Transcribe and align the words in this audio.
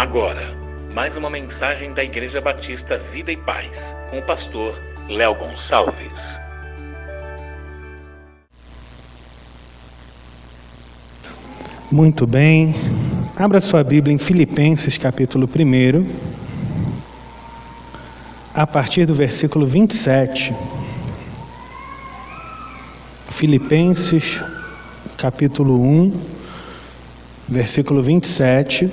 Agora, 0.00 0.56
mais 0.94 1.14
uma 1.14 1.28
mensagem 1.28 1.92
da 1.92 2.02
Igreja 2.02 2.40
Batista 2.40 2.96
Vida 3.12 3.30
e 3.30 3.36
Paz, 3.36 3.94
com 4.08 4.18
o 4.18 4.22
pastor 4.24 4.80
Léo 5.06 5.34
Gonçalves. 5.34 6.40
Muito 11.92 12.26
bem. 12.26 12.74
Abra 13.36 13.60
sua 13.60 13.84
Bíblia 13.84 14.14
em 14.14 14.16
Filipenses, 14.16 14.96
capítulo 14.96 15.46
1, 15.46 16.06
a 18.54 18.66
partir 18.66 19.04
do 19.04 19.14
versículo 19.14 19.66
27. 19.66 20.54
Filipenses, 23.28 24.42
capítulo 25.18 25.78
1, 25.78 26.20
versículo 27.46 28.02
27. 28.02 28.88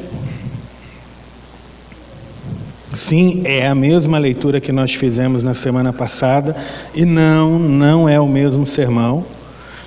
Sim, 2.97 3.43
é 3.45 3.67
a 3.67 3.75
mesma 3.75 4.17
leitura 4.17 4.59
que 4.59 4.71
nós 4.71 4.95
fizemos 4.95 5.43
na 5.43 5.53
semana 5.53 5.93
passada, 5.93 6.55
e 6.95 7.05
não, 7.05 7.59
não 7.59 8.09
é 8.09 8.19
o 8.19 8.27
mesmo 8.27 8.65
sermão. 8.65 9.23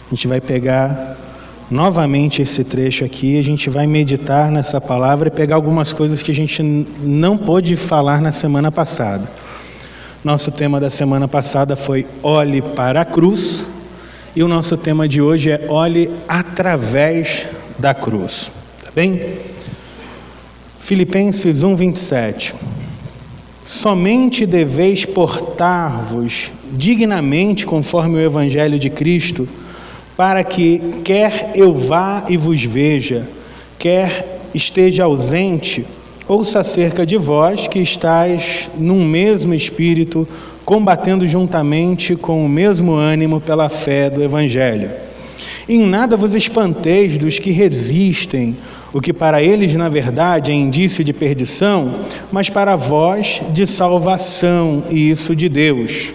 A 0.06 0.14
gente 0.14 0.28
vai 0.28 0.41
pegar 0.41 1.16
novamente 1.69 2.41
esse 2.41 2.62
trecho 2.62 3.05
aqui, 3.05 3.36
a 3.36 3.42
gente 3.42 3.69
vai 3.69 3.84
meditar 3.84 4.52
nessa 4.52 4.80
palavra 4.80 5.27
e 5.27 5.30
pegar 5.33 5.56
algumas 5.56 5.92
coisas 5.92 6.23
que 6.23 6.30
a 6.30 6.34
gente 6.34 6.62
não 6.62 7.36
pôde 7.36 7.74
falar 7.74 8.23
na 8.23 8.30
semana 8.30 8.70
passada. 8.70 9.28
Nosso 10.22 10.52
tema 10.52 10.78
da 10.78 10.88
semana 10.88 11.27
passada 11.27 11.74
foi 11.74 12.06
Olhe 12.22 12.62
para 12.62 13.00
a 13.00 13.05
cruz, 13.05 13.66
e 14.36 14.42
o 14.45 14.47
nosso 14.47 14.77
tema 14.77 15.08
de 15.08 15.20
hoje 15.20 15.50
é 15.50 15.66
Olhe 15.69 16.12
através 16.28 17.48
da 17.77 17.92
cruz. 17.92 18.52
Tá 18.84 18.92
bem? 18.95 19.20
Filipenses 20.78 21.64
1:27 21.64 22.80
Somente 23.64 24.47
deveis 24.47 25.05
portar-vos 25.05 26.50
dignamente 26.72 27.66
conforme 27.66 28.16
o 28.16 28.20
evangelho 28.20 28.78
de 28.78 28.89
Cristo, 28.89 29.48
para 30.16 30.42
que 30.42 30.80
quer 31.05 31.53
eu 31.55 31.75
vá 31.75 32.25
e 32.28 32.36
vos 32.36 32.62
veja, 32.62 33.28
quer 33.78 34.41
esteja 34.55 35.05
ausente, 35.05 35.84
ouça 36.27 36.61
acerca 36.61 37.05
de 37.05 37.16
vós 37.16 37.69
que 37.69 37.78
estáis 37.78 38.70
num 38.78 39.05
mesmo 39.05 39.55
espírito, 39.55 40.27
combatendo 40.64 41.27
juntamente 41.27 42.14
com 42.14 42.44
o 42.44 42.48
mesmo 42.48 42.92
ânimo 42.92 43.41
pela 43.41 43.69
fé 43.69 44.08
do 44.08 44.22
evangelho. 44.22 44.91
Em 45.69 45.86
nada 45.86 46.16
vos 46.16 46.34
espanteis 46.34 47.16
dos 47.16 47.38
que 47.38 47.50
resistem, 47.50 48.56
o 48.92 49.00
que 49.00 49.12
para 49.12 49.42
eles, 49.42 49.74
na 49.74 49.88
verdade, 49.88 50.50
é 50.50 50.55
indício 50.55 51.05
de 51.05 51.12
perdição, 51.12 51.94
mas 52.33 52.50
para 52.50 52.74
vós 52.74 53.41
de 53.52 53.66
salvação, 53.66 54.82
e 54.91 55.10
isso 55.10 55.36
de 55.36 55.48
Deus. 55.48 56.12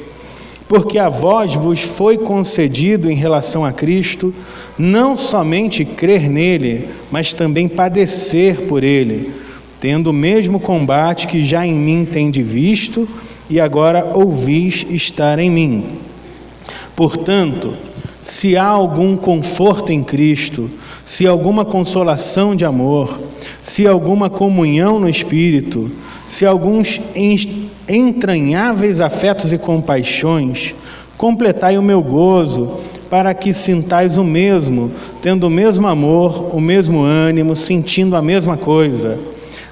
Porque 0.67 0.97
a 0.97 1.09
vós 1.09 1.53
vos 1.55 1.81
foi 1.81 2.17
concedido 2.17 3.09
em 3.09 3.15
relação 3.15 3.63
a 3.63 3.71
Cristo, 3.71 4.33
não 4.77 5.15
somente 5.15 5.85
crer 5.85 6.29
nele, 6.29 6.89
mas 7.11 7.33
também 7.33 7.67
padecer 7.67 8.61
por 8.61 8.83
ele, 8.83 9.31
tendo 9.79 10.09
o 10.09 10.13
mesmo 10.13 10.59
combate 10.59 11.27
que 11.27 11.43
já 11.43 11.65
em 11.65 11.75
mim 11.75 12.05
tende 12.11 12.41
visto 12.41 13.07
e 13.49 13.59
agora 13.59 14.11
ouvis 14.13 14.85
estar 14.89 15.37
em 15.39 15.51
mim. 15.51 15.85
Portanto, 16.95 17.73
se 18.25 18.57
há 18.57 18.65
algum 18.65 19.15
conforto 19.15 19.91
em 19.91 20.03
Cristo, 20.03 20.67
se 21.05 21.27
alguma 21.27 21.63
consolação 21.63 22.55
de 22.55 22.65
amor, 22.65 23.19
se 23.61 23.85
alguma 23.85 24.31
comunhão 24.31 24.99
no 24.99 25.07
Espírito, 25.07 25.91
se 26.25 26.43
alguns 26.43 26.99
entranháveis 27.87 28.99
afetos 28.99 29.53
e 29.53 29.59
compaixões, 29.59 30.73
completai 31.15 31.77
o 31.77 31.83
meu 31.83 32.01
gozo, 32.01 32.79
para 33.11 33.31
que 33.35 33.53
sintais 33.53 34.17
o 34.17 34.23
mesmo, 34.23 34.91
tendo 35.21 35.45
o 35.45 35.49
mesmo 35.49 35.85
amor, 35.85 36.49
o 36.51 36.59
mesmo 36.59 37.03
ânimo, 37.03 37.55
sentindo 37.55 38.15
a 38.15 38.23
mesma 38.23 38.57
coisa. 38.57 39.19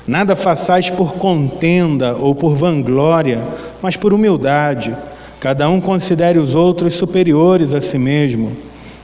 Nada 0.05 0.35
façais 0.35 0.91
por 0.91 1.13
contenda 1.15 2.15
ou 2.17 2.35
por 2.35 2.53
vanglória, 2.53 3.41
mas 3.81 3.97
por 3.97 4.13
humildade 4.13 4.95
Cada 5.43 5.69
um 5.69 5.81
considere 5.81 6.39
os 6.39 6.55
outros 6.55 6.95
superiores 6.95 7.73
a 7.73 7.81
si 7.81 7.97
mesmo. 7.97 8.53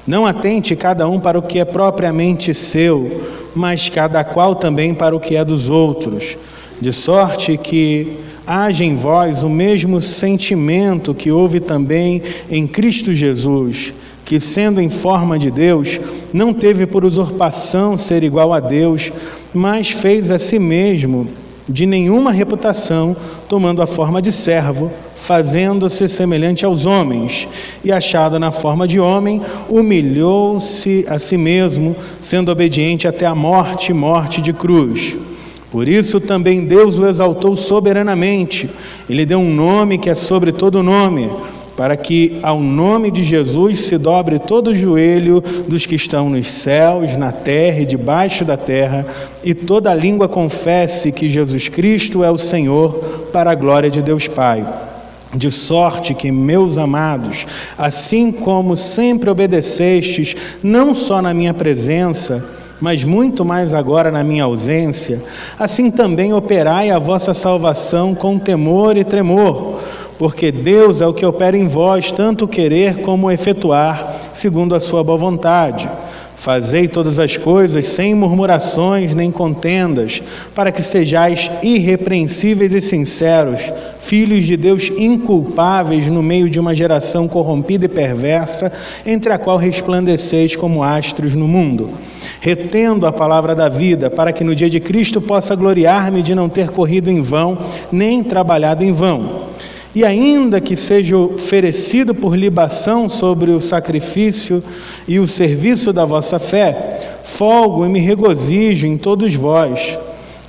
Não 0.07 0.25
atente 0.25 0.73
cada 0.73 1.05
um 1.05 1.19
para 1.19 1.38
o 1.38 1.41
que 1.41 1.59
é 1.59 1.66
propriamente 1.66 2.53
seu, 2.53 3.25
mas 3.53 3.89
cada 3.89 4.23
qual 4.23 4.55
também 4.55 4.94
para 4.94 5.13
o 5.13 5.19
que 5.19 5.35
é 5.35 5.44
dos 5.44 5.69
outros, 5.69 6.38
de 6.79 6.94
sorte 6.94 7.57
que 7.57 8.13
haja 8.47 8.85
em 8.85 8.95
vós 8.95 9.44
o 9.44 9.50
mesmo 9.50 10.00
sentimento 10.00 11.13
que 11.13 11.29
houve 11.29 11.59
também 11.59 12.23
em 12.50 12.66
Cristo 12.66 13.13
Jesus, 13.13 13.94
que, 14.23 14.39
sendo 14.39 14.79
em 14.79 14.89
forma 14.89 15.38
de 15.38 15.51
Deus, 15.51 16.00
não 16.31 16.53
teve 16.53 16.85
por 16.88 17.03
usurpação 17.03 17.97
ser 17.97 18.23
igual 18.23 18.53
a 18.53 18.61
Deus, 18.61 19.11
mas 19.53 19.91
fez 19.91 20.31
a 20.31 20.39
si 20.39 20.57
mesmo 20.57 21.27
de 21.69 21.85
nenhuma 21.85 22.31
reputação, 22.31 23.16
tomando 23.47 23.81
a 23.81 23.88
forma 23.88 24.22
de 24.22 24.31
servo 24.31 24.91
fazendo-se 25.19 26.07
semelhante 26.07 26.66
aos 26.66 26.85
homens, 26.85 27.47
e 27.84 27.91
achado 27.91 28.40
na 28.40 28.52
forma 28.52 28.88
de 28.88 29.00
homem, 29.00 29.41
humilhou-se 29.69 31.06
a 31.07 31.19
si 31.19 31.38
mesmo, 31.38 31.96
sendo 32.22 32.52
obediente 32.52 33.07
até 33.07 33.25
a 33.25 33.35
morte 33.35 33.94
morte 33.94 34.41
de 34.41 34.53
cruz. 34.53 35.18
Por 35.69 35.88
isso 35.88 36.19
também 36.19 36.66
Deus 36.66 36.97
o 36.97 37.06
exaltou 37.06 37.56
soberanamente, 37.56 38.69
e 39.07 39.13
lhe 39.13 39.25
deu 39.25 39.40
um 39.40 39.53
nome 39.53 39.97
que 39.97 40.09
é 40.09 40.16
sobre 40.16 40.51
todo 40.51 40.81
nome, 40.81 41.30
para 41.79 41.95
que 41.95 42.38
ao 42.44 42.59
nome 42.59 43.09
de 43.09 43.23
Jesus 43.23 43.79
se 43.85 43.97
dobre 43.97 44.38
todo 44.38 44.72
o 44.72 44.75
joelho 44.75 45.40
dos 45.66 45.85
que 45.85 45.95
estão 45.95 46.29
nos 46.29 46.51
céus, 46.51 47.16
na 47.16 47.31
terra 47.31 47.79
e 47.79 47.85
debaixo 47.85 48.44
da 48.44 48.57
terra, 48.57 49.07
e 49.45 49.53
toda 49.53 49.95
língua 49.95 50.28
confesse 50.28 51.09
que 51.09 51.29
Jesus 51.29 51.69
Cristo 51.69 52.22
é 52.22 52.29
o 52.29 52.38
Senhor, 52.38 53.29
para 53.31 53.51
a 53.51 53.56
glória 53.56 53.89
de 53.89 54.01
Deus 54.01 54.28
Pai. 54.28 54.68
De 55.34 55.50
sorte 55.50 56.13
que, 56.13 56.29
meus 56.34 56.78
amados, 56.78 57.47
assim 57.78 58.29
como 58.29 58.75
sempre 58.75 59.29
obedecestes, 59.29 60.35
não 60.62 60.94
só 60.94 61.22
na 61.22 61.34
minha 61.34 61.53
presença, 61.53 62.44
mas 62.81 63.06
muito 63.06 63.45
mais 63.45 63.73
agora 63.73 64.12
na 64.12 64.22
minha 64.22 64.44
ausência, 64.44 65.23
assim 65.57 65.89
também 65.89 66.34
operai 66.34 66.89
a 66.89 67.00
vossa 67.00 67.34
salvação 67.34 68.13
com 68.13 68.38
temor 68.38 68.97
e 68.97 69.06
tremor, 69.06 69.79
porque 70.19 70.52
Deus 70.52 71.00
é 71.00 71.07
o 71.07 71.13
que 71.13 71.25
opera 71.25 71.57
em 71.57 71.66
vós, 71.66 72.12
tanto 72.12 72.46
querer 72.46 72.97
como 72.97 73.31
efetuar, 73.31 74.18
segundo 74.34 74.75
a 74.75 74.80
sua 74.80 75.02
boa 75.02 75.18
vontade. 75.18 75.90
Fazei 76.35 76.90
todas 76.90 77.19
as 77.19 77.38
coisas 77.38 77.88
sem 77.88 78.13
murmurações 78.13 79.16
nem 79.16 79.31
contendas, 79.31 80.22
para 80.53 80.74
que 80.74 80.81
sejais 80.81 81.50
irrepreensíveis 81.63 82.74
e 82.74 82.81
sinceros, 82.81 83.72
filhos 84.02 84.44
de 84.44 84.57
Deus 84.57 84.91
inculpáveis 84.97 86.07
no 86.07 86.22
meio 86.22 86.50
de 86.50 86.59
uma 86.59 86.75
geração 86.75 87.25
corrompida 87.25 87.86
e 87.86 87.90
perversa, 87.90 88.74
entre 89.06 89.31
a 89.31 89.38
qual 89.38 89.56
resplandeceis 89.56 90.53
como 90.53 90.84
astros 90.84 91.34
no 91.34 91.47
mundo. 91.47 91.91
Retendo 92.41 93.06
a 93.06 93.12
palavra 93.13 93.56
da 93.56 93.69
vida, 93.69 94.09
para 94.09 94.34
que 94.34 94.44
no 94.44 94.53
dia 94.53 94.69
de 94.69 94.81
Cristo 94.81 95.22
possa 95.22 95.56
gloriar-me 95.56 96.22
de 96.22 96.36
não 96.36 96.50
ter 96.50 96.72
corrido 96.72 97.09
em 97.09 97.22
vão, 97.22 97.57
nem 97.90 98.22
trabalhado 98.22 98.84
em 98.84 98.91
vão 98.91 99.47
e 99.94 100.05
ainda 100.05 100.61
que 100.61 100.75
seja 100.75 101.17
oferecido 101.17 102.13
por 102.13 102.38
libação 102.38 103.09
sobre 103.09 103.51
o 103.51 103.59
sacrifício 103.59 104.63
e 105.07 105.19
o 105.19 105.27
serviço 105.27 105.91
da 105.91 106.05
vossa 106.05 106.38
fé, 106.38 107.19
folgo 107.23 107.85
e 107.85 107.89
me 107.89 108.00
regozijo 108.00 108.86
em 108.86 108.97
todos 108.97 109.33
vós. 109.33 109.97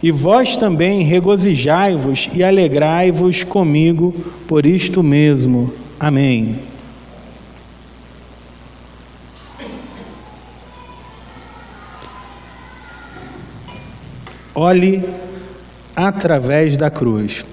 E 0.03 0.11
vós 0.11 0.57
também 0.57 1.03
regozijai-vos 1.03 2.29
e 2.35 2.43
alegrai-vos 2.43 3.45
comigo 3.45 4.15
por 4.47 4.65
isto 4.65 5.03
mesmo. 5.03 5.73
Amém. 5.99 6.59
Olhe 14.55 15.03
através 15.97 16.77
da 16.77 16.91
cruz. 16.91 17.45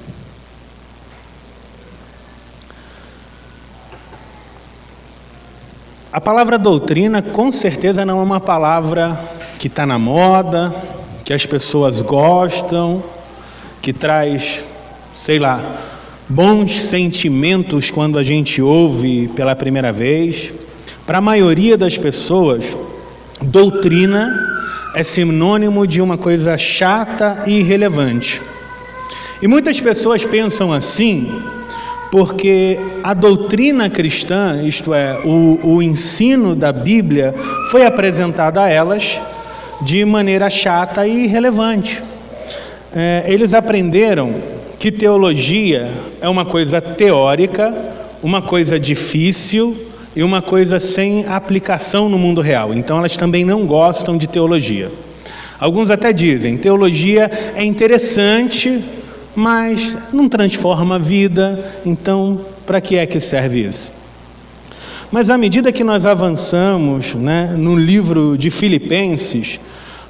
A 6.12 6.22
palavra 6.22 6.58
doutrina, 6.58 7.22
com 7.22 7.52
certeza, 7.52 8.06
não 8.06 8.22
é 8.22 8.24
uma 8.24 8.40
palavra 8.40 9.20
que 9.60 9.68
está 9.68 9.86
na 9.86 10.00
moda, 10.00 10.74
que 11.26 11.34
as 11.34 11.46
pessoas 11.46 12.02
gostam, 12.02 13.04
que 13.82 13.92
traz, 13.92 14.64
sei 15.14 15.38
lá, 15.38 15.62
bons 16.30 16.86
sentimentos 16.86 17.92
quando 17.92 18.18
a 18.18 18.24
gente 18.24 18.62
ouve 18.62 19.28
pela 19.36 19.54
primeira 19.54 19.92
vez. 19.92 20.54
Para 21.06 21.18
a 21.18 21.22
maioria 21.22 21.78
das 21.78 21.98
pessoas, 21.98 22.78
doutrina 23.42 24.34
é 24.96 25.04
sinônimo 25.04 25.86
de 25.86 26.02
uma 26.02 26.18
coisa 26.18 26.58
chata 26.58 27.44
e 27.46 27.60
irrelevante. 27.60 28.42
E 29.42 29.48
muitas 29.48 29.82
pessoas 29.82 30.24
pensam 30.24 30.72
assim 30.72 31.42
porque 32.12 32.80
a 33.04 33.14
doutrina 33.14 33.90
cristã, 33.90 34.62
isto 34.64 34.94
é, 34.94 35.20
o, 35.26 35.60
o 35.64 35.82
ensino 35.82 36.56
da 36.56 36.72
Bíblia, 36.72 37.34
foi 37.72 37.86
apresentado 37.86 38.58
a 38.58 38.70
elas 38.70 39.20
de 39.82 40.04
maneira 40.06 40.50
chata 40.50 41.06
e 41.08 41.26
irrelevante. 41.26 42.02
É, 42.96 43.26
eles 43.28 43.54
aprenderam 43.54 44.36
que 44.80 44.92
teologia 44.92 45.92
é 46.22 46.30
uma 46.30 46.46
coisa 46.46 46.80
teórica, 46.80 47.74
uma 48.24 48.42
coisa 48.42 48.80
difícil 48.80 49.76
e 50.16 50.24
uma 50.24 50.42
coisa 50.42 50.80
sem 50.80 51.26
aplicação 51.28 52.10
no 52.10 52.18
mundo 52.18 52.42
real. 52.42 52.74
Então 52.74 52.98
elas 52.98 53.18
também 53.18 53.44
não 53.44 53.66
gostam 53.66 54.18
de 54.18 54.28
teologia. 54.28 54.90
Alguns 55.60 55.90
até 55.90 56.14
dizem: 56.14 56.58
teologia 56.58 57.30
é 57.56 57.64
interessante, 57.64 58.82
mas 59.38 59.96
não 60.12 60.28
transforma 60.28 60.96
a 60.96 60.98
vida, 60.98 61.64
então 61.86 62.42
para 62.66 62.82
que 62.82 62.96
é 62.96 63.06
que 63.06 63.20
serve 63.20 63.68
isso? 63.68 63.94
Mas 65.12 65.30
à 65.30 65.38
medida 65.38 65.72
que 65.72 65.84
nós 65.84 66.08
avançamos 66.08 67.14
né, 67.14 67.54
no 67.56 67.76
livro 67.76 68.36
de 68.36 68.50
Filipenses, 68.50 69.60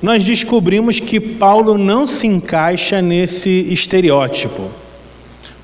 nós 0.02 0.24
descobrimos 0.24 1.02
que 1.02 1.20
Paulo 1.20 1.78
não 1.78 2.08
se 2.08 2.26
encaixa 2.26 3.02
nesse 3.02 3.50
estereótipo. 3.50 4.70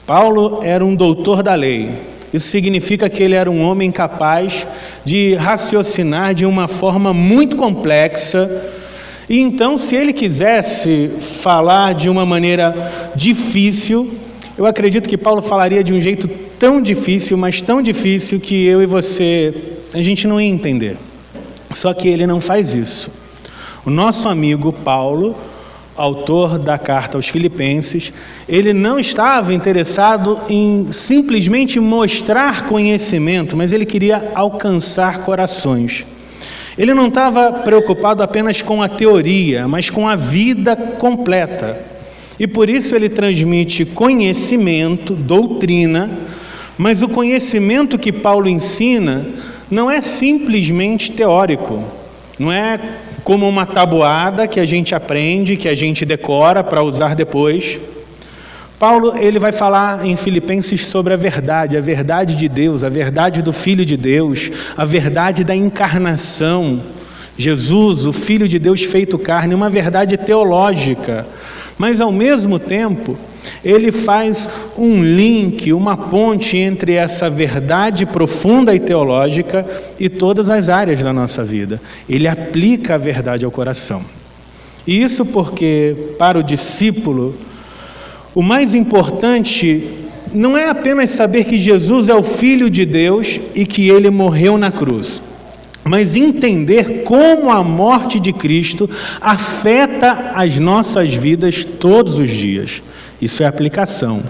Paulo 0.05 0.59
era 0.61 0.83
um 0.83 0.93
doutor 0.93 1.41
da 1.41 1.55
lei. 1.55 1.89
Isso 2.33 2.49
significa 2.49 3.09
que 3.09 3.23
ele 3.23 3.35
era 3.35 3.49
um 3.49 3.63
homem 3.63 3.89
capaz 3.91 4.67
de 5.05 5.35
raciocinar 5.35 6.33
de 6.33 6.45
uma 6.45 6.67
forma 6.67 7.13
muito 7.13 7.55
complexa 7.55 8.82
e 9.33 9.39
então, 9.39 9.79
se 9.79 9.95
ele 9.95 10.13
quisesse 10.13 11.09
falar 11.19 11.95
de 11.95 12.07
uma 12.07 12.23
maneira 12.23 13.11
difícil, 13.15 14.13
eu 14.55 14.63
acredito 14.63 15.09
que 15.09 15.17
Paulo 15.17 15.41
falaria 15.41 15.83
de 15.83 15.91
um 15.91 15.99
jeito 15.99 16.29
tão 16.59 16.79
difícil, 16.79 17.35
mas 17.35 17.59
tão 17.59 17.81
difícil 17.81 18.39
que 18.39 18.63
eu 18.63 18.79
e 18.79 18.85
você, 18.85 19.51
a 19.91 20.03
gente 20.03 20.27
não 20.27 20.39
ia 20.39 20.47
entender. 20.47 20.97
Só 21.73 21.95
que 21.95 22.07
ele 22.07 22.27
não 22.27 22.39
faz 22.39 22.75
isso. 22.75 23.09
O 23.83 23.89
nosso 23.89 24.29
amigo 24.29 24.71
Paulo, 24.71 25.35
autor 25.97 26.59
da 26.59 26.77
carta 26.77 27.17
aos 27.17 27.27
Filipenses, 27.27 28.13
ele 28.47 28.71
não 28.71 28.99
estava 28.99 29.51
interessado 29.51 30.43
em 30.47 30.91
simplesmente 30.91 31.79
mostrar 31.79 32.67
conhecimento, 32.67 33.57
mas 33.57 33.71
ele 33.71 33.87
queria 33.87 34.31
alcançar 34.35 35.21
corações. 35.21 36.05
Ele 36.77 36.93
não 36.93 37.07
estava 37.07 37.51
preocupado 37.51 38.23
apenas 38.23 38.61
com 38.61 38.81
a 38.81 38.87
teoria, 38.87 39.67
mas 39.67 39.89
com 39.89 40.07
a 40.07 40.15
vida 40.15 40.75
completa. 40.75 41.79
E 42.39 42.47
por 42.47 42.69
isso 42.69 42.95
ele 42.95 43.09
transmite 43.09 43.85
conhecimento, 43.85 45.13
doutrina, 45.13 46.09
mas 46.77 47.03
o 47.03 47.07
conhecimento 47.07 47.99
que 47.99 48.11
Paulo 48.11 48.49
ensina 48.49 49.25
não 49.69 49.89
é 49.89 50.01
simplesmente 50.01 51.11
teórico, 51.11 51.83
não 52.39 52.51
é 52.51 52.79
como 53.23 53.47
uma 53.47 53.65
tabuada 53.65 54.47
que 54.47 54.59
a 54.59 54.65
gente 54.65 54.93
aprende, 54.93 55.55
que 55.55 55.69
a 55.69 55.75
gente 55.75 56.05
decora 56.05 56.63
para 56.63 56.83
usar 56.83 57.15
depois. 57.15 57.79
Paulo 58.83 59.13
ele 59.17 59.39
vai 59.39 59.53
falar 59.53 60.05
em 60.05 60.17
Filipenses 60.17 60.85
sobre 60.85 61.13
a 61.13 61.15
verdade, 61.15 61.77
a 61.77 61.79
verdade 61.79 62.35
de 62.35 62.49
Deus, 62.49 62.83
a 62.83 62.89
verdade 62.89 63.41
do 63.41 63.53
Filho 63.53 63.85
de 63.85 63.95
Deus, 63.95 64.51
a 64.75 64.83
verdade 64.83 65.45
da 65.45 65.55
encarnação. 65.55 66.83
Jesus, 67.37 68.05
o 68.05 68.11
Filho 68.11 68.45
de 68.45 68.59
Deus 68.59 68.83
feito 68.83 69.17
carne, 69.17 69.55
uma 69.55 69.69
verdade 69.69 70.17
teológica, 70.17 71.25
mas 71.77 72.01
ao 72.01 72.11
mesmo 72.11 72.59
tempo 72.59 73.17
ele 73.63 73.89
faz 73.89 74.49
um 74.77 75.01
link, 75.01 75.71
uma 75.71 75.95
ponte 75.95 76.57
entre 76.57 76.91
essa 76.91 77.29
verdade 77.29 78.05
profunda 78.05 78.75
e 78.75 78.81
teológica 78.81 79.65
e 79.97 80.09
todas 80.09 80.49
as 80.49 80.67
áreas 80.67 81.01
da 81.01 81.13
nossa 81.13 81.41
vida. 81.41 81.81
Ele 82.09 82.27
aplica 82.27 82.95
a 82.95 82.97
verdade 82.97 83.45
ao 83.45 83.51
coração. 83.51 84.03
E 84.85 85.01
isso 85.01 85.25
porque, 85.25 85.95
para 86.19 86.37
o 86.37 86.43
discípulo, 86.43 87.33
o 88.35 88.41
mais 88.41 88.73
importante 88.73 89.83
não 90.33 90.57
é 90.57 90.67
apenas 90.67 91.11
saber 91.11 91.43
que 91.43 91.57
Jesus 91.57 92.09
é 92.09 92.15
o 92.15 92.23
Filho 92.23 92.69
de 92.69 92.85
Deus 92.85 93.39
e 93.53 93.65
que 93.65 93.89
ele 93.89 94.09
morreu 94.09 94.57
na 94.57 94.71
cruz, 94.71 95.21
mas 95.83 96.15
entender 96.15 97.03
como 97.03 97.51
a 97.51 97.63
morte 97.63 98.19
de 98.19 98.33
Cristo 98.33 98.89
afeta 99.21 100.31
as 100.33 100.57
nossas 100.57 101.13
vidas 101.13 101.63
todos 101.63 102.17
os 102.17 102.31
dias. 102.31 102.81
Isso 103.21 103.43
é 103.43 103.45
aplicação. 103.45 104.23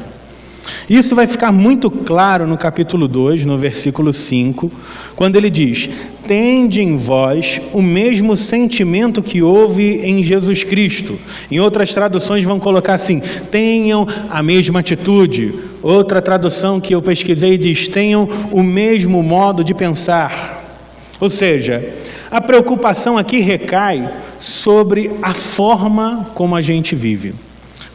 Isso 0.90 1.16
vai 1.16 1.28
ficar 1.28 1.52
muito 1.52 1.90
claro 1.90 2.48
no 2.48 2.58
capítulo 2.58 3.08
2, 3.08 3.46
no 3.46 3.58
versículo 3.58 4.14
5, 4.14 4.72
quando 5.16 5.36
ele 5.36 5.50
diz: 5.50 5.90
Tende 6.28 6.82
em 6.82 6.96
vós 6.96 7.60
o 7.74 7.82
mesmo 7.82 8.38
sentimento 8.38 9.22
que 9.22 9.42
houve 9.42 10.00
em 10.04 10.24
Jesus 10.24 10.64
Cristo. 10.64 11.20
Em 11.52 11.60
outras 11.60 11.94
traduções 11.94 12.44
vão 12.44 12.60
colocar 12.60 12.94
assim: 12.94 13.22
tenham 13.52 14.08
a 14.30 14.42
mesma 14.42 14.80
atitude. 14.80 15.54
Outra 15.82 16.22
tradução 16.22 16.80
que 16.80 16.96
eu 16.96 17.02
pesquisei 17.02 17.58
diz: 17.58 17.88
tenham 17.88 18.28
o 18.52 18.64
mesmo 18.64 19.22
modo 19.22 19.64
de 19.64 19.74
pensar. 19.74 20.62
Ou 21.20 21.30
seja, 21.30 21.94
a 22.32 22.42
preocupação 22.42 23.18
aqui 23.18 23.40
recai 23.40 24.10
sobre 24.40 25.12
a 25.22 25.34
forma 25.34 26.32
como 26.34 26.56
a 26.56 26.62
gente 26.62 26.96
vive. 26.96 27.34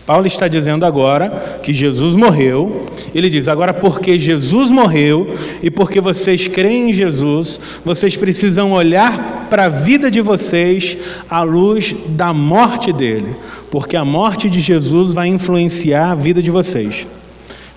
Paulo 0.08 0.26
está 0.26 0.48
dizendo 0.48 0.86
agora 0.86 1.60
que 1.62 1.74
Jesus 1.74 2.16
morreu. 2.16 2.86
Ele 3.14 3.28
diz: 3.28 3.46
agora, 3.46 3.74
porque 3.74 4.18
Jesus 4.18 4.70
morreu 4.70 5.36
e 5.62 5.70
porque 5.70 6.00
vocês 6.00 6.48
creem 6.48 6.88
em 6.88 6.92
Jesus, 6.94 7.60
vocês 7.84 8.16
precisam 8.16 8.72
olhar 8.72 9.46
para 9.50 9.66
a 9.66 9.68
vida 9.68 10.10
de 10.10 10.22
vocês 10.22 10.96
à 11.28 11.42
luz 11.42 11.94
da 12.08 12.32
morte 12.32 12.90
dele, 12.90 13.36
porque 13.70 13.98
a 13.98 14.04
morte 14.04 14.48
de 14.48 14.60
Jesus 14.60 15.12
vai 15.12 15.28
influenciar 15.28 16.12
a 16.12 16.14
vida 16.14 16.40
de 16.40 16.50
vocês. 16.50 17.06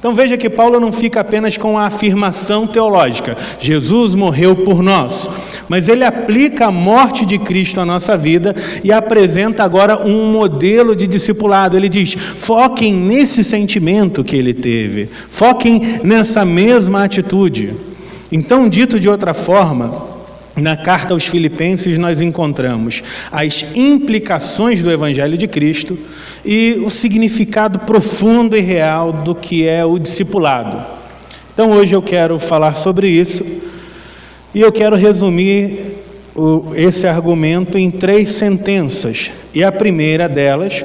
Então 0.02 0.16
veja 0.16 0.36
que 0.36 0.50
Paulo 0.50 0.80
não 0.80 0.92
fica 0.92 1.20
apenas 1.20 1.58
com 1.58 1.78
a 1.78 1.86
afirmação 1.86 2.66
teológica, 2.66 3.38
Jesus 3.60 4.16
morreu 4.16 4.56
por 4.56 4.82
nós, 4.82 5.30
mas 5.70 5.88
ele 5.88 6.04
aplica 6.04 6.66
a 6.66 6.72
morte 6.72 7.24
de 7.24 7.38
Cristo 7.38 7.80
à 7.80 7.86
nossa 7.86 8.18
vida 8.18 8.56
e 8.84 8.92
apresenta 8.92 9.64
agora 9.64 10.04
um 10.04 10.32
modelo 10.32 10.96
de 10.96 11.06
discipulado. 11.06 11.78
Ele 11.78 11.88
diz: 11.88 12.16
foquem 12.16 12.92
nesse 12.92 13.44
sentimento 13.44 14.24
que 14.24 14.36
ele 14.36 14.56
teve, 14.56 15.08
foquem 15.30 16.00
nessa 16.04 16.44
mesma 16.44 17.04
atitude. 17.04 17.76
Então, 18.32 18.68
dito 18.68 19.00
de 19.00 19.08
outra 19.08 19.36
forma, 19.36 20.11
na 20.56 20.76
carta 20.76 21.14
aos 21.14 21.26
Filipenses, 21.26 21.98
nós 21.98 22.20
encontramos 22.20 23.02
as 23.32 23.66
implicações 23.74 24.84
do 24.84 24.92
Evangelho 24.92 25.38
de 25.38 25.48
Cristo 25.48 25.98
e 26.44 26.82
o 26.86 26.90
significado 26.90 27.80
profundo 27.80 28.58
e 28.58 28.60
real 28.60 29.14
do 29.14 29.34
que 29.34 29.68
é 29.68 29.86
o 29.86 29.98
discipulado. 29.98 30.84
Então, 31.54 31.72
hoje 31.72 31.96
eu 31.96 32.02
quero 32.02 32.38
falar 32.40 32.74
sobre 32.74 33.10
isso 33.10 33.46
e 34.54 34.60
eu 34.60 34.72
quero 34.72 34.96
resumir 34.96 35.96
o, 36.36 36.74
esse 36.76 37.08
argumento 37.08 37.78
em 37.78 37.90
três 37.90 38.32
sentenças. 38.32 39.32
E 39.54 39.64
a 39.64 39.72
primeira 39.72 40.28
delas 40.28 40.84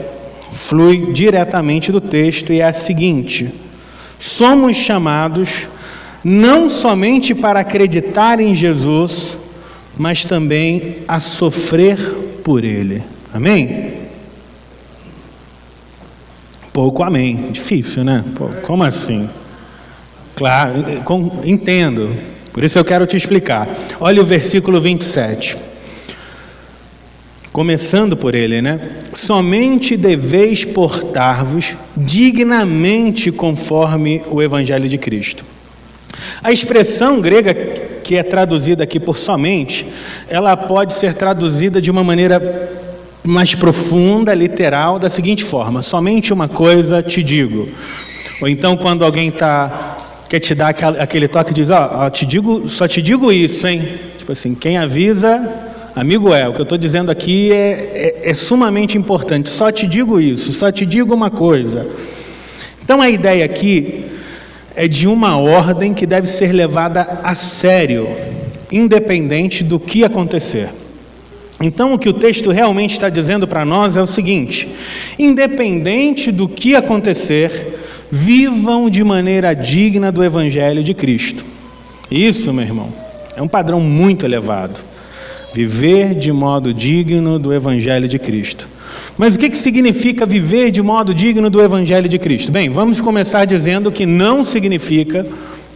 flui 0.52 1.12
diretamente 1.12 1.90
do 1.90 2.00
texto 2.00 2.52
e 2.52 2.61
é 2.61 2.66
a 2.66 2.73
seguinte: 2.73 3.52
Somos 4.18 4.76
chamados 4.76 5.68
não 6.23 6.68
somente 6.68 7.35
para 7.35 7.61
acreditar 7.61 8.40
em 8.40 8.54
Jesus, 8.54 9.38
mas 9.96 10.24
também 10.24 10.98
a 11.08 11.20
sofrer 11.20 11.98
por 12.44 12.64
Ele. 12.64 13.02
Amém? 13.32 13.94
Pouco 16.72 17.02
amém. 17.02 17.48
Difícil, 17.52 18.04
né? 18.04 18.22
Pô, 18.34 18.48
como 18.62 18.84
assim? 18.84 19.30
Claro, 20.34 20.74
entendo. 21.42 22.14
Por 22.52 22.62
isso 22.62 22.78
eu 22.78 22.84
quero 22.84 23.06
te 23.06 23.16
explicar. 23.16 23.66
Olha 23.98 24.20
o 24.20 24.24
versículo 24.26 24.78
27. 24.78 25.56
Começando 27.50 28.14
por 28.14 28.34
ele, 28.34 28.60
né? 28.60 28.98
Somente 29.14 29.96
deveis 29.96 30.66
portar-vos 30.66 31.74
dignamente 31.96 33.32
conforme 33.32 34.22
o 34.28 34.42
Evangelho 34.42 34.86
de 34.86 34.98
Cristo. 34.98 35.46
A 36.42 36.52
expressão 36.52 37.22
grega 37.22 37.54
que 38.06 38.14
é 38.14 38.22
traduzida 38.22 38.84
aqui 38.84 39.00
por 39.00 39.18
somente, 39.18 39.84
ela 40.28 40.56
pode 40.56 40.94
ser 40.94 41.14
traduzida 41.14 41.82
de 41.82 41.90
uma 41.90 42.04
maneira 42.04 42.70
mais 43.25 43.52
profunda, 43.52 44.32
literal, 44.32 44.96
da 44.96 45.10
seguinte 45.10 45.42
forma: 45.42 45.82
somente 45.82 46.32
uma 46.32 46.46
coisa 46.46 47.02
te 47.02 47.20
digo. 47.20 47.68
Ou 48.40 48.46
então, 48.46 48.76
quando 48.76 49.04
alguém 49.04 49.32
tá, 49.32 49.96
quer 50.28 50.38
te 50.38 50.54
dar 50.54 50.68
aquele 50.68 51.26
toque, 51.26 51.52
diz: 51.52 51.68
Ó, 51.68 52.06
oh, 52.06 52.08
te 52.08 52.25
digo, 52.25 52.68
só 52.68 52.86
te 52.86 53.02
digo 53.02 53.32
isso, 53.32 53.66
hein? 53.66 53.98
Tipo 54.18 54.30
assim, 54.30 54.54
quem 54.54 54.78
avisa, 54.78 55.42
Amigo 55.96 56.32
é, 56.32 56.46
o 56.46 56.52
que 56.52 56.60
eu 56.60 56.62
estou 56.64 56.76
dizendo 56.76 57.10
aqui 57.10 57.50
é, 57.50 58.20
é, 58.25 58.30
é 58.30 58.34
sumamente 58.34 58.96
importante. 58.96 59.50
Só 59.50 59.72
te 59.72 59.86
digo 59.86 60.20
isso, 60.20 60.52
só 60.52 60.70
te 60.70 60.86
digo 60.86 61.12
uma 61.12 61.30
coisa. 61.30 61.88
Então 62.84 63.00
a 63.00 63.08
ideia 63.08 63.44
aqui 63.44 64.04
é 64.76 64.87
de 64.87 65.09
uma 65.09 65.38
ordem 65.38 65.95
que 65.95 66.06
deve 66.06 66.26
ser 66.26 66.52
levada 66.52 67.21
a 67.25 67.35
sério, 67.35 68.06
independente 68.71 69.64
do 69.64 69.80
que 69.80 70.04
acontecer. 70.04 70.68
Então, 71.61 71.95
o 71.95 71.99
que 71.99 72.09
o 72.09 72.12
texto 72.12 72.50
realmente 72.50 72.92
está 72.92 73.09
dizendo 73.09 73.49
para 73.49 73.64
nós 73.64 73.97
é 73.97 74.02
o 74.02 74.06
seguinte: 74.06 74.68
independente 75.18 76.30
do 76.30 76.47
que 76.47 76.76
acontecer, 76.76 77.78
vivam 78.12 78.90
de 78.90 79.02
maneira 79.02 79.54
digna 79.54 80.12
do 80.12 80.23
Evangelho 80.23 80.85
de 80.85 80.92
Cristo. 80.92 81.45
Isso, 82.11 82.52
meu 82.52 82.64
irmão, 82.64 82.92
é 83.35 83.40
um 83.40 83.49
padrão 83.49 83.80
muito 83.80 84.26
elevado. 84.26 84.78
Viver 85.54 86.14
de 86.14 86.30
modo 86.30 86.75
digno 86.75 87.38
do 87.38 87.52
Evangelho 87.54 88.06
de 88.06 88.18
Cristo. 88.18 88.68
Mas 89.18 89.35
o 89.35 89.38
que, 89.38 89.49
que 89.49 89.56
significa 89.56 90.26
viver 90.26 90.70
de 90.70 90.82
modo 90.82 91.14
digno 91.14 91.49
do 91.49 91.61
Evangelho 91.61 92.08
de 92.08 92.18
Cristo? 92.18 92.52
Bem, 92.52 92.68
vamos 92.68 93.00
começar 93.00 93.44
dizendo 93.46 93.90
que 93.90 94.04
não 94.04 94.44
significa, 94.44 95.26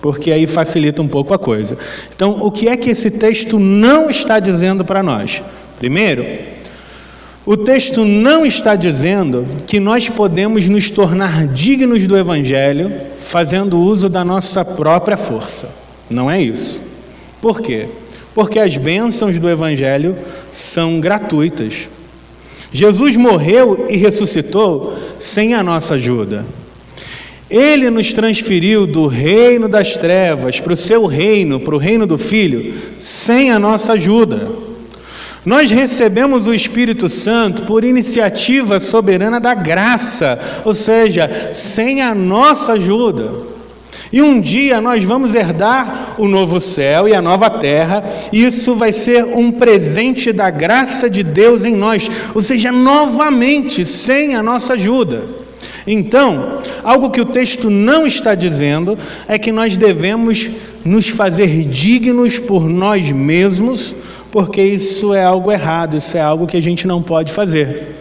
porque 0.02 0.30
aí 0.30 0.46
facilita 0.46 1.00
um 1.00 1.08
pouco 1.08 1.32
a 1.32 1.38
coisa. 1.38 1.78
Então, 2.14 2.32
o 2.42 2.50
que 2.50 2.68
é 2.68 2.76
que 2.76 2.90
esse 2.90 3.10
texto 3.10 3.58
não 3.58 4.10
está 4.10 4.38
dizendo 4.38 4.84
para 4.84 5.02
nós? 5.02 5.42
Primeiro, 5.78 6.26
o 7.46 7.56
texto 7.56 8.04
não 8.04 8.44
está 8.44 8.76
dizendo 8.76 9.46
que 9.66 9.80
nós 9.80 10.08
podemos 10.10 10.66
nos 10.68 10.90
tornar 10.90 11.46
dignos 11.46 12.06
do 12.06 12.16
Evangelho 12.16 12.92
fazendo 13.18 13.80
uso 13.80 14.10
da 14.10 14.22
nossa 14.22 14.62
própria 14.62 15.16
força. 15.16 15.70
Não 16.10 16.30
é 16.30 16.42
isso. 16.42 16.82
Por 17.40 17.62
quê? 17.62 17.88
Porque 18.34 18.58
as 18.58 18.76
bênçãos 18.76 19.38
do 19.38 19.48
Evangelho 19.48 20.16
são 20.50 21.00
gratuitas. 21.00 21.88
Jesus 22.72 23.16
morreu 23.16 23.86
e 23.88 23.96
ressuscitou 23.96 24.96
sem 25.18 25.54
a 25.54 25.62
nossa 25.62 25.94
ajuda. 25.94 26.46
Ele 27.50 27.90
nos 27.90 28.14
transferiu 28.14 28.86
do 28.86 29.08
reino 29.08 29.68
das 29.68 29.96
trevas 29.96 30.60
para 30.60 30.72
o 30.72 30.76
seu 30.76 31.06
reino, 31.06 31.58
para 31.58 31.74
o 31.74 31.78
reino 31.78 32.06
do 32.06 32.16
Filho, 32.16 32.74
sem 32.96 33.50
a 33.50 33.58
nossa 33.58 33.94
ajuda. 33.94 34.48
Nós 35.44 35.70
recebemos 35.70 36.46
o 36.46 36.54
Espírito 36.54 37.08
Santo 37.08 37.64
por 37.64 37.82
iniciativa 37.82 38.78
soberana 38.78 39.40
da 39.40 39.54
graça, 39.54 40.38
ou 40.64 40.74
seja, 40.74 41.50
sem 41.52 42.02
a 42.02 42.14
nossa 42.14 42.74
ajuda. 42.74 43.49
E 44.12 44.20
um 44.20 44.40
dia 44.40 44.80
nós 44.80 45.04
vamos 45.04 45.34
herdar 45.34 46.16
o 46.18 46.26
novo 46.26 46.58
céu 46.58 47.08
e 47.08 47.14
a 47.14 47.22
nova 47.22 47.48
terra, 47.48 48.02
e 48.32 48.44
isso 48.44 48.74
vai 48.74 48.92
ser 48.92 49.24
um 49.24 49.52
presente 49.52 50.32
da 50.32 50.50
graça 50.50 51.08
de 51.08 51.22
Deus 51.22 51.64
em 51.64 51.76
nós, 51.76 52.10
ou 52.34 52.42
seja, 52.42 52.72
novamente, 52.72 53.86
sem 53.86 54.34
a 54.34 54.42
nossa 54.42 54.74
ajuda. 54.74 55.22
Então, 55.86 56.58
algo 56.82 57.10
que 57.10 57.20
o 57.20 57.24
texto 57.24 57.70
não 57.70 58.06
está 58.06 58.34
dizendo 58.34 58.98
é 59.28 59.38
que 59.38 59.52
nós 59.52 59.76
devemos 59.76 60.50
nos 60.84 61.08
fazer 61.08 61.64
dignos 61.64 62.38
por 62.38 62.68
nós 62.68 63.10
mesmos 63.10 63.94
porque 64.30 64.62
isso 64.62 65.12
é 65.12 65.24
algo 65.24 65.50
errado, 65.50 65.96
isso 65.96 66.16
é 66.16 66.20
algo 66.20 66.46
que 66.46 66.56
a 66.56 66.62
gente 66.62 66.86
não 66.86 67.02
pode 67.02 67.32
fazer. 67.32 67.96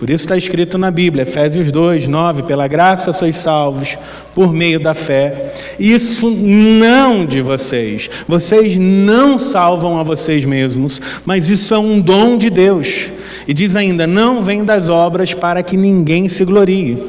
Por 0.00 0.08
isso 0.08 0.24
está 0.24 0.34
escrito 0.34 0.78
na 0.78 0.90
Bíblia, 0.90 1.24
Efésios 1.24 1.70
2, 1.70 2.08
9: 2.08 2.44
pela 2.44 2.66
graça 2.66 3.12
sois 3.12 3.36
salvos 3.36 3.98
por 4.34 4.50
meio 4.50 4.80
da 4.80 4.94
fé. 4.94 5.52
Isso 5.78 6.30
não 6.30 7.26
de 7.26 7.42
vocês. 7.42 8.08
Vocês 8.26 8.78
não 8.78 9.38
salvam 9.38 9.98
a 9.98 10.02
vocês 10.02 10.46
mesmos, 10.46 11.02
mas 11.26 11.50
isso 11.50 11.74
é 11.74 11.78
um 11.78 12.00
dom 12.00 12.38
de 12.38 12.48
Deus. 12.48 13.10
E 13.46 13.52
diz 13.52 13.76
ainda: 13.76 14.06
não 14.06 14.42
vem 14.42 14.64
das 14.64 14.88
obras 14.88 15.34
para 15.34 15.62
que 15.62 15.76
ninguém 15.76 16.30
se 16.30 16.46
glorie. 16.46 17.04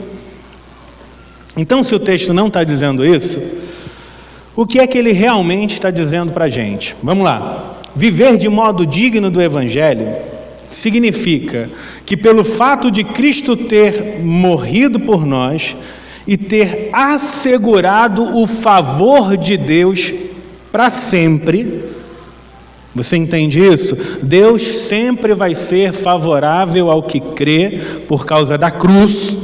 Então, 1.56 1.86
se 1.86 1.96
o 1.96 2.00
texto 2.00 2.34
não 2.34 2.48
está 2.48 2.62
dizendo 2.62 3.06
isso, 3.06 3.40
o 4.54 4.66
que 4.66 4.80
é 4.80 4.86
que 4.86 4.98
ele 4.98 5.14
realmente 5.14 5.76
está 5.76 5.90
dizendo 5.90 6.34
para 6.34 6.44
a 6.44 6.50
gente? 6.50 6.94
Vamos 7.02 7.24
lá. 7.24 7.80
Viver 7.96 8.38
de 8.38 8.50
modo 8.50 8.86
digno 8.86 9.32
do 9.32 9.42
Evangelho 9.42 10.30
significa 10.72 11.70
que, 12.06 12.18
pelo 12.18 12.44
fato 12.44 12.90
de 12.90 13.04
Cristo 13.04 13.56
ter 13.56 14.20
morrido 14.22 15.00
por 15.00 15.26
nós 15.26 15.76
e 16.26 16.38
ter 16.38 16.90
assegurado 16.94 18.38
o 18.38 18.48
favor 18.48 19.36
de 19.36 19.58
Deus 19.58 20.14
para 20.72 20.90
sempre, 20.90 21.84
você 22.94 23.16
entende 23.16 23.62
isso? 23.62 23.98
Deus 24.22 24.62
sempre 24.62 25.34
vai 25.34 25.56
ser 25.56 25.94
favorável 25.94 26.92
ao 26.92 27.04
que 27.04 27.20
crê 27.20 27.80
por 28.08 28.26
causa 28.26 28.58
da 28.58 28.70
cruz. 28.70 29.38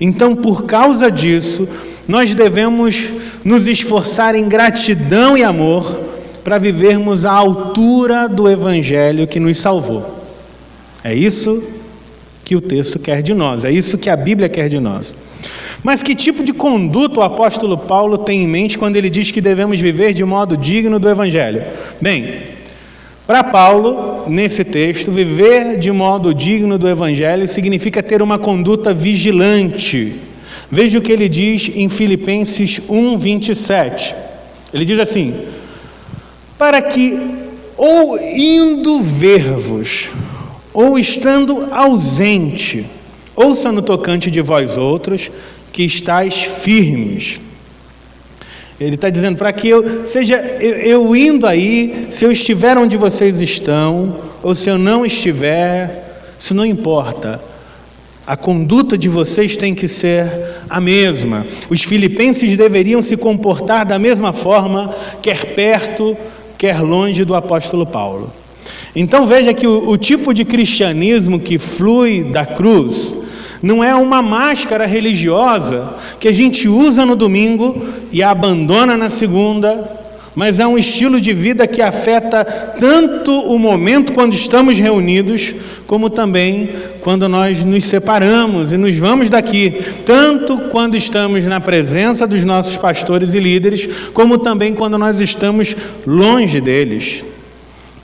Então, 0.00 0.34
por 0.34 0.64
causa 0.64 1.10
disso, 1.10 1.68
nós 2.08 2.34
devemos 2.34 3.10
nos 3.44 3.66
esforçar 3.66 4.34
em 4.34 4.48
gratidão 4.48 5.36
e 5.36 5.44
amor 5.44 6.06
para 6.42 6.58
vivermos 6.58 7.24
à 7.24 7.32
altura 7.32 8.28
do 8.28 8.48
Evangelho 8.48 9.26
que 9.26 9.40
nos 9.40 9.58
salvou. 9.58 10.15
É 11.06 11.14
isso 11.14 11.62
que 12.44 12.56
o 12.56 12.60
texto 12.60 12.98
quer 12.98 13.22
de 13.22 13.32
nós, 13.32 13.64
é 13.64 13.70
isso 13.70 13.96
que 13.96 14.10
a 14.10 14.16
Bíblia 14.16 14.48
quer 14.48 14.68
de 14.68 14.80
nós. 14.80 15.14
Mas 15.80 16.02
que 16.02 16.16
tipo 16.16 16.42
de 16.42 16.52
conduta 16.52 17.20
o 17.20 17.22
apóstolo 17.22 17.78
Paulo 17.78 18.18
tem 18.18 18.42
em 18.42 18.48
mente 18.48 18.76
quando 18.76 18.96
ele 18.96 19.08
diz 19.08 19.30
que 19.30 19.40
devemos 19.40 19.80
viver 19.80 20.12
de 20.12 20.24
modo 20.24 20.56
digno 20.56 20.98
do 20.98 21.08
Evangelho? 21.08 21.62
Bem, 22.00 22.40
para 23.24 23.44
Paulo, 23.44 24.28
nesse 24.28 24.64
texto, 24.64 25.12
viver 25.12 25.78
de 25.78 25.92
modo 25.92 26.34
digno 26.34 26.76
do 26.76 26.88
Evangelho 26.88 27.46
significa 27.46 28.02
ter 28.02 28.20
uma 28.20 28.36
conduta 28.36 28.92
vigilante. 28.92 30.16
Veja 30.68 30.98
o 30.98 31.00
que 31.00 31.12
ele 31.12 31.28
diz 31.28 31.70
em 31.72 31.88
Filipenses 31.88 32.80
1, 32.88 33.16
27. 33.16 34.16
Ele 34.74 34.84
diz 34.84 34.98
assim: 34.98 35.34
para 36.58 36.82
que, 36.82 37.16
ou 37.76 38.18
indo 38.18 39.00
ver-vos, 39.00 40.08
ou 40.76 40.98
estando 40.98 41.72
ausente, 41.72 42.84
ouça 43.34 43.72
no 43.72 43.80
tocante 43.80 44.30
de 44.30 44.42
vós 44.42 44.76
outros, 44.76 45.30
que 45.72 45.82
estáis 45.82 46.42
firmes. 46.42 47.40
Ele 48.78 48.96
está 48.96 49.08
dizendo 49.08 49.38
para 49.38 49.50
que 49.54 49.70
eu, 49.70 50.06
seja 50.06 50.36
eu, 50.60 50.74
eu, 50.74 51.16
indo 51.16 51.46
aí, 51.46 52.08
se 52.10 52.26
eu 52.26 52.30
estiver 52.30 52.76
onde 52.76 52.94
vocês 52.98 53.40
estão, 53.40 54.18
ou 54.42 54.54
se 54.54 54.68
eu 54.68 54.76
não 54.76 55.06
estiver, 55.06 56.20
isso 56.38 56.54
não 56.54 56.66
importa. 56.66 57.40
A 58.26 58.36
conduta 58.36 58.98
de 58.98 59.08
vocês 59.08 59.56
tem 59.56 59.74
que 59.74 59.88
ser 59.88 60.28
a 60.68 60.78
mesma. 60.78 61.46
Os 61.70 61.84
filipenses 61.84 62.54
deveriam 62.54 63.00
se 63.00 63.16
comportar 63.16 63.86
da 63.86 63.98
mesma 63.98 64.34
forma, 64.34 64.94
quer 65.22 65.54
perto, 65.54 66.14
quer 66.58 66.82
longe 66.82 67.24
do 67.24 67.34
apóstolo 67.34 67.86
Paulo. 67.86 68.30
Então 68.96 69.26
veja 69.26 69.52
que 69.52 69.66
o, 69.66 69.90
o 69.90 69.98
tipo 69.98 70.32
de 70.32 70.42
cristianismo 70.42 71.38
que 71.38 71.58
flui 71.58 72.24
da 72.24 72.46
cruz 72.46 73.14
não 73.62 73.84
é 73.84 73.94
uma 73.94 74.22
máscara 74.22 74.86
religiosa 74.86 75.94
que 76.18 76.26
a 76.26 76.32
gente 76.32 76.66
usa 76.66 77.04
no 77.04 77.14
domingo 77.14 77.86
e 78.10 78.22
abandona 78.22 78.96
na 78.96 79.10
segunda, 79.10 79.86
mas 80.34 80.58
é 80.58 80.66
um 80.66 80.78
estilo 80.78 81.20
de 81.20 81.34
vida 81.34 81.66
que 81.66 81.82
afeta 81.82 82.42
tanto 82.42 83.32
o 83.32 83.58
momento 83.58 84.14
quando 84.14 84.32
estamos 84.32 84.78
reunidos, 84.78 85.54
como 85.86 86.08
também 86.08 86.70
quando 87.02 87.28
nós 87.28 87.62
nos 87.64 87.84
separamos 87.84 88.72
e 88.72 88.78
nos 88.78 88.96
vamos 88.96 89.28
daqui, 89.28 89.78
tanto 90.06 90.56
quando 90.70 90.96
estamos 90.96 91.44
na 91.44 91.60
presença 91.60 92.26
dos 92.26 92.44
nossos 92.44 92.78
pastores 92.78 93.34
e 93.34 93.40
líderes, 93.40 94.08
como 94.14 94.38
também 94.38 94.72
quando 94.72 94.96
nós 94.96 95.20
estamos 95.20 95.76
longe 96.06 96.62
deles. 96.62 97.24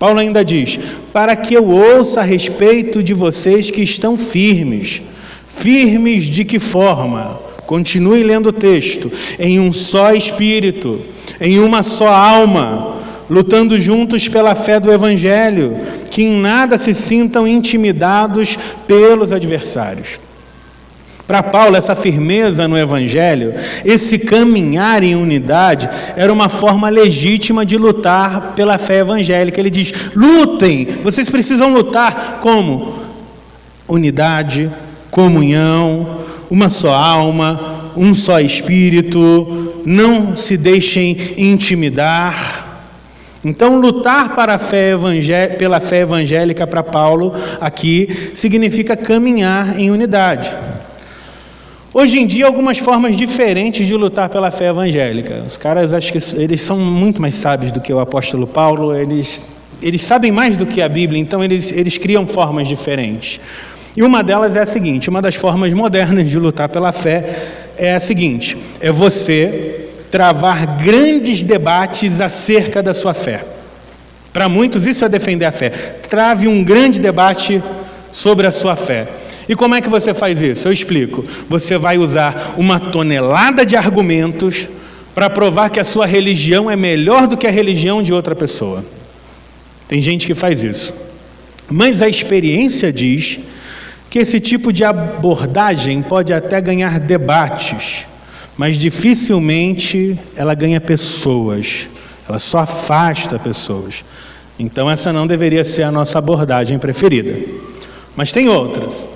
Paulo 0.02 0.18
ainda 0.18 0.44
diz: 0.44 0.80
para 1.12 1.36
que 1.36 1.54
eu 1.54 1.68
ouça 1.70 2.22
a 2.22 2.24
respeito 2.24 3.04
de 3.04 3.14
vocês 3.14 3.70
que 3.70 3.82
estão 3.82 4.16
firmes. 4.16 5.00
Firmes 5.46 6.24
de 6.24 6.44
que 6.44 6.58
forma? 6.58 7.38
Continue 7.66 8.24
lendo 8.24 8.48
o 8.48 8.52
texto. 8.52 9.12
Em 9.38 9.60
um 9.60 9.70
só 9.70 10.12
espírito 10.12 10.98
em 11.40 11.60
uma 11.60 11.84
só 11.84 12.08
alma, 12.08 12.96
lutando 13.30 13.78
juntos 13.80 14.28
pela 14.28 14.54
fé 14.56 14.80
do 14.80 14.92
Evangelho, 14.92 15.76
que 16.10 16.22
em 16.22 16.34
nada 16.34 16.78
se 16.78 16.94
sintam 16.94 17.46
intimidados 17.46 18.58
pelos 18.86 19.32
adversários. 19.32 20.18
Para 21.32 21.42
Paulo, 21.44 21.78
essa 21.78 21.96
firmeza 21.96 22.68
no 22.68 22.76
Evangelho, 22.76 23.54
esse 23.86 24.18
caminhar 24.18 25.02
em 25.02 25.16
unidade, 25.16 25.88
era 26.14 26.30
uma 26.30 26.50
forma 26.50 26.90
legítima 26.90 27.64
de 27.64 27.78
lutar 27.78 28.52
pela 28.54 28.76
fé 28.76 28.98
evangélica. 28.98 29.58
Ele 29.58 29.70
diz: 29.70 29.94
lutem, 30.14 30.86
vocês 31.02 31.30
precisam 31.30 31.72
lutar 31.72 32.38
como? 32.42 32.96
Unidade, 33.88 34.70
comunhão, 35.10 36.18
uma 36.50 36.68
só 36.68 36.92
alma, 36.92 37.92
um 37.96 38.12
só 38.12 38.38
espírito, 38.38 39.80
não 39.86 40.36
se 40.36 40.58
deixem 40.58 41.16
intimidar. 41.38 42.82
Então, 43.42 43.80
lutar 43.80 44.34
para 44.34 44.58
fé 44.58 44.92
pela 45.58 45.80
fé 45.80 46.00
evangélica 46.00 46.66
para 46.66 46.82
Paulo 46.82 47.32
aqui 47.58 48.30
significa 48.34 48.94
caminhar 48.94 49.80
em 49.80 49.90
unidade. 49.90 50.54
Hoje 51.94 52.18
em 52.18 52.26
dia, 52.26 52.46
algumas 52.46 52.78
formas 52.78 53.14
diferentes 53.14 53.86
de 53.86 53.94
lutar 53.94 54.30
pela 54.30 54.50
fé 54.50 54.68
evangélica. 54.68 55.42
Os 55.46 55.58
caras 55.58 55.92
acho 55.92 56.10
que 56.10 56.18
eles 56.40 56.62
são 56.62 56.78
muito 56.78 57.20
mais 57.20 57.34
sábios 57.34 57.70
do 57.70 57.82
que 57.82 57.92
o 57.92 58.00
apóstolo 58.00 58.46
Paulo, 58.46 58.96
eles, 58.96 59.44
eles 59.82 60.00
sabem 60.00 60.32
mais 60.32 60.56
do 60.56 60.64
que 60.64 60.80
a 60.80 60.88
Bíblia, 60.88 61.20
então 61.20 61.44
eles, 61.44 61.70
eles 61.70 61.98
criam 61.98 62.26
formas 62.26 62.66
diferentes. 62.66 63.38
E 63.94 64.02
uma 64.02 64.22
delas 64.22 64.56
é 64.56 64.60
a 64.60 64.66
seguinte: 64.66 65.10
uma 65.10 65.20
das 65.20 65.34
formas 65.34 65.74
modernas 65.74 66.30
de 66.30 66.38
lutar 66.38 66.70
pela 66.70 66.92
fé 66.92 67.26
é 67.76 67.94
a 67.94 68.00
seguinte: 68.00 68.56
é 68.80 68.90
você 68.90 69.90
travar 70.10 70.78
grandes 70.78 71.42
debates 71.42 72.22
acerca 72.22 72.82
da 72.82 72.94
sua 72.94 73.12
fé. 73.12 73.44
Para 74.32 74.48
muitos, 74.48 74.86
isso 74.86 75.04
é 75.04 75.10
defender 75.10 75.44
a 75.44 75.52
fé. 75.52 75.68
Trave 76.08 76.48
um 76.48 76.64
grande 76.64 76.98
debate 76.98 77.62
sobre 78.10 78.46
a 78.46 78.50
sua 78.50 78.76
fé. 78.76 79.08
E 79.48 79.54
como 79.54 79.74
é 79.74 79.80
que 79.80 79.88
você 79.88 80.14
faz 80.14 80.40
isso? 80.40 80.68
Eu 80.68 80.72
explico. 80.72 81.24
Você 81.48 81.76
vai 81.78 81.98
usar 81.98 82.54
uma 82.56 82.78
tonelada 82.78 83.66
de 83.66 83.76
argumentos 83.76 84.68
para 85.14 85.28
provar 85.28 85.70
que 85.70 85.80
a 85.80 85.84
sua 85.84 86.06
religião 86.06 86.70
é 86.70 86.76
melhor 86.76 87.26
do 87.26 87.36
que 87.36 87.46
a 87.46 87.50
religião 87.50 88.02
de 88.02 88.12
outra 88.12 88.34
pessoa. 88.34 88.84
Tem 89.88 90.00
gente 90.00 90.26
que 90.26 90.34
faz 90.34 90.62
isso. 90.62 90.94
Mas 91.68 92.00
a 92.00 92.08
experiência 92.08 92.92
diz 92.92 93.38
que 94.08 94.18
esse 94.18 94.40
tipo 94.40 94.72
de 94.72 94.84
abordagem 94.84 96.02
pode 96.02 96.32
até 96.32 96.60
ganhar 96.60 97.00
debates, 97.00 98.06
mas 98.56 98.76
dificilmente 98.76 100.18
ela 100.36 100.54
ganha 100.54 100.80
pessoas, 100.80 101.88
ela 102.28 102.38
só 102.38 102.58
afasta 102.58 103.38
pessoas. 103.38 104.04
Então, 104.58 104.90
essa 104.90 105.12
não 105.12 105.26
deveria 105.26 105.64
ser 105.64 105.82
a 105.82 105.90
nossa 105.90 106.18
abordagem 106.18 106.78
preferida. 106.78 107.38
Mas 108.14 108.32
tem 108.32 108.48
outras. 108.48 109.08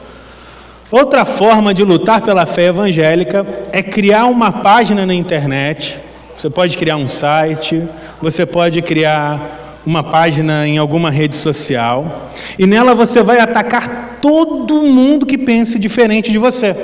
Outra 0.91 1.25
forma 1.25 1.75
de 1.75 1.83
lutar 1.83 2.23
pela 2.23 2.47
fé 2.47 2.67
evangélica 2.67 3.45
é 3.73 3.83
criar 3.83 4.27
uma 4.27 4.53
página 4.53 5.05
na 5.05 5.15
internet. 5.15 6.01
Você 6.37 6.49
pode 6.49 6.77
criar 6.79 6.97
um 6.97 7.09
site, 7.09 7.83
você 8.23 8.47
pode 8.47 8.81
criar 8.83 9.81
uma 9.85 10.03
página 10.03 10.67
em 10.67 10.79
alguma 10.79 11.11
rede 11.11 11.37
social, 11.37 12.31
e 12.59 12.67
nela 12.67 12.93
você 12.93 13.23
vai 13.23 13.39
atacar 13.39 14.19
todo 14.21 14.83
mundo 14.83 15.25
que 15.25 15.39
pense 15.39 15.79
diferente 15.79 16.33
de 16.33 16.39
você. 16.39 16.75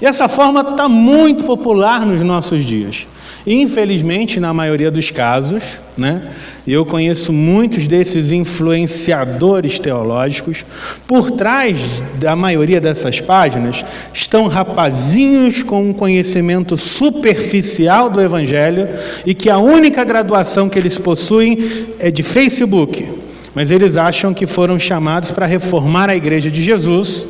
E 0.00 0.06
essa 0.06 0.28
forma 0.28 0.60
está 0.60 0.88
muito 0.88 1.44
popular 1.44 2.04
nos 2.04 2.20
nossos 2.22 2.64
dias. 2.64 3.06
Infelizmente, 3.46 4.40
na 4.40 4.54
maioria 4.54 4.90
dos 4.90 5.10
casos, 5.10 5.78
né, 5.98 6.30
eu 6.66 6.86
conheço 6.86 7.30
muitos 7.30 7.86
desses 7.86 8.32
influenciadores 8.32 9.78
teológicos, 9.78 10.64
por 11.06 11.30
trás 11.30 11.78
da 12.18 12.34
maioria 12.34 12.80
dessas 12.80 13.20
páginas 13.20 13.84
estão 14.14 14.46
rapazinhos 14.46 15.62
com 15.62 15.90
um 15.90 15.92
conhecimento 15.92 16.74
superficial 16.78 18.08
do 18.08 18.20
Evangelho 18.20 18.88
e 19.26 19.34
que 19.34 19.50
a 19.50 19.58
única 19.58 20.02
graduação 20.04 20.70
que 20.70 20.78
eles 20.78 20.96
possuem 20.96 21.86
é 21.98 22.10
de 22.10 22.22
Facebook. 22.22 23.06
Mas 23.54 23.70
eles 23.70 23.98
acham 23.98 24.32
que 24.32 24.46
foram 24.46 24.78
chamados 24.78 25.30
para 25.30 25.44
reformar 25.44 26.08
a 26.08 26.16
igreja 26.16 26.50
de 26.50 26.62
Jesus 26.62 27.26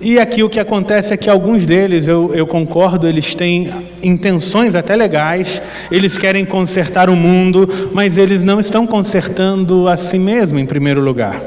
e 0.00 0.16
aqui 0.16 0.44
o 0.44 0.48
que 0.48 0.60
acontece 0.60 1.12
é 1.12 1.16
que 1.16 1.28
alguns 1.28 1.66
deles, 1.66 2.06
eu, 2.06 2.32
eu, 2.32 2.46
concordo, 2.46 3.08
eles 3.08 3.34
têm 3.34 3.68
intenções 4.00 4.76
até 4.76 4.94
legais, 4.94 5.60
eles 5.90 6.16
querem 6.16 6.44
consertar 6.44 7.10
o 7.10 7.16
mundo, 7.16 7.68
mas 7.92 8.16
eles 8.16 8.44
não 8.44 8.60
estão 8.60 8.86
consertando 8.86 9.88
a 9.88 9.96
si 9.96 10.16
mesmo 10.16 10.56
em 10.56 10.66
primeiro 10.66 11.00
lugar. 11.00 11.42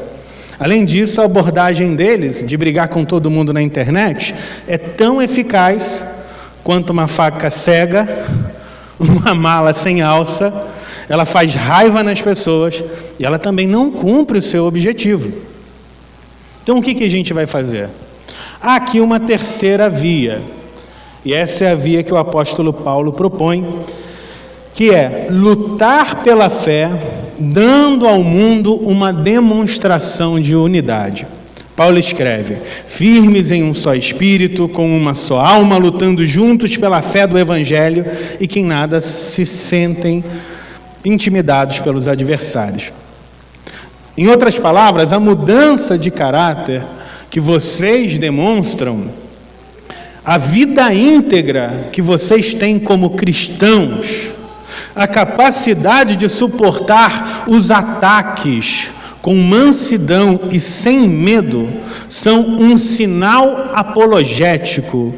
Além 0.59 0.83
disso, 0.83 1.21
a 1.21 1.25
abordagem 1.25 1.95
deles, 1.95 2.43
de 2.45 2.57
brigar 2.57 2.89
com 2.89 3.05
todo 3.05 3.31
mundo 3.31 3.53
na 3.53 3.61
internet, 3.61 4.35
é 4.67 4.77
tão 4.77 5.21
eficaz 5.21 6.05
quanto 6.61 6.89
uma 6.89 7.07
faca 7.07 7.49
cega, 7.49 8.25
uma 8.99 9.33
mala 9.33 9.71
sem 9.71 10.01
alça, 10.01 10.53
ela 11.07 11.25
faz 11.25 11.55
raiva 11.55 12.03
nas 12.03 12.21
pessoas 12.21 12.83
e 13.17 13.25
ela 13.25 13.39
também 13.39 13.65
não 13.65 13.89
cumpre 13.89 14.39
o 14.39 14.43
seu 14.43 14.65
objetivo. 14.65 15.31
Então, 16.61 16.77
o 16.79 16.81
que, 16.81 16.93
que 16.93 17.05
a 17.05 17.09
gente 17.09 17.33
vai 17.33 17.47
fazer? 17.47 17.89
Há 18.61 18.75
aqui 18.75 18.99
uma 18.99 19.19
terceira 19.19 19.89
via, 19.89 20.41
e 21.23 21.33
essa 21.33 21.65
é 21.65 21.71
a 21.71 21.75
via 21.75 22.03
que 22.03 22.13
o 22.13 22.17
apóstolo 22.17 22.73
Paulo 22.73 23.13
propõe, 23.13 23.65
que 24.73 24.91
é 24.91 25.27
lutar 25.29 26.23
pela 26.23 26.49
fé, 26.49 26.89
dando 27.37 28.07
ao 28.07 28.23
mundo 28.23 28.75
uma 28.75 29.11
demonstração 29.11 30.39
de 30.39 30.55
unidade. 30.55 31.27
Paulo 31.75 31.97
escreve: 31.97 32.57
firmes 32.85 33.51
em 33.51 33.63
um 33.63 33.73
só 33.73 33.95
espírito, 33.95 34.69
com 34.69 34.95
uma 34.95 35.13
só 35.13 35.39
alma, 35.39 35.77
lutando 35.77 36.25
juntos 36.25 36.77
pela 36.77 37.01
fé 37.01 37.25
do 37.25 37.37
Evangelho 37.37 38.05
e 38.39 38.47
que 38.47 38.59
em 38.59 38.65
nada 38.65 39.01
se 39.01 39.45
sentem 39.45 40.23
intimidados 41.03 41.79
pelos 41.79 42.07
adversários. 42.07 42.91
Em 44.17 44.27
outras 44.27 44.59
palavras, 44.59 45.13
a 45.13 45.19
mudança 45.19 45.97
de 45.97 46.11
caráter 46.11 46.83
que 47.31 47.39
vocês 47.39 48.19
demonstram, 48.19 49.05
a 50.23 50.37
vida 50.37 50.93
íntegra 50.93 51.89
que 51.91 51.99
vocês 51.99 52.53
têm 52.53 52.77
como 52.77 53.09
cristãos, 53.11 54.33
a 54.95 55.07
capacidade 55.07 56.15
de 56.15 56.29
suportar 56.29 57.45
os 57.47 57.71
ataques 57.71 58.91
com 59.19 59.33
mansidão 59.33 60.41
e 60.51 60.59
sem 60.59 61.07
medo, 61.07 61.67
são 62.07 62.41
um 62.41 62.77
sinal 62.77 63.71
apologético. 63.73 65.15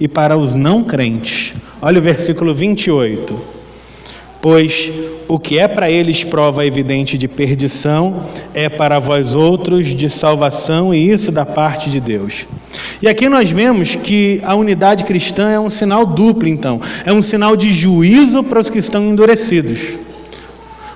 E 0.00 0.08
para 0.08 0.36
os 0.36 0.54
não 0.54 0.82
crentes, 0.82 1.54
olha 1.80 1.98
o 1.98 2.02
versículo 2.02 2.52
28 2.52 3.58
pois 4.40 4.90
o 5.28 5.38
que 5.38 5.58
é 5.58 5.68
para 5.68 5.90
eles 5.90 6.24
prova 6.24 6.64
evidente 6.64 7.18
de 7.18 7.28
perdição 7.28 8.24
é 8.54 8.68
para 8.68 8.98
vós 8.98 9.34
outros 9.34 9.94
de 9.94 10.08
salvação, 10.08 10.94
e 10.94 11.10
isso 11.10 11.30
da 11.30 11.44
parte 11.44 11.90
de 11.90 12.00
Deus. 12.00 12.46
E 13.02 13.06
aqui 13.06 13.28
nós 13.28 13.50
vemos 13.50 13.94
que 13.94 14.40
a 14.42 14.54
unidade 14.54 15.04
cristã 15.04 15.50
é 15.50 15.60
um 15.60 15.68
sinal 15.68 16.06
duplo, 16.06 16.48
então, 16.48 16.80
é 17.04 17.12
um 17.12 17.20
sinal 17.20 17.56
de 17.56 17.72
juízo 17.72 18.42
para 18.42 18.58
os 18.58 18.70
que 18.70 18.78
estão 18.78 19.06
endurecidos, 19.06 19.96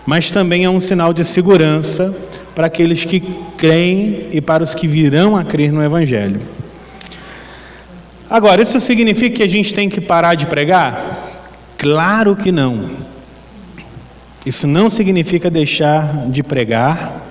mas 0.07 0.31
também 0.31 0.65
é 0.65 0.71
um 0.71 0.81
sinal 0.81 1.13
de 1.13 1.25
segurança 1.25 2.15
para 2.55 2.67
aqueles 2.67 3.05
que 3.05 3.23
creem 3.57 4.29
e 4.33 4.41
para 4.41 4.63
os 4.63 4.75
que 4.75 4.87
virão 4.87 5.37
a 5.37 5.45
crer 5.45 5.71
no 5.71 5.83
Evangelho. 5.83 6.41
Agora, 8.31 8.63
isso 8.63 8.81
significa 8.81 9.37
que 9.37 9.43
a 9.43 9.49
gente 9.49 9.75
tem 9.75 9.91
que 9.91 10.01
parar 10.01 10.35
de 10.35 10.47
pregar? 10.47 11.21
Claro 11.77 12.35
que 12.35 12.51
não. 12.51 13.13
Isso 14.45 14.67
não 14.67 14.91
significa 14.91 15.51
deixar 15.51 16.29
de 16.29 16.43
pregar 16.43 17.23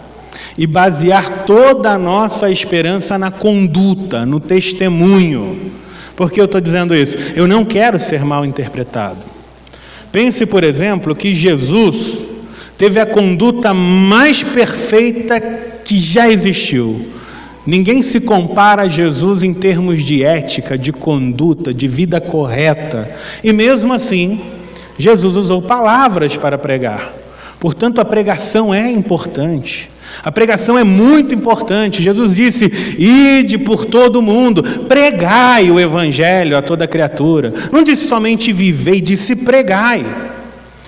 e 0.58 0.66
basear 0.66 1.46
toda 1.46 1.92
a 1.92 1.98
nossa 1.98 2.50
esperança 2.50 3.18
na 3.18 3.30
conduta, 3.30 4.26
no 4.26 4.40
testemunho. 4.40 5.72
Por 6.16 6.32
que 6.32 6.40
eu 6.40 6.46
estou 6.46 6.62
dizendo 6.62 6.96
isso? 6.96 7.18
Eu 7.36 7.48
não 7.48 7.66
quero 7.66 8.00
ser 8.00 8.24
mal 8.24 8.46
interpretado. 8.46 9.20
Pense, 10.12 10.46
por 10.46 10.64
exemplo, 10.64 11.16
que 11.16 11.34
Jesus 11.34 12.26
teve 12.78 13.00
a 13.00 13.06
conduta 13.06 13.74
mais 13.74 14.44
perfeita 14.44 15.40
que 15.84 16.00
já 16.00 16.30
existiu. 16.30 17.08
Ninguém 17.66 18.02
se 18.02 18.20
compara 18.20 18.84
a 18.84 18.88
Jesus 18.88 19.44
em 19.44 19.54
termos 19.54 20.04
de 20.04 20.24
ética, 20.24 20.78
de 20.78 20.92
conduta, 20.92 21.74
de 21.74 21.88
vida 21.88 22.20
correta. 22.20 23.10
E 23.44 23.54
mesmo 23.54 23.94
assim, 23.94 24.42
Jesus 24.98 25.36
usou 25.36 25.62
palavras 25.62 26.38
para 26.38 26.58
pregar. 26.58 27.14
Portanto, 27.60 28.00
a 28.00 28.06
pregação 28.06 28.74
é 28.74 28.90
importante. 28.90 29.90
A 30.24 30.32
pregação 30.32 30.78
é 30.78 30.84
muito 30.84 31.34
importante. 31.34 32.04
Jesus 32.04 32.36
disse: 32.36 32.66
Ide 32.98 33.58
por 33.58 33.86
todo 33.86 34.18
o 34.18 34.22
mundo, 34.22 34.64
pregai 34.88 35.72
o 35.72 35.80
evangelho 35.80 36.58
a 36.58 36.62
toda 36.62 36.88
criatura. 36.88 37.54
Não 37.72 37.84
disse 37.84 38.08
somente 38.08 38.52
vivei, 38.52 39.00
disse 39.00 39.36
pregai. 39.36 40.06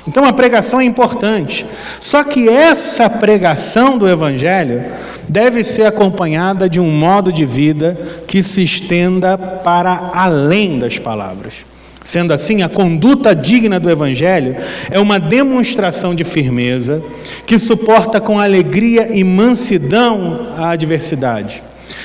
Então 0.08 0.26
a 0.26 0.34
pregação 0.34 0.82
é 0.82 0.84
importante. 0.84 1.66
Só 2.00 2.24
que 2.24 2.50
essa 2.50 3.10
pregação 3.10 3.98
do 3.98 4.10
evangelho 4.10 4.84
deve 5.30 5.64
ser 5.64 5.86
acompanhada 5.86 6.70
de 6.70 6.80
um 6.80 6.92
modo 6.92 7.32
de 7.32 7.46
vida 7.46 7.98
que 8.28 8.44
se 8.44 8.62
estenda 8.62 9.38
para 9.38 10.12
além 10.14 10.78
das 10.78 11.00
palavras. 11.00 11.66
Sendo 12.04 12.34
assim, 12.34 12.62
a 12.62 12.70
conduta 12.70 13.34
digna 13.34 13.80
do 13.80 13.90
Evangelho 13.90 14.58
é 14.92 15.00
uma 15.00 15.20
demonstração 15.20 16.14
de 16.14 16.24
firmeza 16.24 17.02
que 17.46 17.58
suporta 17.58 18.20
com 18.20 18.40
alegria 18.40 19.10
e 19.16 19.24
mansidão 19.24 20.54
a 20.58 20.72
adversidade. 20.72 21.64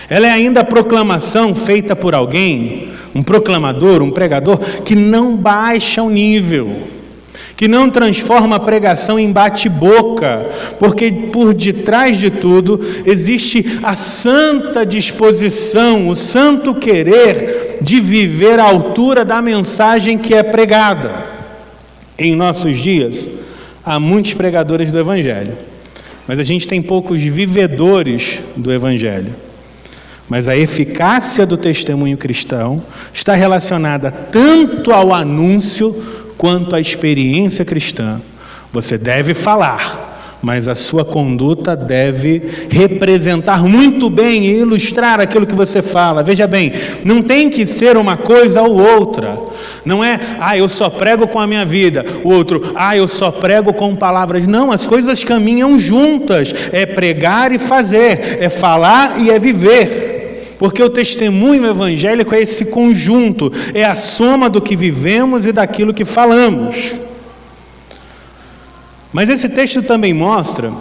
Ela 0.09 0.29
é 0.29 0.31
ainda 0.31 0.61
a 0.61 0.65
proclamação 0.65 1.55
feita 1.55 1.97
por 1.97 2.15
alguém, 2.15 2.91
um 3.15 3.23
proclamador, 3.23 4.01
um 4.03 4.11
pregador, 4.11 4.59
que 4.85 4.95
não 4.95 5.37
baixa 5.37 6.03
o 6.03 6.11
nível, 6.11 6.77
que 7.57 7.67
não 7.67 7.91
transforma 7.91 8.55
a 8.55 8.61
pregação 8.61 9.19
em 9.19 9.33
bate-boca, 9.33 10.47
porque 10.79 11.11
por 11.11 11.53
detrás 11.53 12.17
de 12.17 12.31
tudo 12.31 12.79
existe 13.05 13.81
a 13.83 13.97
santa 13.97 14.87
disposição, 14.87 16.09
o 16.09 16.15
santo 16.15 16.73
querer 16.73 17.58
de 17.81 18.01
viver 18.01 18.59
à 18.59 18.65
altura 18.65 19.25
da 19.25 19.41
mensagem 19.41 20.19
que 20.19 20.35
é 20.35 20.43
pregada. 20.43 21.27
Em 22.19 22.35
nossos 22.35 22.79
dias, 22.79 23.31
há 23.85 24.01
muitos 24.01 24.35
pregadores 24.35 24.91
do 24.91 24.99
Evangelho, 24.99 25.57
mas 26.27 26.39
a 26.39 26.43
gente 26.43 26.67
tem 26.67 26.83
poucos 26.83 27.23
vivedores 27.23 28.41
do 28.57 28.73
Evangelho. 28.73 29.35
Mas 30.29 30.47
a 30.47 30.57
eficácia 30.57 31.47
do 31.47 31.57
testemunho 31.57 32.19
cristão 32.19 32.83
está 33.15 33.35
relacionada 33.35 34.11
tanto 34.11 34.93
ao 34.93 35.15
anúncio 35.15 35.95
quanto 36.37 36.77
à 36.77 36.81
experiência 36.81 37.65
cristã. 37.65 38.21
Você 38.73 38.99
deve 38.99 39.33
falar, 39.33 40.08
mas 40.41 40.69
a 40.69 40.75
sua 40.75 41.05
conduta 41.05 41.75
deve 41.75 42.43
representar 42.71 43.65
muito 43.65 44.09
bem 44.09 44.45
e 44.45 44.59
ilustrar 44.61 45.21
aquilo 45.21 45.47
que 45.47 45.55
você 45.55 45.83
fala. 45.83 46.23
Veja 46.23 46.47
bem, 46.47 46.73
não 47.05 47.23
tem 47.23 47.51
que 47.51 47.67
ser 47.67 47.97
uma 47.97 48.17
coisa 48.17 48.63
ou 48.63 48.81
outra. 48.81 49.39
Não 49.85 50.03
é, 50.03 50.21
ah, 50.39 50.57
eu 50.57 50.69
só 50.69 50.89
prego 50.89 51.27
com 51.27 51.41
a 51.41 51.47
minha 51.47 51.65
vida. 51.65 52.05
O 52.23 52.31
outro, 52.31 52.73
ah, 52.77 52.97
eu 52.97 53.09
só 53.09 53.31
prego 53.31 53.73
com 53.73 53.97
palavras. 53.97 54.47
Não, 54.47 54.71
as 54.71 54.87
coisas 54.87 55.25
caminham 55.25 55.79
juntas. 55.79 56.55
É 56.73 56.87
pregar 56.87 57.53
e 57.53 57.59
fazer, 57.59 58.39
é 58.41 58.49
falar 58.49 59.21
e 59.21 59.31
é 59.31 59.39
viver. 59.39 60.17
Porque 60.59 60.83
o 60.83 60.91
testemunho 60.91 61.67
evangélico 61.67 62.35
é 62.35 62.41
esse 62.41 62.65
conjunto, 62.65 63.51
é 63.73 63.85
a 63.85 63.95
soma 63.95 64.51
do 64.51 64.61
que 64.61 64.75
vivemos 64.75 65.47
e 65.47 65.53
daquilo 65.53 65.95
que 65.95 66.05
falamos. 66.05 66.95
Mas 69.13 69.29
esse 69.29 69.49
texto 69.49 69.83
também 69.83 70.13
mostra 70.13 70.73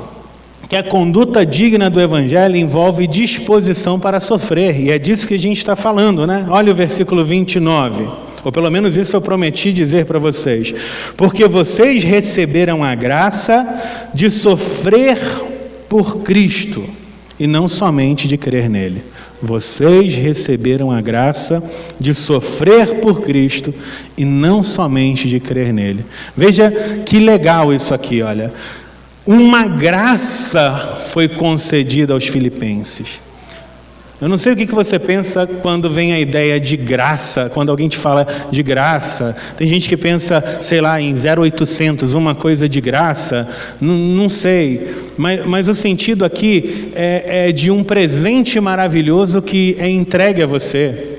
que 0.68 0.76
a 0.76 0.84
conduta 0.84 1.46
digna 1.46 1.90
do 1.90 2.02
Evangelho 2.02 2.58
envolve 2.58 3.08
disposição 3.08 4.00
para 4.00 4.20
sofrer, 4.20 4.80
e 4.80 4.92
é 4.92 5.00
disso 5.00 5.28
que 5.28 5.36
a 5.36 5.40
gente 5.40 5.58
está 5.58 5.76
falando, 5.76 6.28
né? 6.28 6.46
Olha 6.50 6.74
o 6.74 6.76
versículo 6.76 7.24
29, 7.24 8.06
ou 8.44 8.52
pelo 8.52 8.70
menos 8.70 8.98
isso 8.98 9.16
eu 9.16 9.22
prometi 9.22 9.72
dizer 9.72 10.06
para 10.06 10.20
vocês: 10.20 10.74
porque 11.16 11.48
vocês 11.48 12.04
receberam 12.04 12.84
a 12.84 12.94
graça 12.96 13.66
de 14.14 14.30
sofrer 14.30 15.18
por 15.88 16.18
Cristo, 16.18 16.84
e 17.40 17.48
não 17.48 17.70
somente 17.70 18.28
de 18.28 18.36
crer 18.36 18.70
nele. 18.70 19.02
Vocês 19.42 20.16
receberam 20.16 20.92
a 20.92 21.00
graça 21.00 21.64
de 22.00 22.14
sofrer 22.14 22.96
por 22.96 23.22
Cristo 23.22 23.74
e 24.18 24.26
não 24.26 24.64
somente 24.64 25.30
de 25.30 25.40
crer 25.40 25.72
nele. 25.72 26.04
Veja 26.36 26.72
que 27.06 27.20
legal 27.20 27.72
isso 27.74 27.94
aqui, 27.94 28.22
olha. 28.22 28.52
Uma 29.26 29.68
graça 29.68 30.98
foi 31.12 31.28
concedida 31.28 32.14
aos 32.14 32.28
filipenses. 32.28 33.22
Eu 34.20 34.28
não 34.28 34.38
sei 34.38 34.54
o 34.54 34.56
que 34.56 34.66
você 34.66 34.98
pensa 34.98 35.46
quando 35.46 35.92
vem 35.92 36.12
a 36.12 36.20
ideia 36.20 36.60
de 36.60 36.76
graça, 36.76 37.52
quando 37.54 37.70
alguém 37.70 37.88
te 37.88 37.98
fala 37.98 38.26
de 38.50 38.64
graça. 38.64 39.36
Tem 39.56 39.68
gente 39.68 39.88
que 39.88 39.96
pensa, 39.96 40.44
sei 40.60 40.82
lá, 40.82 41.00
em 41.00 41.14
0800, 41.14 42.16
uma 42.16 42.34
coisa 42.34 42.68
de 42.68 42.82
graça. 42.82 43.48
Não, 43.80 43.94
não 43.96 44.28
sei. 44.28 44.96
Mas, 45.16 45.46
mas, 45.46 45.68
o 45.68 45.76
sentido 45.76 46.26
aqui 46.26 46.92
é, 46.96 47.50
é 47.50 47.52
de 47.52 47.70
um 47.70 47.84
presente 47.84 48.60
maravilhoso 48.60 49.40
que 49.40 49.76
é 49.80 49.88
entregue 49.88 50.42
a 50.42 50.48
você. 50.48 51.18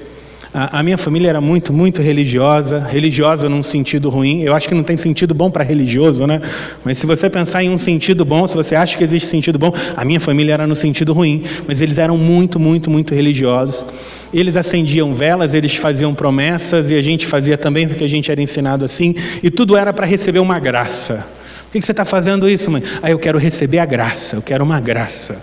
A, 0.59 0.81
a 0.81 0.83
minha 0.83 0.99
família 0.99 1.29
era 1.29 1.40
muito, 1.40 1.73
muito 1.73 2.03
religiosa, 2.03 2.81
religiosa 2.81 3.49
num 3.49 3.62
sentido 3.62 4.11
ruim. 4.11 4.42
Eu 4.42 4.53
acho 4.55 4.68
que 4.68 4.75
não 4.75 4.83
tem 4.83 4.97
sentido 4.97 5.33
bom 5.33 5.53
para 5.53 5.62
religioso, 5.62 6.27
né? 6.27 6.40
Mas 6.85 6.99
se 6.99 7.07
você 7.07 7.31
pensar 7.31 7.62
em 7.62 7.71
um 7.71 7.79
sentido 7.79 8.25
bom, 8.25 8.44
se 8.49 8.57
você 8.57 8.75
acha 8.75 8.99
que 8.99 9.05
existe 9.05 9.29
sentido 9.29 9.57
bom, 9.57 9.73
a 9.97 10.05
minha 10.05 10.18
família 10.18 10.55
era 10.55 10.66
no 10.66 10.75
sentido 10.75 11.12
ruim, 11.12 11.44
mas 11.64 11.81
eles 11.81 11.97
eram 11.97 12.18
muito, 12.18 12.59
muito, 12.59 12.90
muito 12.90 13.14
religiosos. 13.14 13.87
Eles 14.35 14.57
acendiam 14.57 15.14
velas, 15.14 15.55
eles 15.55 15.77
faziam 15.77 16.12
promessas 16.12 16.90
e 16.90 16.97
a 16.97 17.03
gente 17.03 17.25
fazia 17.25 17.57
também 17.57 17.87
porque 17.87 18.03
a 18.03 18.09
gente 18.09 18.29
era 18.29 18.42
ensinado 18.42 18.85
assim, 18.85 19.14
e 19.40 19.51
tudo 19.53 19.77
era 19.77 19.92
para 19.92 20.07
receber 20.07 20.40
uma 20.40 20.59
graça. 20.59 21.25
Por 21.66 21.79
que 21.79 21.83
você 21.83 21.92
está 21.92 22.05
fazendo 22.05 22.49
isso, 22.49 22.68
mãe? 22.68 22.83
Ah, 23.01 23.12
eu 23.12 23.18
quero 23.21 23.38
receber 23.38 23.79
a 23.79 23.87
graça, 23.87 24.35
eu 24.35 24.42
quero 24.42 24.64
uma 24.64 24.81
graça. 24.81 25.40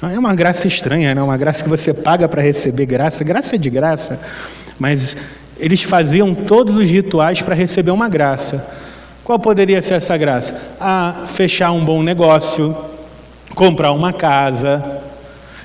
É 0.00 0.18
uma 0.18 0.32
graça 0.32 0.68
estranha, 0.68 1.12
né? 1.12 1.20
uma 1.20 1.36
graça 1.36 1.62
que 1.62 1.68
você 1.68 1.92
paga 1.92 2.28
para 2.28 2.40
receber 2.40 2.86
graça. 2.86 3.24
Graça 3.24 3.56
é 3.56 3.58
de 3.58 3.68
graça, 3.68 4.20
mas 4.78 5.16
eles 5.58 5.82
faziam 5.82 6.34
todos 6.34 6.76
os 6.76 6.88
rituais 6.88 7.42
para 7.42 7.54
receber 7.54 7.90
uma 7.90 8.08
graça. 8.08 8.64
Qual 9.24 9.38
poderia 9.40 9.82
ser 9.82 9.94
essa 9.94 10.16
graça? 10.16 10.54
Ah, 10.80 11.24
fechar 11.26 11.72
um 11.72 11.84
bom 11.84 12.00
negócio, 12.00 12.76
comprar 13.56 13.90
uma 13.90 14.12
casa, 14.12 15.02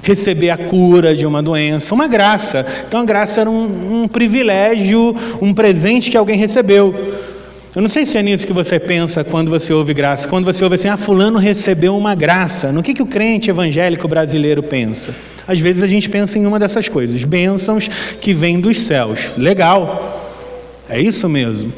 receber 0.02 0.50
a 0.50 0.58
cura 0.58 1.14
de 1.16 1.28
uma 1.28 1.42
doença, 1.42 1.94
uma 1.94 2.08
graça. 2.08 2.66
Então 2.88 3.02
a 3.02 3.06
graça 3.06 3.42
era 3.42 3.50
um, 3.50 4.04
um 4.04 4.08
privilégio, 4.08 5.16
um 5.40 5.54
presente 5.54 6.10
que 6.10 6.18
alguém 6.18 6.38
recebeu. 6.38 6.94
Eu 7.76 7.82
não 7.82 7.90
sei 7.90 8.06
se 8.06 8.20
é 8.20 8.22
nisso 8.22 8.46
que 8.46 8.54
você 8.54 8.80
pensa 8.80 9.24
quando 9.24 9.50
você 9.50 9.74
ouve 9.74 9.96
graça. 9.96 10.28
Quando 10.28 10.46
você 10.46 10.64
ouve 10.64 10.76
assim, 10.76 10.88
ah, 10.88 10.98
fulano 10.98 11.40
recebeu 11.40 11.98
uma 11.98 12.14
graça. 12.14 12.72
No 12.72 12.84
que, 12.84 12.94
que 12.94 13.02
o 13.02 13.06
crente 13.06 13.50
evangélico 13.50 14.08
brasileiro 14.08 14.62
pensa? 14.62 15.16
Às 15.48 15.60
vezes 15.60 15.82
a 15.82 15.88
gente 15.88 16.08
pensa 16.08 16.38
em 16.38 16.46
uma 16.46 16.60
dessas 16.60 16.88
coisas, 16.88 17.26
bênçãos 17.26 17.88
que 18.22 18.32
vêm 18.32 18.60
dos 18.60 18.80
céus. 18.82 19.32
Legal, 19.36 20.32
é 20.88 21.02
isso 21.02 21.28
mesmo. 21.28 21.74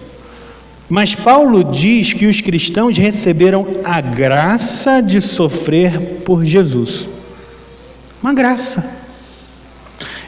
Mas 0.89 1.15
Paulo 1.15 1.63
diz 1.63 2.11
que 2.11 2.25
os 2.25 2.41
cristãos 2.41 2.97
receberam 2.97 3.65
a 3.83 4.01
graça 4.01 5.01
de 5.01 5.21
sofrer 5.21 5.97
por 6.25 6.43
Jesus. 6.43 7.07
Uma 8.21 8.33
graça. 8.33 8.85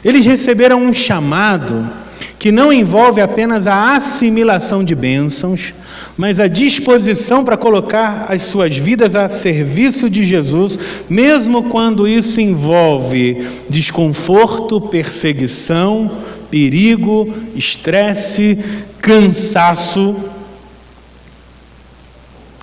Eles 0.02 0.24
receberam 0.24 0.82
um 0.82 0.94
chamado 0.94 1.90
que 2.38 2.52
não 2.52 2.72
envolve 2.72 3.20
apenas 3.20 3.66
a 3.66 3.96
assimilação 3.96 4.84
de 4.84 4.94
bênçãos, 4.94 5.74
mas 6.16 6.38
a 6.38 6.46
disposição 6.46 7.44
para 7.44 7.56
colocar 7.56 8.26
as 8.28 8.44
suas 8.44 8.76
vidas 8.76 9.16
a 9.16 9.28
serviço 9.28 10.08
de 10.08 10.24
Jesus, 10.24 10.78
mesmo 11.08 11.64
quando 11.64 12.06
isso 12.06 12.40
envolve 12.40 13.44
desconforto, 13.68 14.80
perseguição, 14.80 16.10
perigo, 16.48 17.34
estresse, 17.56 18.58
cansaço. 19.00 20.16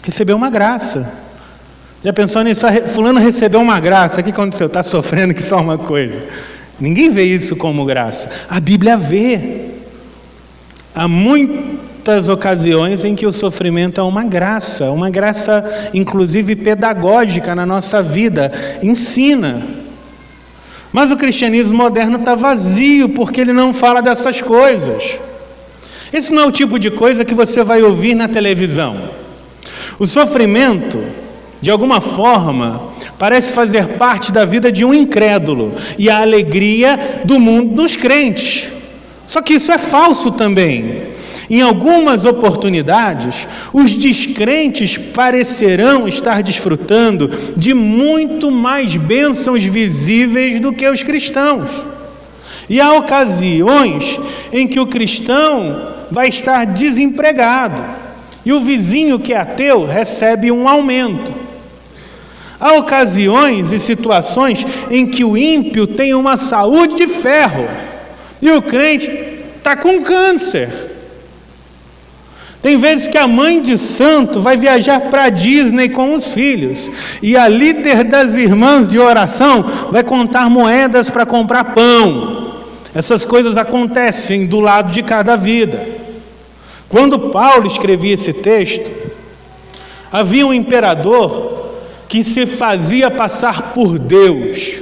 Recebeu 0.04 0.38
uma 0.38 0.50
graça. 0.50 1.12
Já 2.04 2.14
pensou 2.14 2.44
nisso? 2.44 2.66
Fulano 2.88 3.20
recebeu 3.20 3.60
uma 3.60 3.80
graça. 3.80 4.22
O 4.22 4.24
que 4.24 4.30
aconteceu? 4.30 4.68
Está 4.68 4.84
sofrendo 4.84 5.34
que 5.34 5.42
só 5.42 5.60
uma 5.60 5.78
coisa. 5.78 6.24
Ninguém 6.80 7.10
vê 7.10 7.24
isso 7.24 7.56
como 7.56 7.86
graça. 7.86 8.30
A 8.50 8.60
Bíblia 8.60 8.98
vê. 8.98 9.66
Há 10.94 11.08
muitas 11.08 12.30
ocasiões 12.30 13.04
em 13.04 13.16
que 13.16 13.26
o 13.26 13.34
sofrimento 13.34 14.00
é 14.00 14.04
uma 14.04 14.24
graça, 14.24 14.92
uma 14.92 15.10
graça 15.10 15.90
inclusive 15.94 16.56
pedagógica 16.56 17.54
na 17.54 17.66
nossa 17.66 18.02
vida, 18.02 18.52
ensina. 18.82 19.62
Mas 20.94 21.12
o 21.12 21.18
cristianismo 21.18 21.78
moderno 21.78 22.18
está 22.18 22.36
vazio 22.36 23.10
porque 23.10 23.42
ele 23.42 23.52
não 23.52 23.74
fala 23.74 24.02
dessas 24.02 24.42
coisas. 24.42 25.20
Esse 26.14 26.32
não 26.32 26.44
é 26.44 26.46
o 26.46 26.52
tipo 26.52 26.80
de 26.80 26.90
coisa 26.90 27.26
que 27.26 27.34
você 27.34 27.62
vai 27.62 27.84
ouvir 27.84 28.16
na 28.16 28.30
televisão. 28.30 29.10
O 30.00 30.08
sofrimento, 30.08 31.04
de 31.62 31.72
alguma 31.72 32.02
forma, 32.02 32.82
parece 33.18 33.54
fazer 33.54 33.98
parte 33.98 34.32
da 34.32 34.46
vida 34.46 34.72
de 34.72 34.86
um 34.86 34.94
incrédulo 34.94 35.74
e 35.98 36.10
a 36.10 36.22
alegria 36.22 37.22
do 37.24 37.40
mundo 37.40 37.76
dos 37.76 37.96
crentes. 37.96 38.72
Só 39.26 39.42
que 39.42 39.54
isso 39.54 39.72
é 39.72 39.78
falso 39.78 40.32
também. 40.32 41.16
Em 41.50 41.62
algumas 41.62 42.26
oportunidades, 42.26 43.48
os 43.72 43.94
descrentes 43.94 44.98
parecerão 44.98 46.08
estar 46.08 46.42
desfrutando 46.42 47.30
de 47.56 47.74
muito 47.74 48.50
mais 48.50 48.96
bênçãos 48.96 49.64
visíveis 49.64 50.60
do 50.60 50.74
que 50.74 50.88
os 50.88 51.04
cristãos. 51.04 51.84
E 52.68 52.82
há 52.82 52.94
ocasiões 52.94 54.20
em 54.52 54.68
que 54.68 54.80
o 54.80 54.88
cristão 54.88 55.94
vai 56.10 56.30
estar 56.30 56.66
desempregado 56.66 57.84
e 58.46 58.54
o 58.54 58.60
vizinho 58.60 59.20
que 59.20 59.34
é 59.34 59.38
ateu 59.38 59.86
recebe 59.86 60.52
um 60.52 60.68
aumento. 60.68 61.45
Há 62.66 62.74
ocasiões 62.80 63.72
e 63.72 63.78
situações 63.78 64.66
em 64.90 65.06
que 65.06 65.24
o 65.24 65.38
ímpio 65.38 65.86
tem 65.86 66.16
uma 66.16 66.36
saúde 66.36 66.96
de 66.96 67.08
ferro 67.08 67.70
e 68.42 68.50
o 68.50 68.60
crente 68.60 69.12
está 69.56 69.78
com 69.78 70.02
câncer. 70.02 70.72
Tem 72.64 72.76
vezes 72.80 73.08
que 73.08 73.20
a 73.20 73.28
mãe 73.28 73.62
de 73.62 73.78
santo 73.78 74.42
vai 74.42 74.58
viajar 74.58 75.00
para 75.00 75.30
Disney 75.30 75.90
com 75.90 76.16
os 76.16 76.30
filhos 76.30 76.92
e 77.22 77.38
a 77.38 77.48
líder 77.48 78.04
das 78.04 78.34
irmãs 78.34 78.88
de 78.88 78.98
oração 78.98 79.64
vai 79.92 80.02
contar 80.02 80.50
moedas 80.50 81.12
para 81.12 81.24
comprar 81.24 81.66
pão. 81.66 82.64
Essas 82.96 83.24
coisas 83.26 83.58
acontecem 83.58 84.48
do 84.48 84.60
lado 84.60 84.92
de 84.92 85.04
cada 85.04 85.36
vida. 85.36 85.88
Quando 86.90 87.30
Paulo 87.30 87.68
escrevia 87.68 88.16
esse 88.16 88.34
texto, 88.34 88.90
Havia 90.16 90.48
um 90.48 90.54
imperador 90.54 91.55
que 92.08 92.24
se 92.24 92.46
fazia 92.46 93.10
passar 93.10 93.74
por 93.74 93.98
Deus 93.98 94.82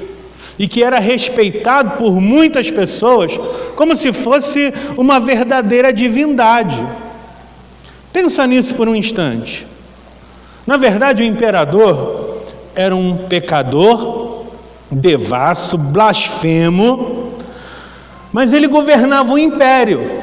e 0.58 0.68
que 0.68 0.84
era 0.84 1.00
respeitado 1.00 1.98
por 1.98 2.20
muitas 2.20 2.70
pessoas 2.70 3.40
como 3.76 3.96
se 3.96 4.14
fosse 4.14 4.74
uma 4.98 5.20
verdadeira 5.20 5.92
divindade. 5.92 6.86
Pensa 8.12 8.46
nisso 8.46 8.76
por 8.76 8.88
um 8.88 8.96
instante. 8.96 9.66
Na 10.66 10.78
verdade, 10.78 11.24
o 11.24 11.26
imperador 11.26 12.44
era 12.76 12.96
um 12.96 13.18
pecador, 13.28 14.46
devasso, 14.92 15.78
blasfemo, 15.78 17.34
mas 18.32 18.54
ele 18.54 18.68
governava 18.68 19.34
o 19.34 19.38
império. 19.38 20.23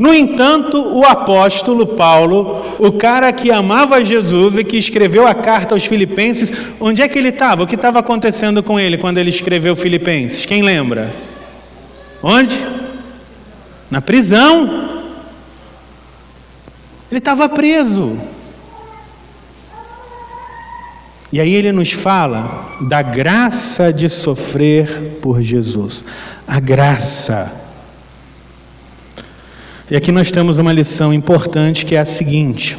No 0.00 0.14
entanto, 0.14 0.78
o 0.96 1.04
apóstolo 1.04 1.88
Paulo, 1.88 2.64
o 2.78 2.90
cara 2.90 3.30
que 3.34 3.50
amava 3.50 4.02
Jesus 4.02 4.56
e 4.56 4.64
que 4.64 4.78
escreveu 4.78 5.26
a 5.26 5.34
carta 5.34 5.74
aos 5.74 5.84
Filipenses, 5.84 6.50
onde 6.80 7.02
é 7.02 7.06
que 7.06 7.18
ele 7.18 7.28
estava? 7.28 7.64
O 7.64 7.66
que 7.66 7.74
estava 7.74 7.98
acontecendo 7.98 8.62
com 8.62 8.80
ele 8.80 8.96
quando 8.96 9.18
ele 9.18 9.28
escreveu 9.28 9.76
Filipenses? 9.76 10.46
Quem 10.46 10.62
lembra? 10.62 11.14
Onde? 12.22 12.66
Na 13.90 14.00
prisão. 14.00 14.88
Ele 17.10 17.18
estava 17.18 17.46
preso. 17.46 18.16
E 21.30 21.38
aí 21.38 21.52
ele 21.52 21.72
nos 21.72 21.92
fala 21.92 22.70
da 22.88 23.02
graça 23.02 23.92
de 23.92 24.08
sofrer 24.08 25.18
por 25.20 25.42
Jesus. 25.42 26.02
A 26.48 26.58
graça. 26.58 27.68
E 29.90 29.96
aqui 29.96 30.12
nós 30.12 30.30
temos 30.30 30.58
uma 30.58 30.72
lição 30.72 31.12
importante 31.12 31.84
que 31.84 31.96
é 31.96 31.98
a 31.98 32.04
seguinte: 32.04 32.78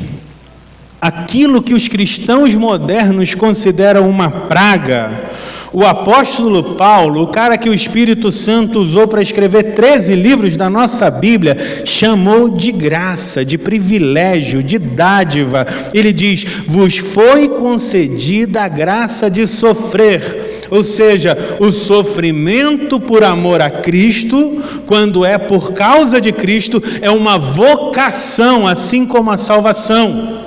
aquilo 1.01 1.61
que 1.61 1.73
os 1.73 1.89
cristãos 1.89 2.55
modernos 2.55 3.35
consideram 3.35 4.09
uma 4.09 4.31
praga, 4.31 5.25
o 5.73 5.85
apóstolo 5.85 6.75
Paulo, 6.75 7.23
o 7.23 7.27
cara 7.27 7.57
que 7.57 7.69
o 7.69 7.73
Espírito 7.73 8.31
Santo 8.31 8.79
usou 8.79 9.09
para 9.09 9.21
escrever 9.21 9.73
13 9.73 10.15
livros 10.15 10.55
da 10.55 10.69
nossa 10.69 11.11
Bíblia, 11.11 11.83
chamou 11.83 12.47
de 12.47 12.71
graça, 12.71 13.43
de 13.43 13.57
privilégio, 13.57 14.63
de 14.63 14.79
dádiva. 14.79 15.67
Ele 15.93 16.13
diz: 16.13 16.45
Vos 16.65 16.97
foi 16.97 17.49
concedida 17.49 18.61
a 18.61 18.69
graça 18.69 19.29
de 19.29 19.45
sofrer 19.45 20.50
ou 20.71 20.83
seja, 20.83 21.37
o 21.59 21.69
sofrimento 21.69 22.97
por 22.97 23.25
amor 23.25 23.61
a 23.61 23.69
Cristo, 23.69 24.63
quando 24.87 25.25
é 25.25 25.37
por 25.37 25.73
causa 25.73 26.21
de 26.21 26.31
Cristo, 26.31 26.81
é 27.01 27.11
uma 27.11 27.37
vocação, 27.37 28.65
assim 28.65 29.05
como 29.05 29.29
a 29.29 29.35
salvação. 29.35 30.39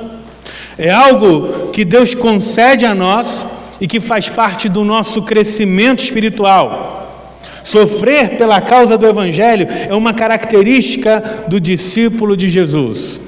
É 0.78 0.90
algo 0.90 1.68
que 1.72 1.84
Deus 1.84 2.14
concede 2.14 2.86
a 2.86 2.94
nós 2.94 3.46
e 3.78 3.86
que 3.86 4.00
faz 4.00 4.30
parte 4.30 4.66
do 4.66 4.82
nosso 4.82 5.20
crescimento 5.20 6.02
espiritual. 6.02 7.42
Sofrer 7.62 8.38
pela 8.38 8.62
causa 8.62 8.96
do 8.96 9.06
Evangelho 9.06 9.66
é 9.68 9.94
uma 9.94 10.14
característica 10.14 11.44
do 11.48 11.60
discípulo 11.60 12.34
de 12.34 12.48
Jesus. 12.48 13.20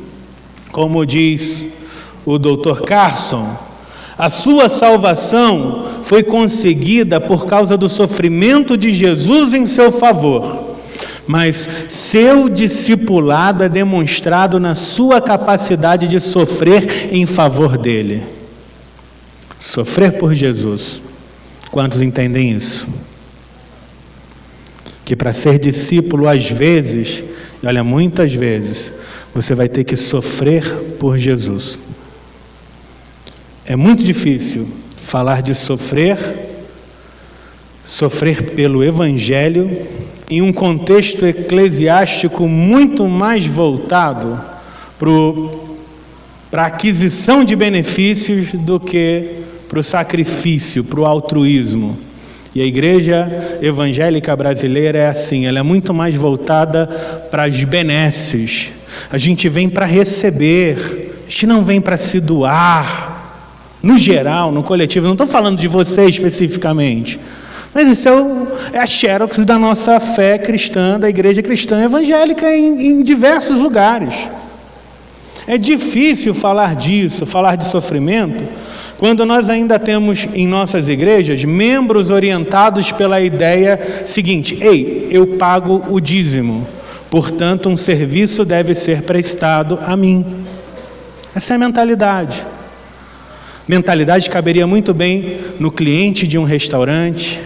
Como 0.72 1.04
diz 1.04 1.66
o 2.24 2.38
Dr. 2.38 2.80
Carson, 2.86 3.66
a 4.18 4.30
sua 4.30 4.70
salvação 4.70 5.95
foi 6.06 6.22
conseguida 6.22 7.20
por 7.20 7.46
causa 7.46 7.76
do 7.76 7.88
sofrimento 7.88 8.76
de 8.76 8.94
Jesus 8.94 9.52
em 9.52 9.66
seu 9.66 9.90
favor, 9.90 10.76
mas 11.26 11.68
seu 11.88 12.48
discipulado 12.48 13.64
é 13.64 13.68
demonstrado 13.68 14.60
na 14.60 14.76
sua 14.76 15.20
capacidade 15.20 16.06
de 16.06 16.20
sofrer 16.20 17.12
em 17.12 17.26
favor 17.26 17.76
dele. 17.76 18.22
Sofrer 19.58 20.12
por 20.12 20.32
Jesus. 20.32 21.02
Quantos 21.72 22.00
entendem 22.00 22.52
isso? 22.52 22.86
Que 25.04 25.16
para 25.16 25.32
ser 25.32 25.58
discípulo, 25.58 26.28
às 26.28 26.48
vezes, 26.48 27.24
olha, 27.64 27.82
muitas 27.82 28.32
vezes, 28.32 28.92
você 29.34 29.56
vai 29.56 29.68
ter 29.68 29.82
que 29.82 29.96
sofrer 29.96 30.72
por 31.00 31.18
Jesus. 31.18 31.80
É 33.66 33.74
muito 33.74 34.04
difícil 34.04 34.85
falar 35.06 35.40
de 35.40 35.54
sofrer, 35.54 36.18
sofrer 37.84 38.50
pelo 38.50 38.82
Evangelho, 38.82 39.86
em 40.28 40.42
um 40.42 40.52
contexto 40.52 41.24
eclesiástico 41.24 42.48
muito 42.48 43.08
mais 43.08 43.46
voltado 43.46 44.38
para 46.50 46.62
a 46.62 46.66
aquisição 46.66 47.44
de 47.44 47.54
benefícios 47.54 48.52
do 48.52 48.80
que 48.80 49.42
para 49.68 49.78
o 49.78 49.82
sacrifício, 49.82 50.82
para 50.82 51.00
o 51.00 51.06
altruísmo. 51.06 51.96
E 52.52 52.60
a 52.60 52.64
igreja 52.64 53.58
evangélica 53.62 54.34
brasileira 54.34 54.98
é 54.98 55.06
assim, 55.06 55.46
ela 55.46 55.60
é 55.60 55.62
muito 55.62 55.94
mais 55.94 56.16
voltada 56.16 56.86
para 57.30 57.44
as 57.44 57.62
benesses. 57.62 58.72
A 59.12 59.18
gente 59.18 59.48
vem 59.48 59.68
para 59.68 59.86
receber, 59.86 61.14
a 61.24 61.30
gente 61.30 61.46
não 61.46 61.64
vem 61.64 61.80
para 61.80 61.96
se 61.96 62.18
doar 62.18 63.15
no 63.86 63.96
geral, 63.96 64.50
no 64.50 64.64
coletivo, 64.64 65.06
não 65.06 65.12
estou 65.12 65.28
falando 65.28 65.56
de 65.56 65.68
você 65.68 66.06
especificamente, 66.06 67.20
mas 67.72 67.88
isso 67.88 68.08
é, 68.08 68.12
o, 68.12 68.48
é, 68.72 68.78
a 68.80 68.86
xerox 68.86 69.38
da 69.44 69.56
nossa 69.56 70.00
fé 70.00 70.38
cristã, 70.38 70.98
da 70.98 71.08
igreja 71.08 71.40
cristã 71.40 71.84
evangélica 71.84 72.52
em, 72.52 72.84
em 72.84 73.02
diversos 73.04 73.58
lugares. 73.58 74.28
É 75.46 75.56
difícil 75.56 76.34
falar 76.34 76.74
disso, 76.74 77.24
falar 77.24 77.54
de 77.54 77.64
sofrimento, 77.64 78.44
quando 78.98 79.24
nós 79.24 79.48
ainda 79.48 79.78
temos 79.78 80.26
em 80.34 80.48
nossas 80.48 80.88
igrejas 80.88 81.44
membros 81.44 82.10
orientados 82.10 82.90
pela 82.90 83.20
ideia 83.20 84.02
seguinte: 84.04 84.58
ei, 84.60 85.06
eu 85.12 85.28
pago 85.38 85.84
o 85.90 86.00
dízimo, 86.00 86.66
portanto, 87.08 87.68
um 87.68 87.76
serviço 87.76 88.44
deve 88.44 88.74
ser 88.74 89.02
prestado 89.02 89.78
a 89.80 89.96
mim. 89.96 90.26
Essa 91.32 91.54
é 91.54 91.56
a 91.56 91.58
mentalidade. 91.58 92.44
Mentalidade 93.68 94.26
que 94.26 94.30
caberia 94.30 94.66
muito 94.66 94.94
bem 94.94 95.40
no 95.58 95.72
cliente 95.72 96.24
de 96.24 96.38
um 96.38 96.44
restaurante, 96.44 97.40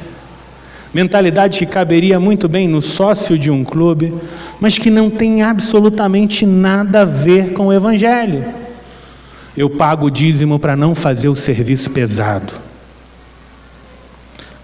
mentalidade 0.92 1.58
que 1.58 1.64
caberia 1.66 2.20
muito 2.20 2.46
bem 2.46 2.68
no 2.68 2.82
sócio 2.82 3.38
de 3.38 3.50
um 3.50 3.64
clube, 3.64 4.12
mas 4.60 4.76
que 4.76 4.90
não 4.90 5.08
tem 5.08 5.42
absolutamente 5.42 6.44
nada 6.44 7.02
a 7.02 7.04
ver 7.06 7.54
com 7.54 7.68
o 7.68 7.72
Evangelho. 7.72 8.44
Eu 9.56 9.70
pago 9.70 10.06
o 10.06 10.10
dízimo 10.10 10.58
para 10.58 10.76
não 10.76 10.94
fazer 10.94 11.28
o 11.28 11.34
serviço 11.34 11.90
pesado. 11.90 12.52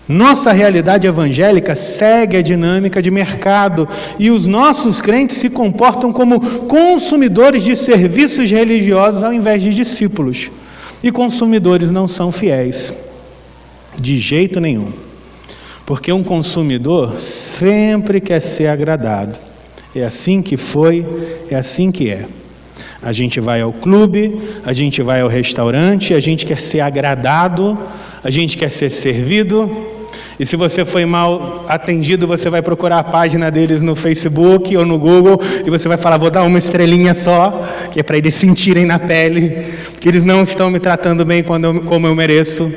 Nossa 0.08 0.52
realidade 0.52 1.06
evangélica 1.06 1.74
segue 1.74 2.36
a 2.36 2.42
dinâmica 2.42 3.02
de 3.02 3.10
mercado 3.10 3.88
e 4.18 4.30
os 4.30 4.46
nossos 4.46 5.00
crentes 5.00 5.38
se 5.38 5.50
comportam 5.50 6.12
como 6.12 6.38
consumidores 6.68 7.64
de 7.64 7.74
serviços 7.74 8.48
religiosos 8.48 9.24
ao 9.24 9.32
invés 9.32 9.60
de 9.62 9.74
discípulos. 9.74 10.50
E 11.06 11.12
consumidores 11.12 11.92
não 11.92 12.08
são 12.08 12.32
fiéis, 12.32 12.92
de 13.94 14.18
jeito 14.18 14.58
nenhum. 14.58 14.92
Porque 15.86 16.12
um 16.12 16.24
consumidor 16.24 17.16
sempre 17.16 18.20
quer 18.20 18.40
ser 18.40 18.66
agradado. 18.66 19.38
É 19.94 20.02
assim 20.02 20.42
que 20.42 20.56
foi, 20.56 21.06
é 21.48 21.54
assim 21.54 21.92
que 21.92 22.10
é. 22.10 22.26
A 23.00 23.12
gente 23.12 23.38
vai 23.38 23.60
ao 23.60 23.72
clube, 23.72 24.36
a 24.64 24.72
gente 24.72 25.00
vai 25.00 25.20
ao 25.20 25.28
restaurante, 25.28 26.12
a 26.12 26.18
gente 26.18 26.44
quer 26.44 26.58
ser 26.58 26.80
agradado, 26.80 27.78
a 28.24 28.28
gente 28.28 28.58
quer 28.58 28.72
ser 28.72 28.90
servido, 28.90 29.70
e 30.38 30.44
se 30.44 30.54
você 30.54 30.84
foi 30.84 31.04
mal 31.04 31.64
atendido, 31.66 32.26
você 32.26 32.50
vai 32.50 32.60
procurar 32.60 32.98
a 32.98 33.04
página 33.04 33.50
deles 33.50 33.82
no 33.82 33.96
Facebook 33.96 34.76
ou 34.76 34.84
no 34.84 34.98
Google 34.98 35.40
e 35.64 35.70
você 35.70 35.88
vai 35.88 35.96
falar: 35.96 36.18
vou 36.18 36.30
dar 36.30 36.42
uma 36.42 36.58
estrelinha 36.58 37.14
só, 37.14 37.62
que 37.90 38.00
é 38.00 38.02
para 38.02 38.18
eles 38.18 38.34
sentirem 38.34 38.84
na 38.84 38.98
pele 38.98 39.56
que 40.00 40.08
eles 40.08 40.22
não 40.22 40.42
estão 40.42 40.70
me 40.70 40.78
tratando 40.78 41.24
bem 41.24 41.44
eu, 41.44 41.82
como 41.82 42.06
eu 42.06 42.14
mereço. 42.14 42.72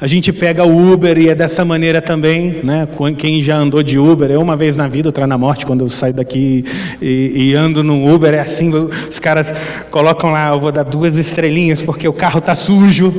A 0.00 0.08
gente 0.08 0.32
pega 0.32 0.64
o 0.64 0.92
Uber 0.92 1.16
e 1.16 1.28
é 1.28 1.34
dessa 1.34 1.64
maneira 1.64 2.02
também, 2.02 2.58
né? 2.64 2.88
Quem 3.16 3.40
já 3.40 3.56
andou 3.56 3.84
de 3.84 4.00
Uber, 4.00 4.28
eu 4.28 4.40
uma 4.40 4.56
vez 4.56 4.74
na 4.74 4.88
vida, 4.88 5.08
outra 5.08 5.28
na 5.28 5.38
morte, 5.38 5.64
quando 5.64 5.84
eu 5.84 5.90
saio 5.90 6.12
daqui 6.12 6.64
e, 7.00 7.50
e 7.50 7.54
ando 7.54 7.84
no 7.84 8.12
Uber, 8.12 8.34
é 8.34 8.40
assim, 8.40 8.72
os 8.74 9.20
caras 9.20 9.54
colocam 9.92 10.32
lá, 10.32 10.48
eu 10.48 10.58
vou 10.58 10.72
dar 10.72 10.82
duas 10.82 11.16
estrelinhas 11.16 11.82
porque 11.82 12.08
o 12.08 12.12
carro 12.12 12.40
está 12.40 12.52
sujo, 12.52 13.14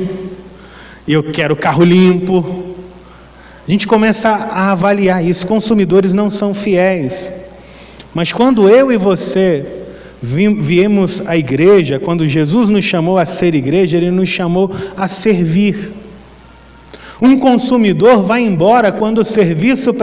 e 1.08 1.12
eu 1.14 1.22
quero 1.22 1.54
o 1.54 1.56
carro 1.56 1.82
limpo. 1.82 2.63
A 3.66 3.70
gente 3.70 3.86
começa 3.86 4.28
a 4.28 4.72
avaliar 4.72 5.24
isso. 5.24 5.46
Consumidores 5.46 6.12
não 6.12 6.28
são 6.28 6.52
fiéis. 6.52 7.32
Mas 8.12 8.32
quando 8.32 8.68
eu 8.68 8.92
e 8.92 8.96
você 8.96 9.64
viemos 10.22 11.22
à 11.26 11.36
igreja, 11.36 11.98
quando 11.98 12.26
Jesus 12.28 12.68
nos 12.68 12.84
chamou 12.84 13.18
a 13.18 13.26
ser 13.26 13.54
igreja, 13.54 13.96
Ele 13.96 14.10
nos 14.10 14.28
chamou 14.28 14.70
a 14.96 15.08
servir. 15.08 15.92
Um 17.20 17.38
consumidor 17.38 18.22
vai 18.22 18.42
embora 18.42 18.92
quando 18.92 19.18
o 19.18 19.24
serviço 19.24 19.94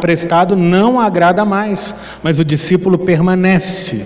prestado 0.00 0.54
não 0.54 1.00
agrada 1.00 1.44
mais, 1.44 1.94
mas 2.22 2.38
o 2.38 2.44
discípulo 2.44 2.98
permanece. 2.98 4.02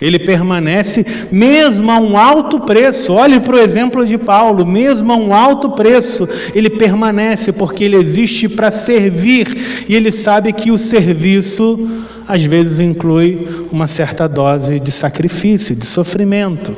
Ele 0.00 0.18
permanece 0.18 1.04
mesmo 1.30 1.90
a 1.90 1.98
um 1.98 2.16
alto 2.16 2.60
preço. 2.60 3.12
Olhe 3.12 3.38
para 3.40 3.56
o 3.56 3.58
exemplo 3.58 4.06
de 4.06 4.16
Paulo, 4.16 4.64
mesmo 4.64 5.12
a 5.12 5.16
um 5.16 5.34
alto 5.34 5.70
preço, 5.70 6.28
ele 6.54 6.70
permanece 6.70 7.52
porque 7.52 7.84
ele 7.84 7.96
existe 7.96 8.48
para 8.48 8.70
servir 8.70 9.84
e 9.88 9.94
ele 9.94 10.10
sabe 10.10 10.52
que 10.52 10.70
o 10.70 10.78
serviço 10.78 11.88
às 12.26 12.44
vezes 12.44 12.80
inclui 12.80 13.46
uma 13.72 13.86
certa 13.86 14.28
dose 14.28 14.78
de 14.78 14.92
sacrifício, 14.92 15.74
de 15.74 15.84
sofrimento. 15.84 16.76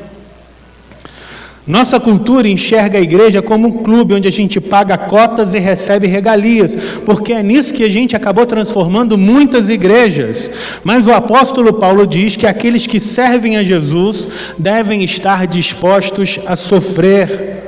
Nossa 1.65 2.01
cultura 2.01 2.49
enxerga 2.49 2.99
a 2.99 3.01
igreja 3.01 3.41
como 3.41 3.69
um 3.69 3.83
clube 3.85 4.15
onde 4.15 4.27
a 4.27 4.33
gente 4.33 4.61
paga 4.61 4.99
cotas 4.99 5.55
e 5.55 5.61
recebe 5.61 6.09
regalias, 6.09 6.77
porque 7.07 7.33
é 7.33 7.41
nisso 7.41 7.73
que 7.73 7.85
a 7.85 7.89
gente 7.89 8.17
acabou 8.17 8.45
transformando 8.45 9.17
muitas 9.17 9.69
igrejas. 9.69 10.51
Mas 10.83 11.07
o 11.07 11.13
apóstolo 11.13 11.73
Paulo 11.75 12.05
diz 12.05 12.35
que 12.35 12.49
aqueles 12.49 12.85
que 12.85 12.99
servem 12.99 13.57
a 13.57 13.63
Jesus 13.63 14.29
devem 14.59 15.05
estar 15.05 15.47
dispostos 15.47 16.41
a 16.47 16.57
sofrer, 16.57 17.63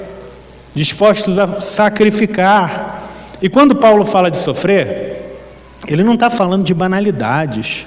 dispostos 0.75 1.39
a 1.39 1.61
sacrificar. 1.61 3.11
E 3.41 3.49
quando 3.49 3.77
Paulo 3.77 4.05
fala 4.05 4.29
de 4.29 4.39
sofrer, 4.39 5.23
ele 5.87 6.03
não 6.03 6.15
está 6.15 6.31
falando 6.31 6.65
de 6.65 6.75
banalidades. 6.75 7.87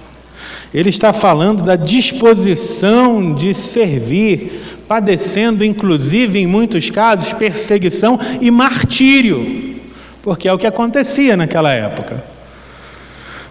Ele 0.74 0.90
está 0.90 1.14
falando 1.14 1.64
da 1.64 1.76
disposição 1.76 3.34
de 3.34 3.54
servir, 3.54 4.62
padecendo, 4.88 5.64
inclusive, 5.64 6.40
em 6.40 6.48
muitos 6.48 6.90
casos, 6.90 7.34
perseguição 7.34 8.20
e 8.42 8.52
martírio, 8.52 9.76
porque 10.22 10.48
é 10.48 10.54
o 10.54 10.58
que 10.58 10.68
acontecia 10.68 11.38
naquela 11.38 11.72
época. 11.72 12.24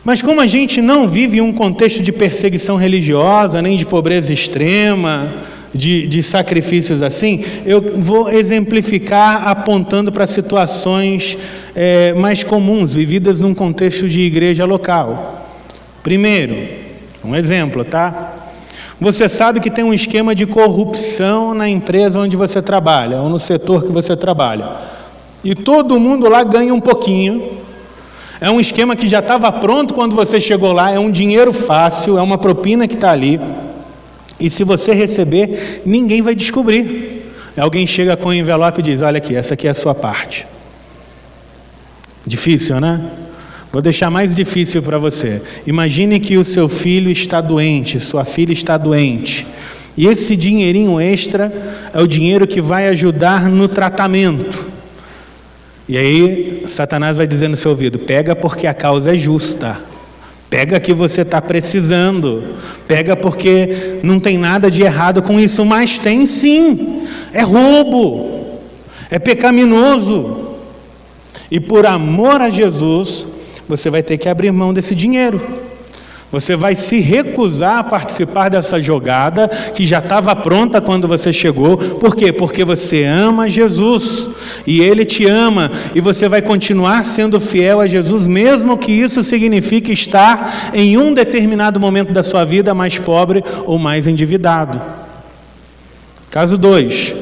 Mas 0.04 0.22
como 0.22 0.40
a 0.40 0.46
gente 0.46 0.80
não 0.80 1.08
vive 1.08 1.40
um 1.40 1.52
contexto 1.52 2.00
de 2.00 2.12
perseguição 2.12 2.76
religiosa, 2.76 3.60
nem 3.60 3.76
de 3.76 3.84
pobreza 3.84 4.32
extrema, 4.32 5.34
de, 5.74 6.06
de 6.06 6.22
sacrifícios 6.22 7.02
assim, 7.02 7.44
eu 7.64 8.00
vou 8.00 8.30
exemplificar 8.30 9.48
apontando 9.48 10.12
para 10.12 10.26
situações 10.26 11.36
é, 11.74 12.14
mais 12.14 12.42
comuns, 12.42 12.94
vividas 12.94 13.40
num 13.40 13.54
contexto 13.54 14.08
de 14.08 14.20
igreja 14.20 14.64
local. 14.64 15.44
Primeiro, 16.02 16.85
um 17.26 17.34
exemplo, 17.34 17.84
tá? 17.84 18.32
Você 19.00 19.28
sabe 19.28 19.60
que 19.60 19.70
tem 19.70 19.84
um 19.84 19.92
esquema 19.92 20.34
de 20.34 20.46
corrupção 20.46 21.52
na 21.52 21.68
empresa 21.68 22.18
onde 22.18 22.36
você 22.36 22.62
trabalha, 22.62 23.20
ou 23.20 23.28
no 23.28 23.38
setor 23.38 23.84
que 23.84 23.92
você 23.92 24.16
trabalha. 24.16 24.68
E 25.44 25.54
todo 25.54 26.00
mundo 26.00 26.28
lá 26.28 26.42
ganha 26.42 26.72
um 26.72 26.80
pouquinho. 26.80 27.58
É 28.40 28.50
um 28.50 28.60
esquema 28.60 28.96
que 28.96 29.06
já 29.06 29.18
estava 29.18 29.50
pronto 29.52 29.92
quando 29.92 30.14
você 30.14 30.40
chegou 30.40 30.72
lá, 30.72 30.90
é 30.90 30.98
um 30.98 31.10
dinheiro 31.10 31.52
fácil, 31.52 32.18
é 32.18 32.22
uma 32.22 32.38
propina 32.38 32.88
que 32.88 32.94
está 32.94 33.10
ali. 33.10 33.40
E 34.38 34.48
se 34.48 34.64
você 34.64 34.92
receber, 34.92 35.82
ninguém 35.84 36.22
vai 36.22 36.34
descobrir. 36.34 37.32
Alguém 37.56 37.86
chega 37.86 38.16
com 38.16 38.28
o 38.28 38.34
envelope 38.34 38.80
e 38.80 38.82
diz: 38.82 39.00
Olha 39.00 39.18
aqui, 39.18 39.34
essa 39.34 39.54
aqui 39.54 39.66
é 39.66 39.70
a 39.70 39.74
sua 39.74 39.94
parte. 39.94 40.46
Difícil, 42.26 42.80
né? 42.80 43.02
Vou 43.72 43.82
deixar 43.82 44.10
mais 44.10 44.34
difícil 44.34 44.82
para 44.82 44.98
você. 44.98 45.42
Imagine 45.66 46.18
que 46.18 46.36
o 46.36 46.44
seu 46.44 46.68
filho 46.68 47.10
está 47.10 47.40
doente, 47.40 48.00
sua 48.00 48.24
filha 48.24 48.52
está 48.52 48.76
doente. 48.78 49.46
E 49.96 50.06
esse 50.06 50.36
dinheirinho 50.36 51.00
extra 51.00 51.52
é 51.92 52.00
o 52.00 52.06
dinheiro 52.06 52.46
que 52.46 52.60
vai 52.60 52.88
ajudar 52.88 53.48
no 53.48 53.66
tratamento. 53.68 54.66
E 55.88 55.96
aí, 55.96 56.64
Satanás 56.66 57.16
vai 57.16 57.26
dizer 57.26 57.48
no 57.48 57.56
seu 57.56 57.70
ouvido: 57.70 57.98
pega 57.98 58.34
porque 58.34 58.66
a 58.66 58.74
causa 58.74 59.14
é 59.14 59.18
justa. 59.18 59.78
Pega 60.48 60.78
que 60.78 60.92
você 60.92 61.22
está 61.22 61.40
precisando. 61.40 62.42
Pega 62.86 63.16
porque 63.16 63.98
não 64.02 64.20
tem 64.20 64.38
nada 64.38 64.70
de 64.70 64.82
errado 64.82 65.22
com 65.22 65.40
isso, 65.40 65.64
mas 65.64 65.98
tem 65.98 66.26
sim. 66.26 67.02
É 67.32 67.42
roubo. 67.42 68.60
É 69.10 69.18
pecaminoso. 69.18 70.56
E 71.50 71.60
por 71.60 71.86
amor 71.86 72.40
a 72.40 72.50
Jesus, 72.50 73.26
você 73.68 73.90
vai 73.90 74.02
ter 74.02 74.16
que 74.16 74.28
abrir 74.28 74.50
mão 74.52 74.72
desse 74.72 74.94
dinheiro. 74.94 75.40
Você 76.32 76.56
vai 76.56 76.74
se 76.74 76.98
recusar 76.98 77.78
a 77.78 77.84
participar 77.84 78.48
dessa 78.48 78.80
jogada 78.80 79.48
que 79.74 79.86
já 79.86 80.00
estava 80.00 80.34
pronta 80.34 80.80
quando 80.80 81.06
você 81.06 81.32
chegou. 81.32 81.76
Por 81.76 82.16
quê? 82.16 82.32
Porque 82.32 82.64
você 82.64 83.04
ama 83.04 83.48
Jesus 83.48 84.28
e 84.66 84.80
Ele 84.80 85.04
te 85.04 85.24
ama 85.24 85.70
e 85.94 86.00
você 86.00 86.28
vai 86.28 86.42
continuar 86.42 87.04
sendo 87.04 87.38
fiel 87.38 87.80
a 87.80 87.86
Jesus, 87.86 88.26
mesmo 88.26 88.76
que 88.76 88.90
isso 88.90 89.22
signifique 89.22 89.92
estar 89.92 90.72
em 90.74 90.98
um 90.98 91.14
determinado 91.14 91.78
momento 91.78 92.12
da 92.12 92.24
sua 92.24 92.44
vida 92.44 92.74
mais 92.74 92.98
pobre 92.98 93.42
ou 93.64 93.78
mais 93.78 94.08
endividado. 94.08 94.80
Caso 96.28 96.58
2. 96.58 97.14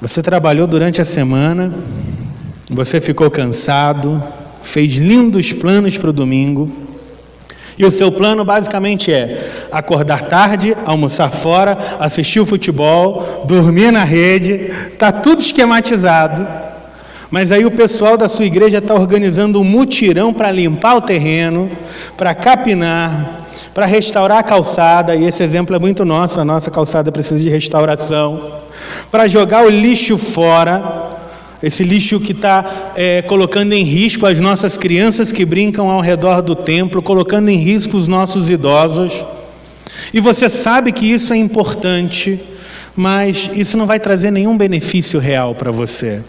Você 0.00 0.22
trabalhou 0.22 0.68
durante 0.68 1.02
a 1.02 1.04
semana, 1.04 1.74
você 2.70 3.00
ficou 3.00 3.30
cansado, 3.30 4.22
fez 4.66 4.94
lindos 4.94 5.52
planos 5.52 5.96
para 5.96 6.10
o 6.10 6.12
domingo. 6.12 6.70
E 7.78 7.84
o 7.84 7.90
seu 7.90 8.10
plano 8.10 8.44
basicamente 8.44 9.12
é 9.12 9.68
acordar 9.70 10.22
tarde, 10.22 10.76
almoçar 10.86 11.30
fora, 11.30 11.76
assistir 11.98 12.40
o 12.40 12.46
futebol, 12.46 13.44
dormir 13.46 13.92
na 13.92 14.02
rede, 14.02 14.72
está 14.92 15.12
tudo 15.12 15.40
esquematizado. 15.40 16.46
Mas 17.30 17.52
aí 17.52 17.66
o 17.66 17.70
pessoal 17.70 18.16
da 18.16 18.28
sua 18.28 18.46
igreja 18.46 18.78
está 18.78 18.94
organizando 18.94 19.60
um 19.60 19.64
mutirão 19.64 20.32
para 20.32 20.50
limpar 20.50 20.96
o 20.96 21.00
terreno, 21.02 21.70
para 22.16 22.34
capinar, 22.34 23.42
para 23.74 23.84
restaurar 23.84 24.38
a 24.38 24.42
calçada, 24.42 25.14
e 25.14 25.24
esse 25.24 25.42
exemplo 25.42 25.76
é 25.76 25.78
muito 25.78 26.04
nosso, 26.04 26.40
a 26.40 26.44
nossa 26.44 26.70
calçada 26.70 27.12
precisa 27.12 27.38
de 27.38 27.50
restauração, 27.50 28.52
para 29.10 29.28
jogar 29.28 29.66
o 29.66 29.68
lixo 29.68 30.16
fora, 30.16 31.15
esse 31.62 31.84
lixo 31.84 32.20
que 32.20 32.32
está 32.32 32.92
é, 32.94 33.22
colocando 33.22 33.72
em 33.72 33.82
risco 33.82 34.26
as 34.26 34.40
nossas 34.40 34.76
crianças 34.76 35.32
que 35.32 35.44
brincam 35.44 35.90
ao 35.90 36.00
redor 36.00 36.42
do 36.42 36.54
templo, 36.54 37.02
colocando 37.02 37.48
em 37.48 37.56
risco 37.56 37.96
os 37.96 38.06
nossos 38.06 38.50
idosos. 38.50 39.24
E 40.12 40.20
você 40.20 40.48
sabe 40.48 40.92
que 40.92 41.06
isso 41.06 41.32
é 41.32 41.36
importante, 41.36 42.38
mas 42.94 43.50
isso 43.54 43.76
não 43.76 43.86
vai 43.86 43.98
trazer 43.98 44.30
nenhum 44.30 44.56
benefício 44.56 45.18
real 45.18 45.54
para 45.54 45.70
você. 45.70 46.22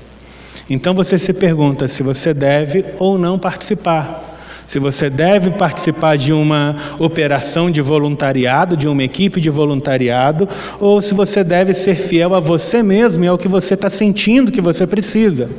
Então 0.69 0.93
você 0.93 1.17
se 1.17 1.33
pergunta 1.33 1.87
se 1.87 2.03
você 2.03 2.33
deve 2.33 2.83
ou 2.99 3.17
não 3.17 3.39
participar 3.39 4.26
se 4.67 4.79
você 4.79 5.09
deve 5.09 5.51
participar 5.51 6.17
de 6.17 6.33
uma 6.33 6.75
operação 6.99 7.71
de 7.71 7.81
voluntariado, 7.81 8.75
de 8.75 8.85
uma 8.85 9.01
equipe 9.01 9.39
de 9.39 9.49
voluntariado, 9.49 10.47
ou 10.77 11.01
se 11.01 11.13
você 11.13 11.41
deve 11.41 11.73
ser 11.73 11.95
fiel 11.95 12.35
a 12.35 12.41
você 12.41 12.83
mesmo 12.83 13.23
e 13.23 13.27
ao 13.27 13.37
que 13.37 13.47
você 13.47 13.75
está 13.75 13.89
sentindo 13.89 14.51
que 14.51 14.59
você 14.59 14.85
precisa. 14.85 15.49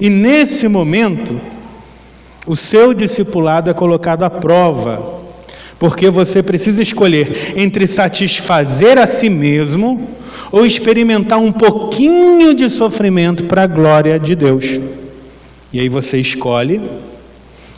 E 0.00 0.08
nesse 0.08 0.66
momento, 0.68 1.38
o 2.46 2.56
seu 2.56 2.94
discipulado 2.94 3.68
é 3.68 3.74
colocado 3.74 4.22
à 4.22 4.30
prova, 4.30 5.20
porque 5.78 6.08
você 6.08 6.42
precisa 6.42 6.80
escolher 6.80 7.52
entre 7.56 7.86
satisfazer 7.86 8.98
a 8.98 9.06
si 9.06 9.28
mesmo 9.28 10.08
ou 10.50 10.64
experimentar 10.64 11.38
um 11.38 11.52
pouquinho 11.52 12.54
de 12.54 12.70
sofrimento 12.70 13.44
para 13.44 13.64
a 13.64 13.66
glória 13.66 14.18
de 14.18 14.34
Deus. 14.34 14.80
E 15.70 15.78
aí 15.78 15.90
você 15.90 16.18
escolhe 16.18 16.80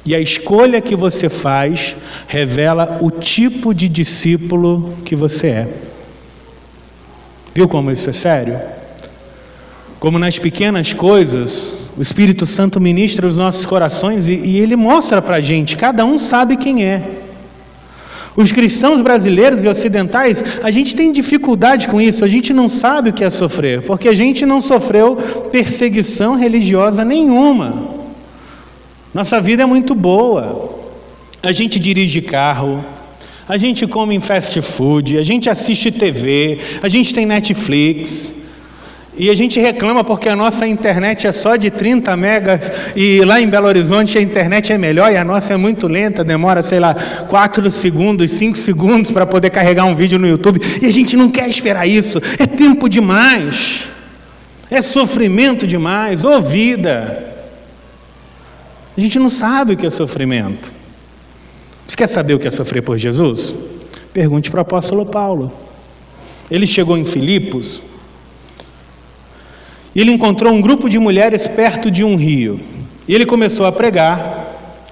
e 0.05 0.15
a 0.15 0.21
escolha 0.21 0.81
que 0.81 0.97
você 0.97 1.29
faz 1.29 1.97
revela 2.27 2.99
o 3.01 3.11
tipo 3.11 3.73
de 3.73 3.89
discípulo 3.89 4.95
que 5.05 5.15
você 5.15 5.47
é. 5.49 5.69
Viu 7.55 7.69
como 7.69 7.91
isso 7.91 8.11
é 8.11 8.13
sério? 8.13 8.59
Como 10.01 10.19
nas 10.19 10.39
pequenas 10.39 10.93
coisas, 10.93 11.87
o 11.97 12.03
Espírito 12.03 12.45
Santo 12.45 12.81
ministra 12.81 13.27
os 13.27 13.37
nossos 13.37 13.65
corações 13.65 14.27
e, 14.27 14.35
e 14.35 14.59
ele 14.59 14.75
mostra 14.75 15.23
para 15.23 15.37
a 15.37 15.41
gente, 15.41 15.77
cada 15.77 16.05
um 16.05 16.19
sabe 16.19 16.57
quem 16.57 16.85
é. 16.85 17.03
Os 18.35 18.51
cristãos 18.51 19.03
brasileiros 19.03 19.63
e 19.63 19.69
ocidentais, 19.69 20.43
a 20.63 20.71
gente 20.71 20.97
tem 20.97 21.13
dificuldade 21.13 21.87
com 21.87 22.01
isso, 22.01 22.25
a 22.25 22.29
gente 22.29 22.53
não 22.53 22.67
sabe 22.69 23.11
o 23.11 23.13
que 23.13 23.23
é 23.23 23.31
sofrer, 23.31 23.83
porque 23.83 24.09
a 24.09 24.15
gente 24.15 24.47
não 24.47 24.61
sofreu 24.61 25.17
perseguição 25.53 26.35
religiosa 26.35 27.05
nenhuma. 27.05 27.92
Nossa 29.15 29.41
vida 29.41 29.63
é 29.63 29.67
muito 29.67 29.95
boa. 29.95 30.81
A 31.43 31.53
gente 31.53 31.79
dirige 31.79 32.23
carro, 32.23 32.83
a 33.47 33.59
gente 33.59 33.87
come 33.87 34.15
em 34.15 34.21
fast 34.21 34.61
food, 34.63 35.19
a 35.19 35.23
gente 35.23 35.51
assiste 35.51 35.91
TV, 35.91 36.59
a 36.83 36.89
gente 36.89 37.13
tem 37.13 37.27
Netflix. 37.27 38.35
E 39.15 39.29
a 39.29 39.35
gente 39.35 39.61
reclama 39.61 40.03
porque 40.03 40.27
a 40.27 40.35
nossa 40.35 40.67
internet 40.67 41.27
é 41.27 41.33
só 41.33 41.57
de 41.57 41.71
30 41.71 42.17
megas 42.17 42.73
e 42.97 43.21
lá 43.21 43.39
em 43.39 43.47
Belo 43.47 43.67
Horizonte 43.67 44.17
a 44.17 44.23
internet 44.23 44.73
é 44.73 44.79
melhor 44.79 45.13
e 45.13 45.19
a 45.19 45.25
nossa 45.25 45.53
é 45.53 45.57
muito 45.59 45.87
lenta, 45.87 46.25
demora, 46.25 46.63
sei 46.63 46.81
lá, 46.81 46.95
4 47.29 47.71
segundos, 47.71 48.31
5 48.31 48.57
segundos 48.57 49.11
para 49.11 49.27
poder 49.27 49.51
carregar 49.51 49.85
um 49.85 49.95
vídeo 49.95 50.19
no 50.19 50.27
YouTube. 50.27 50.59
E 50.81 50.87
a 50.87 50.91
gente 50.91 51.15
não 51.15 51.31
quer 51.31 51.47
esperar 51.47 51.87
isso. 51.87 52.23
É 52.39 52.47
tempo 52.47 52.89
demais. 52.89 53.93
É 54.71 54.81
sofrimento 54.81 55.67
demais, 55.67 56.25
ou 56.25 56.41
vida. 56.41 57.32
A 58.97 59.01
gente 59.01 59.19
não 59.19 59.31
sabe 59.31 59.73
o 59.73 59.77
que 59.77 59.87
é 59.87 59.91
sofrimento. 59.91 60.73
Você 61.87 61.97
quer 61.97 62.07
saber 62.07 62.35
o 62.35 62.39
que 62.39 62.47
é 62.47 62.51
sofrer 62.51 62.83
por 62.83 62.99
Jesus? 62.99 63.55
Pergunte 64.13 64.51
para 64.51 64.59
o 64.59 64.63
apóstolo 64.63 65.07
Paulo. 65.07 65.53
Ele 66.51 66.67
chegou 66.67 66.99
em 66.99 67.05
Filipos 67.05 67.83
e 69.95 70.01
ele 70.01 70.13
encontrou 70.13 70.53
um 70.53 70.61
grupo 70.61 70.89
de 70.89 70.99
mulheres 70.99 71.47
perto 71.47 71.91
de 71.91 72.05
um 72.05 72.17
rio. 72.17 72.61
E 73.09 73.15
ele 73.15 73.27
começou 73.27 73.67
a 73.67 73.73
pregar. 73.73 74.41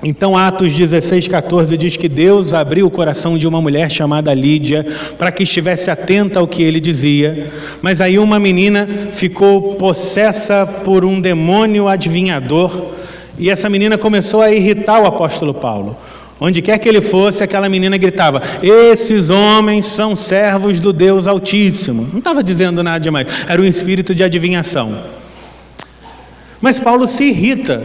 Então, 0.03 0.37
Atos 0.37 0.73
16, 0.73 1.29
14 1.29 1.77
diz 1.77 1.97
que 1.97 2.09
Deus 2.09 2.55
abriu 2.55 2.87
o 2.87 2.91
coração 2.91 3.37
de 3.37 3.47
uma 3.47 3.61
mulher 3.61 3.91
chamada 3.91 4.33
Lídia 4.33 4.85
para 5.19 5.31
que 5.31 5.43
estivesse 5.43 5.91
atenta 5.91 6.39
ao 6.39 6.49
que 6.49 6.63
ele 6.63 6.81
dizia. 6.81 7.51
Mas 7.83 8.01
aí 8.01 8.19
uma 8.19 8.39
menina 8.39 8.89
ficou 9.13 9.75
possessa 9.75 10.67
por 10.67 11.05
um 11.05 11.21
demônio 11.21 11.87
adivinhador 11.87 12.95
e 13.41 13.49
essa 13.49 13.71
menina 13.71 13.97
começou 13.97 14.43
a 14.43 14.53
irritar 14.53 15.01
o 15.01 15.07
apóstolo 15.07 15.55
Paulo. 15.55 15.97
Onde 16.39 16.63
quer 16.63 16.79
que 16.79 16.89
ele 16.89 17.01
fosse, 17.01 17.43
aquela 17.43 17.69
menina 17.69 17.97
gritava: 17.97 18.43
Esses 18.63 19.31
homens 19.31 19.87
são 19.87 20.15
servos 20.15 20.79
do 20.79 20.93
Deus 20.93 21.27
Altíssimo. 21.27 22.07
Não 22.13 22.19
estava 22.19 22.43
dizendo 22.45 22.83
nada 22.83 23.01
demais, 23.01 23.27
era 23.49 23.61
um 23.61 23.65
espírito 23.65 24.15
de 24.15 24.23
adivinhação. 24.23 24.97
Mas 26.61 26.79
Paulo 26.79 27.07
se 27.07 27.25
irrita, 27.25 27.83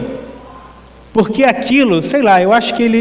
porque 1.12 1.44
aquilo, 1.44 2.02
sei 2.02 2.20
lá, 2.20 2.42
eu 2.42 2.52
acho 2.52 2.74
que 2.74 2.82
ele, 2.82 2.98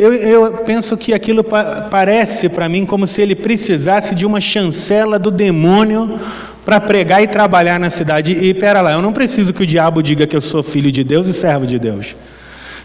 eu, 0.00 0.14
eu 0.14 0.52
penso 0.64 0.96
que 0.96 1.12
aquilo 1.12 1.44
pa, 1.44 1.86
parece 1.90 2.48
para 2.48 2.66
mim 2.68 2.86
como 2.86 3.06
se 3.06 3.20
ele 3.20 3.34
precisasse 3.34 4.14
de 4.14 4.24
uma 4.24 4.40
chancela 4.40 5.18
do 5.18 5.30
demônio 5.30 6.18
para 6.68 6.82
pregar 6.82 7.22
e 7.22 7.26
trabalhar 7.26 7.80
na 7.80 7.88
cidade. 7.88 8.30
E 8.30 8.52
pera 8.52 8.82
lá, 8.82 8.92
eu 8.92 9.00
não 9.00 9.10
preciso 9.10 9.54
que 9.54 9.62
o 9.62 9.66
diabo 9.66 10.02
diga 10.02 10.26
que 10.26 10.36
eu 10.36 10.40
sou 10.42 10.62
filho 10.62 10.92
de 10.92 11.02
Deus 11.02 11.26
e 11.26 11.32
servo 11.32 11.66
de 11.66 11.78
Deus. 11.78 12.14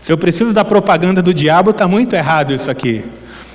Se 0.01 0.09
eu 0.09 0.17
preciso 0.17 0.53
da 0.53 0.63
propaganda 0.63 1.21
do 1.21 1.33
diabo, 1.33 1.71
está 1.71 1.85
muito 1.85 2.15
errado 2.15 2.53
isso 2.53 2.71
aqui. 2.71 3.03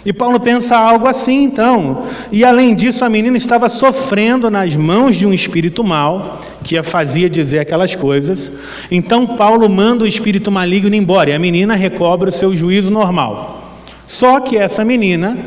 E 0.04 0.12
Paulo 0.12 0.38
pensa 0.38 0.76
algo 0.76 1.08
assim, 1.08 1.44
então. 1.44 2.04
E 2.30 2.44
além 2.44 2.74
disso, 2.74 3.06
a 3.06 3.08
menina 3.08 3.38
estava 3.38 3.70
sofrendo 3.70 4.50
nas 4.50 4.76
mãos 4.76 5.16
de 5.16 5.24
um 5.24 5.32
espírito 5.32 5.82
mau, 5.82 6.42
que 6.62 6.76
a 6.76 6.82
fazia 6.82 7.30
dizer 7.30 7.60
aquelas 7.60 7.94
coisas. 7.94 8.52
Então, 8.90 9.28
Paulo 9.28 9.66
manda 9.66 10.04
o 10.04 10.06
espírito 10.06 10.52
maligno 10.52 10.94
embora 10.94 11.30
e 11.30 11.32
a 11.32 11.38
menina 11.38 11.74
recobra 11.74 12.28
o 12.28 12.32
seu 12.32 12.54
juízo 12.54 12.92
normal. 12.92 13.80
Só 14.06 14.40
que 14.40 14.58
essa 14.58 14.84
menina 14.84 15.38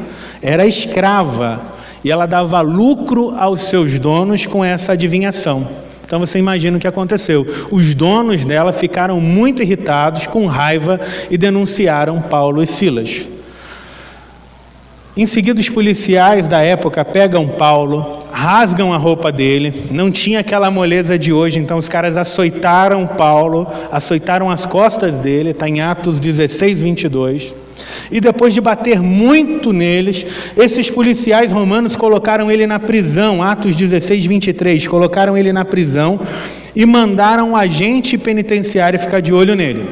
era 0.42 0.66
escrava 0.66 1.70
e 2.04 2.12
ela 2.12 2.26
dava 2.26 2.62
lucro 2.62 3.36
aos 3.38 3.62
seus 3.62 4.00
donos 4.00 4.46
com 4.46 4.64
essa 4.64 4.94
adivinhação. 4.94 5.68
Então 6.06 6.20
você 6.20 6.38
imagina 6.38 6.78
o 6.78 6.80
que 6.80 6.88
aconteceu. 6.88 7.48
Os 7.72 7.94
donos 7.94 8.44
dela 8.44 8.74
ficaram 8.74 9.22
muito 9.22 9.62
irritados, 9.62 10.28
com 10.28 10.46
raiva, 10.46 11.00
e 11.30 11.38
denunciaram 11.38 12.22
Paulo 12.22 12.62
e 12.62 12.68
Silas. 12.68 13.26
Em 15.16 15.26
seguida, 15.26 15.60
os 15.60 15.70
policiais 15.70 16.48
da 16.48 16.62
época 16.62 17.04
pegam 17.04 17.48
Paulo, 17.48 18.20
rasgam 18.32 18.94
a 18.94 18.98
roupa 18.98 19.32
dele, 19.32 19.88
não 19.92 20.10
tinha 20.10 20.40
aquela 20.40 20.72
moleza 20.72 21.20
de 21.20 21.34
hoje, 21.34 21.60
então 21.60 21.78
os 21.78 21.90
caras 21.90 22.16
açoitaram 22.16 23.06
Paulo, 23.06 23.68
açoitaram 23.92 24.50
as 24.50 24.66
costas 24.66 25.20
dele, 25.20 25.52
está 25.52 25.68
em 25.68 25.82
Atos 25.82 26.20
16, 26.20 26.82
22. 26.82 27.61
E 28.12 28.20
depois 28.20 28.54
de 28.54 28.62
bater 28.62 29.02
muito 29.02 29.72
neles, 29.72 30.26
esses 30.58 30.90
policiais 30.90 31.52
romanos 31.52 31.96
colocaram 31.96 32.52
ele 32.52 32.68
na 32.68 32.80
prisão, 32.80 33.42
Atos 33.42 33.76
16, 33.76 34.26
23, 34.26 34.88
colocaram 34.88 35.38
ele 35.38 35.54
na 35.54 35.66
prisão 35.66 36.20
e 36.76 36.86
mandaram 36.86 37.52
um 37.52 37.56
agente 37.56 38.18
penitenciário 38.18 39.00
ficar 39.00 39.20
de 39.20 39.34
olho 39.34 39.56
nele. 39.56 39.86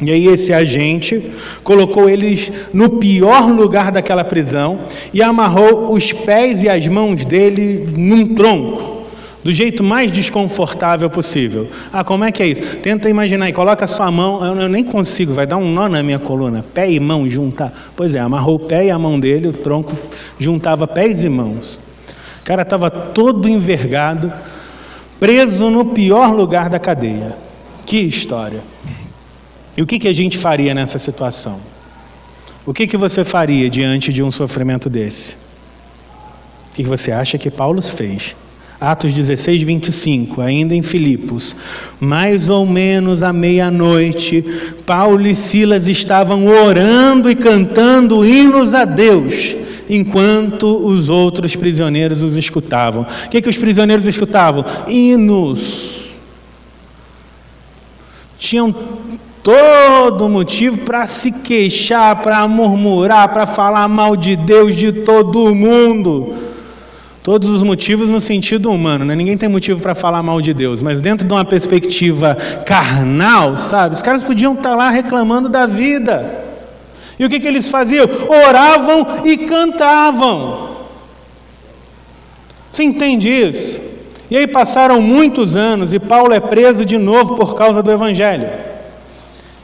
E 0.00 0.12
aí 0.12 0.26
esse 0.28 0.52
agente 0.52 1.32
colocou 1.64 2.08
eles 2.08 2.52
no 2.72 2.88
pior 2.98 3.50
lugar 3.50 3.90
daquela 3.90 4.24
prisão 4.24 4.78
e 5.12 5.20
amarrou 5.20 5.92
os 5.92 6.12
pés 6.12 6.62
e 6.62 6.68
as 6.68 6.86
mãos 6.86 7.24
dele 7.24 7.88
num 7.96 8.34
tronco 8.34 8.97
do 9.42 9.52
jeito 9.52 9.84
mais 9.84 10.10
desconfortável 10.10 11.08
possível. 11.08 11.68
Ah, 11.92 12.02
como 12.02 12.24
é 12.24 12.32
que 12.32 12.42
é 12.42 12.46
isso? 12.48 12.62
Tenta 12.76 13.08
imaginar 13.08 13.48
e 13.48 13.52
coloca 13.52 13.84
a 13.84 13.88
sua 13.88 14.10
mão, 14.10 14.44
eu, 14.44 14.68
nem 14.68 14.84
consigo, 14.84 15.32
vai 15.32 15.46
dar 15.46 15.56
um 15.56 15.72
nó 15.72 15.88
na 15.88 16.02
minha 16.02 16.18
coluna, 16.18 16.64
pé 16.74 16.90
e 16.90 16.98
mão 16.98 17.28
juntar. 17.28 17.72
Pois 17.96 18.14
é, 18.14 18.20
amarrou 18.20 18.56
o 18.56 18.60
pé 18.60 18.86
e 18.86 18.90
a 18.90 18.98
mão 18.98 19.18
dele, 19.18 19.48
o 19.48 19.52
tronco 19.52 19.92
juntava 20.38 20.86
pés 20.86 21.22
e 21.22 21.28
mãos. 21.28 21.78
O 22.40 22.44
cara 22.44 22.62
estava 22.62 22.90
todo 22.90 23.48
envergado, 23.48 24.32
preso 25.20 25.70
no 25.70 25.86
pior 25.86 26.34
lugar 26.34 26.68
da 26.68 26.78
cadeia. 26.78 27.36
Que 27.86 27.98
história. 27.98 28.62
E 29.76 29.82
o 29.82 29.86
que, 29.86 29.98
que 29.98 30.08
a 30.08 30.12
gente 30.12 30.36
faria 30.36 30.74
nessa 30.74 30.98
situação? 30.98 31.60
O 32.66 32.74
que, 32.74 32.86
que 32.86 32.96
você 32.96 33.24
faria 33.24 33.70
diante 33.70 34.12
de 34.12 34.22
um 34.22 34.30
sofrimento 34.30 34.90
desse? 34.90 35.36
O 36.72 36.74
que, 36.74 36.82
que 36.82 36.88
você 36.88 37.12
acha 37.12 37.38
que 37.38 37.50
Paulo 37.50 37.80
fez? 37.80 38.34
Atos 38.80 39.12
16, 39.12 39.62
25, 39.62 40.40
ainda 40.40 40.72
em 40.72 40.82
Filipos. 40.82 41.56
Mais 41.98 42.48
ou 42.48 42.64
menos 42.64 43.24
à 43.24 43.32
meia-noite, 43.32 44.44
Paulo 44.86 45.26
e 45.26 45.34
Silas 45.34 45.88
estavam 45.88 46.46
orando 46.46 47.28
e 47.28 47.34
cantando 47.34 48.24
hinos 48.24 48.74
a 48.74 48.84
Deus, 48.84 49.56
enquanto 49.90 50.86
os 50.86 51.10
outros 51.10 51.56
prisioneiros 51.56 52.22
os 52.22 52.36
escutavam. 52.36 53.04
O 53.26 53.28
que, 53.28 53.42
que 53.42 53.48
os 53.48 53.56
prisioneiros 53.56 54.06
escutavam? 54.06 54.64
Hinos. 54.86 56.14
Tinham 58.38 58.72
todo 59.42 60.28
motivo 60.28 60.78
para 60.78 61.04
se 61.08 61.32
queixar, 61.32 62.22
para 62.22 62.46
murmurar, 62.46 63.28
para 63.30 63.44
falar 63.44 63.88
mal 63.88 64.14
de 64.14 64.36
Deus, 64.36 64.76
de 64.76 64.92
todo 64.92 65.52
mundo. 65.52 66.47
Todos 67.28 67.50
os 67.50 67.62
motivos 67.62 68.08
no 68.08 68.22
sentido 68.22 68.70
humano, 68.70 69.04
né? 69.04 69.14
ninguém 69.14 69.36
tem 69.36 69.50
motivo 69.50 69.82
para 69.82 69.94
falar 69.94 70.22
mal 70.22 70.40
de 70.40 70.54
Deus, 70.54 70.80
mas 70.80 71.02
dentro 71.02 71.26
de 71.26 71.34
uma 71.34 71.44
perspectiva 71.44 72.34
carnal, 72.64 73.54
sabe? 73.54 73.94
Os 73.94 74.00
caras 74.00 74.22
podiam 74.22 74.54
estar 74.54 74.70
tá 74.70 74.74
lá 74.74 74.88
reclamando 74.88 75.46
da 75.46 75.66
vida. 75.66 76.42
E 77.18 77.26
o 77.26 77.28
que, 77.28 77.38
que 77.38 77.46
eles 77.46 77.68
faziam? 77.68 78.08
Oravam 78.46 79.26
e 79.26 79.36
cantavam. 79.36 80.70
Você 82.72 82.82
entende 82.84 83.28
isso? 83.28 83.78
E 84.30 84.36
aí 84.38 84.46
passaram 84.46 85.02
muitos 85.02 85.54
anos 85.54 85.92
e 85.92 85.98
Paulo 85.98 86.32
é 86.32 86.40
preso 86.40 86.82
de 86.82 86.96
novo 86.96 87.36
por 87.36 87.54
causa 87.54 87.82
do 87.82 87.92
Evangelho. 87.92 88.48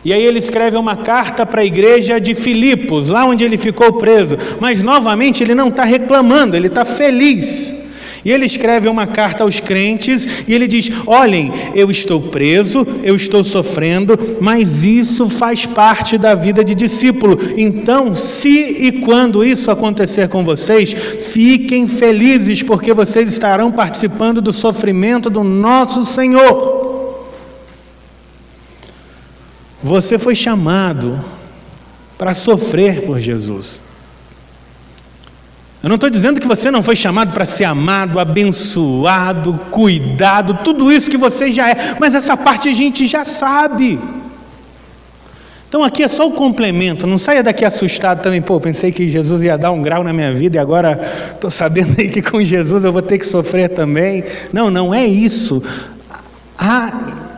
E 0.04 0.12
aí 0.12 0.22
ele 0.22 0.38
escreve 0.38 0.76
uma 0.76 0.96
carta 0.96 1.46
para 1.46 1.62
a 1.62 1.64
igreja 1.64 2.20
de 2.20 2.34
Filipos, 2.34 3.08
lá 3.08 3.24
onde 3.24 3.42
ele 3.42 3.56
ficou 3.56 3.94
preso. 3.94 4.36
Mas 4.60 4.82
novamente 4.82 5.42
ele 5.42 5.54
não 5.54 5.68
está 5.68 5.84
reclamando, 5.84 6.56
ele 6.56 6.66
está 6.66 6.84
feliz. 6.84 7.74
E 8.24 8.32
ele 8.32 8.46
escreve 8.46 8.88
uma 8.88 9.06
carta 9.06 9.44
aos 9.44 9.60
crentes 9.60 10.26
e 10.48 10.54
ele 10.54 10.66
diz: 10.66 10.90
Olhem, 11.06 11.52
eu 11.74 11.90
estou 11.90 12.20
preso, 12.20 12.86
eu 13.02 13.14
estou 13.14 13.44
sofrendo, 13.44 14.18
mas 14.40 14.84
isso 14.84 15.28
faz 15.28 15.66
parte 15.66 16.16
da 16.16 16.34
vida 16.34 16.64
de 16.64 16.74
discípulo. 16.74 17.38
Então, 17.56 18.14
se 18.14 18.48
e 18.48 18.92
quando 19.02 19.44
isso 19.44 19.70
acontecer 19.70 20.28
com 20.28 20.42
vocês, 20.42 20.92
fiquem 20.92 21.86
felizes, 21.86 22.62
porque 22.62 22.94
vocês 22.94 23.30
estarão 23.30 23.70
participando 23.70 24.40
do 24.40 24.52
sofrimento 24.52 25.28
do 25.28 25.44
nosso 25.44 26.06
Senhor. 26.06 26.83
Você 29.84 30.18
foi 30.18 30.34
chamado 30.34 31.22
para 32.16 32.32
sofrer 32.32 33.02
por 33.02 33.20
Jesus. 33.20 33.82
Eu 35.82 35.90
não 35.90 35.96
estou 35.96 36.08
dizendo 36.08 36.40
que 36.40 36.48
você 36.48 36.70
não 36.70 36.82
foi 36.82 36.96
chamado 36.96 37.34
para 37.34 37.44
ser 37.44 37.64
amado, 37.64 38.18
abençoado, 38.18 39.60
cuidado, 39.70 40.60
tudo 40.64 40.90
isso 40.90 41.10
que 41.10 41.18
você 41.18 41.50
já 41.50 41.68
é, 41.68 41.96
mas 42.00 42.14
essa 42.14 42.34
parte 42.34 42.70
a 42.70 42.72
gente 42.72 43.06
já 43.06 43.26
sabe. 43.26 44.00
Então 45.68 45.84
aqui 45.84 46.02
é 46.02 46.08
só 46.08 46.26
o 46.26 46.32
complemento, 46.32 47.06
não 47.06 47.18
saia 47.18 47.42
daqui 47.42 47.62
assustado 47.62 48.22
também, 48.22 48.40
pô, 48.40 48.58
pensei 48.58 48.90
que 48.90 49.10
Jesus 49.10 49.42
ia 49.42 49.58
dar 49.58 49.70
um 49.70 49.82
grau 49.82 50.02
na 50.02 50.14
minha 50.14 50.32
vida 50.32 50.56
e 50.56 50.58
agora 50.58 50.98
estou 51.34 51.50
sabendo 51.50 51.94
aí 52.00 52.08
que 52.08 52.22
com 52.22 52.40
Jesus 52.40 52.84
eu 52.84 52.92
vou 52.92 53.02
ter 53.02 53.18
que 53.18 53.26
sofrer 53.26 53.68
também. 53.68 54.24
Não, 54.50 54.70
não 54.70 54.94
é 54.94 55.06
isso. 55.06 55.62
Há 56.58 56.90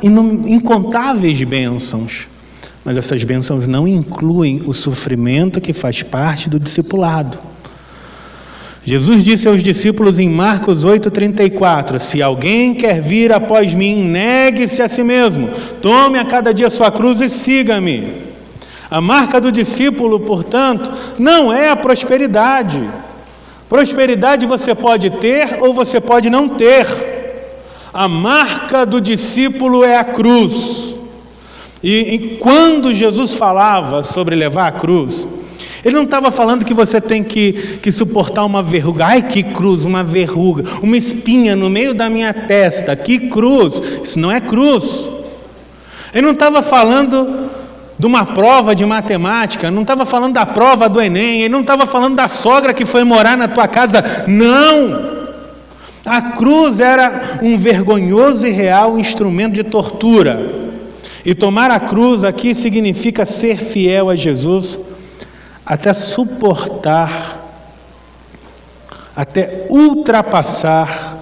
incontáveis 0.04 1.42
bênçãos. 1.42 2.28
Mas 2.86 2.96
essas 2.96 3.24
bênçãos 3.24 3.66
não 3.66 3.88
incluem 3.88 4.62
o 4.64 4.72
sofrimento 4.72 5.60
que 5.60 5.72
faz 5.72 6.04
parte 6.04 6.48
do 6.48 6.60
discipulado. 6.60 7.36
Jesus 8.84 9.24
disse 9.24 9.48
aos 9.48 9.60
discípulos 9.60 10.20
em 10.20 10.30
Marcos 10.30 10.84
8,34: 10.84 11.98
Se 11.98 12.22
alguém 12.22 12.72
quer 12.72 13.02
vir 13.02 13.32
após 13.32 13.74
mim, 13.74 14.04
negue-se 14.04 14.80
a 14.82 14.88
si 14.88 15.02
mesmo, 15.02 15.50
tome 15.82 16.16
a 16.16 16.24
cada 16.24 16.54
dia 16.54 16.70
sua 16.70 16.92
cruz 16.92 17.20
e 17.20 17.28
siga-me. 17.28 18.22
A 18.88 19.00
marca 19.00 19.40
do 19.40 19.50
discípulo, 19.50 20.20
portanto, 20.20 20.92
não 21.18 21.52
é 21.52 21.68
a 21.68 21.74
prosperidade. 21.74 22.88
Prosperidade 23.68 24.46
você 24.46 24.76
pode 24.76 25.10
ter 25.10 25.58
ou 25.60 25.74
você 25.74 26.00
pode 26.00 26.30
não 26.30 26.50
ter. 26.50 26.86
A 27.92 28.06
marca 28.06 28.86
do 28.86 29.00
discípulo 29.00 29.82
é 29.82 29.96
a 29.96 30.04
cruz. 30.04 30.85
E, 31.88 32.14
e 32.14 32.18
quando 32.40 32.92
Jesus 32.92 33.34
falava 33.34 34.02
sobre 34.02 34.34
levar 34.34 34.66
a 34.66 34.72
cruz, 34.72 35.24
Ele 35.84 35.94
não 35.94 36.02
estava 36.02 36.32
falando 36.32 36.64
que 36.64 36.74
você 36.74 37.00
tem 37.00 37.22
que, 37.22 37.78
que 37.80 37.92
suportar 37.92 38.44
uma 38.44 38.60
verruga. 38.60 39.06
Ai, 39.06 39.22
que 39.22 39.40
cruz, 39.44 39.84
uma 39.84 40.02
verruga, 40.02 40.64
uma 40.82 40.96
espinha 40.96 41.54
no 41.54 41.70
meio 41.70 41.94
da 41.94 42.10
minha 42.10 42.34
testa. 42.34 42.96
Que 42.96 43.28
cruz. 43.28 43.80
Isso 44.02 44.18
não 44.18 44.32
é 44.32 44.40
cruz. 44.40 45.08
Ele 46.12 46.26
não 46.26 46.32
estava 46.32 46.60
falando 46.60 47.48
de 47.96 48.04
uma 48.04 48.26
prova 48.26 48.74
de 48.74 48.84
matemática, 48.84 49.70
não 49.70 49.82
estava 49.82 50.04
falando 50.04 50.34
da 50.34 50.44
prova 50.44 50.88
do 50.88 51.00
Enem, 51.00 51.42
ele 51.42 51.50
não 51.50 51.60
estava 51.60 51.86
falando 51.86 52.16
da 52.16 52.26
sogra 52.26 52.74
que 52.74 52.84
foi 52.84 53.04
morar 53.04 53.36
na 53.36 53.46
tua 53.46 53.68
casa. 53.68 54.24
Não! 54.26 55.14
A 56.04 56.20
cruz 56.32 56.80
era 56.80 57.38
um 57.40 57.56
vergonhoso 57.56 58.44
e 58.44 58.50
real 58.50 58.98
instrumento 58.98 59.54
de 59.54 59.62
tortura. 59.62 60.65
E 61.26 61.34
tomar 61.34 61.72
a 61.72 61.80
cruz 61.80 62.22
aqui 62.22 62.54
significa 62.54 63.26
ser 63.26 63.58
fiel 63.58 64.08
a 64.08 64.14
Jesus 64.14 64.78
até 65.66 65.92
suportar, 65.92 67.44
até 69.14 69.66
ultrapassar 69.68 71.18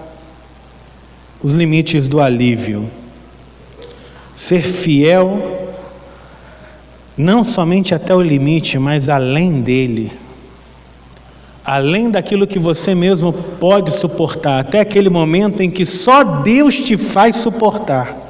os 1.43 1.53
limites 1.53 2.07
do 2.07 2.21
alívio. 2.21 2.91
Ser 4.35 4.63
fiel 4.63 5.71
não 7.17 7.43
somente 7.43 7.95
até 7.95 8.15
o 8.15 8.21
limite, 8.21 8.79
mas 8.79 9.09
além 9.09 9.63
dele 9.63 10.13
além 11.65 12.11
daquilo 12.11 12.47
que 12.47 12.59
você 12.59 12.95
mesmo 12.95 13.33
pode 13.33 13.91
suportar, 13.91 14.61
até 14.61 14.81
aquele 14.81 15.09
momento 15.09 15.63
em 15.63 15.71
que 15.71 15.87
só 15.87 16.23
Deus 16.23 16.77
te 16.77 16.99
faz 16.99 17.37
suportar. 17.37 18.24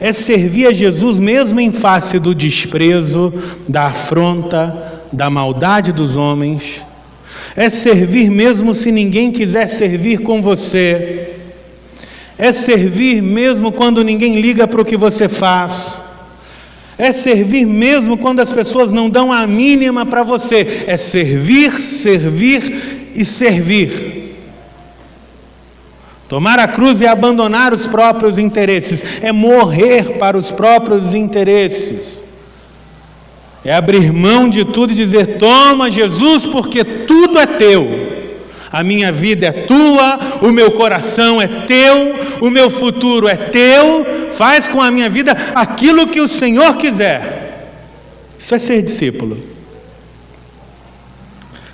É 0.00 0.12
servir 0.12 0.66
a 0.66 0.72
Jesus 0.72 1.20
mesmo 1.20 1.60
em 1.60 1.70
face 1.70 2.18
do 2.18 2.34
desprezo, 2.34 3.32
da 3.68 3.88
afronta, 3.88 5.02
da 5.12 5.28
maldade 5.28 5.92
dos 5.92 6.16
homens. 6.16 6.82
É 7.54 7.68
servir 7.68 8.30
mesmo 8.30 8.72
se 8.72 8.90
ninguém 8.90 9.30
quiser 9.30 9.68
servir 9.68 10.18
com 10.18 10.40
você. 10.40 11.34
É 12.38 12.52
servir 12.52 13.20
mesmo 13.22 13.70
quando 13.70 14.02
ninguém 14.02 14.40
liga 14.40 14.66
para 14.66 14.80
o 14.80 14.84
que 14.84 14.96
você 14.96 15.28
faz 15.28 16.00
é 17.00 17.12
servir 17.12 17.64
mesmo 17.64 18.18
quando 18.18 18.40
as 18.40 18.52
pessoas 18.52 18.92
não 18.92 19.08
dão 19.08 19.32
a 19.32 19.46
mínima 19.46 20.04
para 20.04 20.22
você, 20.22 20.84
é 20.86 20.98
servir, 20.98 21.80
servir 21.80 23.10
e 23.14 23.24
servir. 23.24 24.19
Tomar 26.30 26.60
a 26.60 26.68
cruz 26.68 27.00
e 27.00 27.08
abandonar 27.08 27.74
os 27.74 27.88
próprios 27.88 28.38
interesses, 28.38 29.04
é 29.20 29.32
morrer 29.32 30.16
para 30.16 30.38
os 30.38 30.52
próprios 30.52 31.12
interesses. 31.12 32.22
É 33.64 33.74
abrir 33.74 34.12
mão 34.12 34.48
de 34.48 34.64
tudo 34.64 34.92
e 34.92 34.94
dizer: 34.94 35.38
Toma, 35.38 35.90
Jesus, 35.90 36.46
porque 36.46 36.84
tudo 36.84 37.36
é 37.36 37.46
teu. 37.46 38.10
A 38.70 38.84
minha 38.84 39.10
vida 39.10 39.48
é 39.48 39.50
tua, 39.50 40.20
o 40.40 40.52
meu 40.52 40.70
coração 40.70 41.42
é 41.42 41.48
teu, 41.48 42.14
o 42.40 42.48
meu 42.48 42.70
futuro 42.70 43.26
é 43.26 43.34
teu. 43.34 44.06
Faz 44.30 44.68
com 44.68 44.80
a 44.80 44.88
minha 44.88 45.10
vida 45.10 45.36
aquilo 45.52 46.06
que 46.06 46.20
o 46.20 46.28
Senhor 46.28 46.76
quiser. 46.76 47.74
Isso 48.38 48.54
é 48.54 48.58
ser 48.60 48.82
discípulo. 48.82 49.36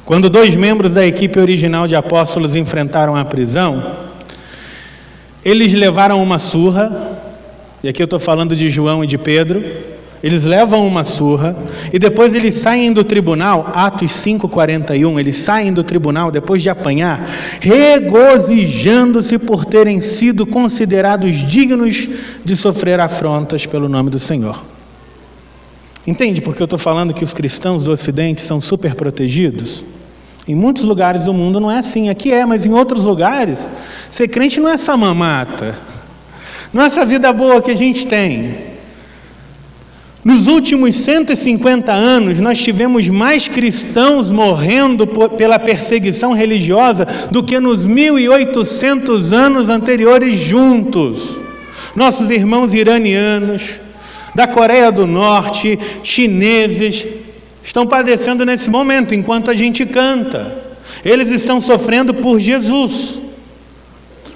Quando 0.02 0.30
dois 0.30 0.56
membros 0.56 0.94
da 0.94 1.06
equipe 1.06 1.38
original 1.38 1.86
de 1.86 1.94
apóstolos 1.94 2.54
enfrentaram 2.54 3.14
a 3.14 3.22
prisão, 3.22 4.05
eles 5.46 5.72
levaram 5.72 6.20
uma 6.20 6.40
surra, 6.40 7.20
e 7.80 7.88
aqui 7.88 8.02
eu 8.02 8.06
estou 8.06 8.18
falando 8.18 8.56
de 8.56 8.68
João 8.68 9.04
e 9.04 9.06
de 9.06 9.16
Pedro. 9.16 9.62
Eles 10.20 10.44
levam 10.44 10.84
uma 10.84 11.04
surra 11.04 11.54
e 11.92 12.00
depois 12.00 12.34
eles 12.34 12.56
saem 12.56 12.92
do 12.92 13.04
tribunal, 13.04 13.70
Atos 13.72 14.10
5:41, 14.10 15.20
eles 15.20 15.36
saem 15.36 15.72
do 15.72 15.84
tribunal 15.84 16.32
depois 16.32 16.62
de 16.62 16.68
apanhar, 16.68 17.30
regozijando-se 17.60 19.38
por 19.38 19.64
terem 19.64 20.00
sido 20.00 20.44
considerados 20.44 21.36
dignos 21.46 22.08
de 22.44 22.56
sofrer 22.56 22.98
afrontas 22.98 23.66
pelo 23.66 23.88
nome 23.88 24.10
do 24.10 24.18
Senhor. 24.18 24.64
Entende 26.04 26.42
porque 26.42 26.60
eu 26.60 26.64
estou 26.64 26.78
falando 26.78 27.14
que 27.14 27.22
os 27.22 27.32
cristãos 27.32 27.84
do 27.84 27.92
Ocidente 27.92 28.40
são 28.40 28.60
super 28.60 28.96
protegidos? 28.96 29.84
Em 30.48 30.54
muitos 30.54 30.84
lugares 30.84 31.24
do 31.24 31.34
mundo 31.34 31.58
não 31.58 31.70
é 31.70 31.78
assim, 31.78 32.08
aqui 32.08 32.32
é, 32.32 32.46
mas 32.46 32.64
em 32.64 32.72
outros 32.72 33.04
lugares, 33.04 33.68
ser 34.10 34.28
crente 34.28 34.60
não 34.60 34.68
é 34.68 34.74
essa 34.74 34.96
mamata, 34.96 35.76
não 36.72 36.82
é 36.82 36.86
essa 36.86 37.04
vida 37.04 37.32
boa 37.32 37.60
que 37.60 37.72
a 37.72 37.76
gente 37.76 38.06
tem. 38.06 38.76
Nos 40.24 40.48
últimos 40.48 40.96
150 40.96 41.92
anos, 41.92 42.40
nós 42.40 42.58
tivemos 42.58 43.08
mais 43.08 43.46
cristãos 43.46 44.28
morrendo 44.28 45.06
por, 45.06 45.30
pela 45.30 45.56
perseguição 45.56 46.32
religiosa 46.32 47.06
do 47.30 47.44
que 47.44 47.60
nos 47.60 47.84
1800 47.84 49.32
anos 49.32 49.68
anteriores 49.68 50.36
juntos. 50.36 51.38
Nossos 51.94 52.28
irmãos 52.30 52.74
iranianos, 52.74 53.80
da 54.34 54.48
Coreia 54.48 54.90
do 54.90 55.06
Norte, 55.06 55.78
chineses, 56.02 57.06
estão 57.66 57.84
padecendo 57.84 58.46
nesse 58.46 58.70
momento, 58.70 59.12
enquanto 59.12 59.50
a 59.50 59.54
gente 59.54 59.84
canta. 59.84 60.64
Eles 61.04 61.30
estão 61.30 61.60
sofrendo 61.60 62.14
por 62.14 62.38
Jesus. 62.38 63.20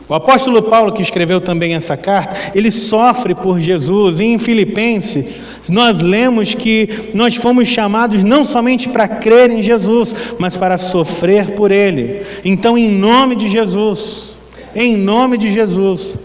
O 0.08 0.14
apóstolo 0.14 0.60
Paulo, 0.62 0.92
que 0.92 1.00
escreveu 1.00 1.40
também 1.40 1.74
essa 1.74 1.96
carta, 1.96 2.34
ele 2.52 2.72
sofre 2.72 3.32
por 3.32 3.60
Jesus. 3.60 4.18
E 4.18 4.24
em 4.24 4.38
Filipenses, 4.40 5.40
nós 5.68 6.00
lemos 6.00 6.52
que 6.52 7.12
nós 7.14 7.36
fomos 7.36 7.68
chamados 7.68 8.24
não 8.24 8.44
somente 8.44 8.88
para 8.88 9.06
crer 9.06 9.52
em 9.52 9.62
Jesus, 9.62 10.12
mas 10.36 10.56
para 10.56 10.76
sofrer 10.76 11.52
por 11.52 11.70
Ele. 11.70 12.22
Então, 12.44 12.76
em 12.76 12.90
nome 12.90 13.36
de 13.36 13.48
Jesus, 13.48 14.30
em 14.74 14.96
nome 14.96 15.38
de 15.38 15.52
Jesus, 15.52 16.18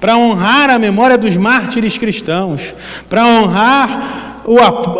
para 0.00 0.16
honrar 0.16 0.70
a 0.70 0.78
memória 0.78 1.18
dos 1.18 1.36
mártires 1.36 1.98
cristãos, 1.98 2.74
para 3.10 3.26
honrar 3.26 4.35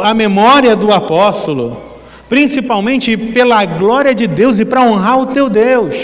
a 0.03 0.15
memória 0.15 0.75
do 0.75 0.93
apóstolo, 0.93 1.81
principalmente 2.29 3.17
pela 3.17 3.65
glória 3.65 4.15
de 4.15 4.27
Deus 4.27 4.59
e 4.59 4.65
para 4.65 4.83
honrar 4.83 5.21
o 5.21 5.27
teu 5.27 5.49
Deus. 5.49 5.95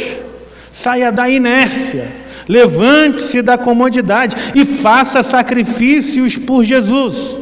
Saia 0.71 1.11
da 1.11 1.29
inércia 1.29 2.23
Levante-se 2.49 3.41
da 3.43 3.57
comodidade 3.57 4.37
e 4.55 4.65
faça 4.65 5.23
sacrifícios 5.23 6.37
por 6.37 6.65
Jesus. 6.65 7.41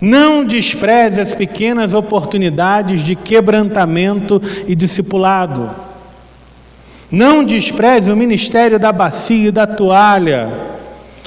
Não 0.00 0.44
despreze 0.44 1.20
as 1.20 1.34
pequenas 1.34 1.94
oportunidades 1.94 3.00
de 3.00 3.14
quebrantamento 3.14 4.40
e 4.66 4.74
discipulado. 4.74 5.70
Não 7.10 7.44
despreze 7.44 8.10
o 8.10 8.16
ministério 8.16 8.78
da 8.78 8.92
bacia 8.92 9.48
e 9.48 9.52
da 9.52 9.66
toalha, 9.66 10.50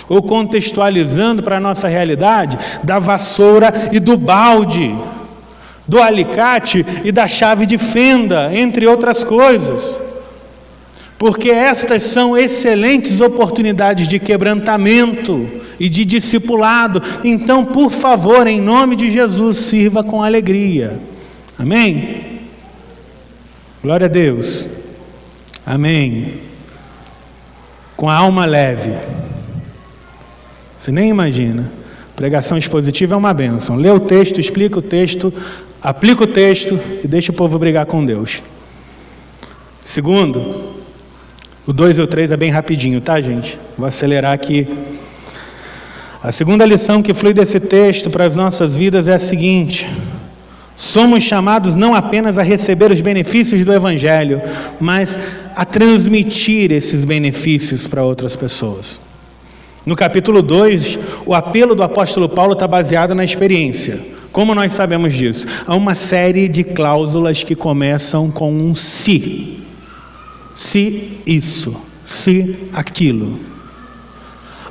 ou 0.10 0.22
contextualizando 0.22 1.43
para 1.43 1.57
a 1.57 1.62
nossa 1.62 1.88
realidade, 1.88 2.57
da 2.84 2.99
vassoura 2.99 3.72
e 3.91 3.99
do 3.99 4.18
balde, 4.18 4.93
do 5.88 6.01
alicate 6.01 6.86
e 7.03 7.12
da 7.12 7.28
chave 7.28 7.66
de 7.66 7.78
fenda, 7.78 8.49
entre 8.53 8.86
outras 8.88 9.24
coisas 9.24 10.10
porque 11.20 11.51
estas 11.51 12.03
são 12.03 12.36
excelentes 12.38 13.20
oportunidades 13.20 14.07
de 14.07 14.18
quebrantamento 14.20 15.49
e 15.78 15.89
de 15.89 16.05
discipulado. 16.05 17.01
Então, 17.26 17.66
por 17.66 17.91
favor, 17.91 18.47
em 18.47 18.62
nome 18.62 18.95
de 18.95 19.12
Jesus, 19.12 19.57
sirva 19.57 20.01
com 20.01 20.24
alegria. 20.24 20.97
Amém? 21.57 22.39
Glória 23.84 24.05
a 24.05 24.10
Deus. 24.10 24.70
Amém. 25.66 26.36
Com 27.97 28.10
a 28.10 28.16
alma 28.16 28.45
leve. 28.45 28.97
Você 30.80 30.92
nem 30.94 31.10
imagina. 31.10 31.70
Pregação 32.16 32.58
expositiva 32.58 33.14
é 33.14 33.18
uma 33.18 33.34
bênção. 33.34 33.76
Lê 33.76 33.90
o 33.92 34.00
texto, 34.00 34.40
explica 34.40 34.80
o 34.80 34.82
texto, 34.82 35.34
aplica 35.82 36.24
o 36.24 36.28
texto 36.28 36.80
e 37.04 37.08
deixa 37.08 37.32
o 37.32 37.36
povo 37.36 37.60
brigar 37.60 37.86
com 37.86 38.06
Deus. 38.06 38.42
Segundo, 39.84 40.74
o 41.68 41.74
2 41.74 41.98
e 41.98 42.02
o 42.02 42.08
3 42.08 42.32
é 42.32 42.38
bem 42.38 42.50
rapidinho, 42.50 43.02
tá, 43.02 43.20
gente? 43.20 43.60
Vou 43.78 43.86
acelerar 43.86 44.34
aqui. 44.34 44.68
A 46.24 46.32
segunda 46.32 46.66
lição 46.66 47.02
que 47.02 47.14
flui 47.14 47.34
desse 47.34 47.60
texto 47.60 48.10
para 48.10 48.26
as 48.26 48.36
nossas 48.36 48.76
vidas 48.76 49.08
é 49.08 49.16
a 49.16 49.20
seguinte: 49.20 49.88
somos 50.78 51.24
chamados 51.24 51.76
não 51.76 51.94
apenas 51.94 52.38
a 52.38 52.44
receber 52.44 52.92
os 52.92 53.02
benefícios 53.02 53.64
do 53.66 53.74
Evangelho, 53.74 54.42
mas 54.80 55.20
a 55.56 55.66
transmitir 55.66 56.72
esses 56.72 57.04
benefícios 57.04 57.86
para 57.88 58.04
outras 58.04 58.36
pessoas. 58.36 59.09
No 59.90 59.96
capítulo 59.96 60.44
2, 60.44 61.00
o 61.26 61.34
apelo 61.34 61.74
do 61.74 61.82
apóstolo 61.82 62.30
Paulo 62.30 62.54
está 62.54 62.68
baseado 62.68 63.16
na 63.16 63.24
experiência. 63.24 64.00
Como 64.32 64.54
nós 64.54 64.74
sabemos 64.74 65.16
disso? 65.16 65.48
Há 65.66 65.76
uma 65.76 65.96
série 65.96 66.48
de 66.48 66.64
cláusulas 66.64 67.44
que 67.44 67.56
começam 67.56 68.30
com 68.30 68.54
um 68.54 68.76
se 68.76 69.58
se 70.54 71.18
isso, 71.26 71.76
se 72.04 72.56
aquilo. 72.72 73.40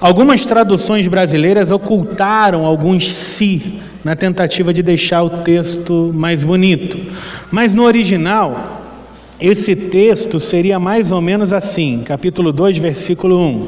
Algumas 0.01 0.47
traduções 0.47 1.09
brasileiras 1.09 1.73
ocultaram 1.73 2.65
alguns 2.65 3.13
si 3.13 3.81
na 4.05 4.15
tentativa 4.15 4.73
de 4.73 4.85
deixar 4.85 5.25
o 5.25 5.31
texto 5.43 6.13
mais 6.15 6.45
bonito. 6.45 6.97
Mas 7.51 7.75
no 7.75 7.83
original, 7.83 8.85
esse 9.41 9.75
texto 9.75 10.39
seria 10.39 10.79
mais 10.79 11.11
ou 11.11 11.21
menos 11.21 11.53
assim, 11.53 12.03
capítulo 12.05 12.53
2, 12.53 12.79
versículo 12.79 13.37
1. 13.37 13.67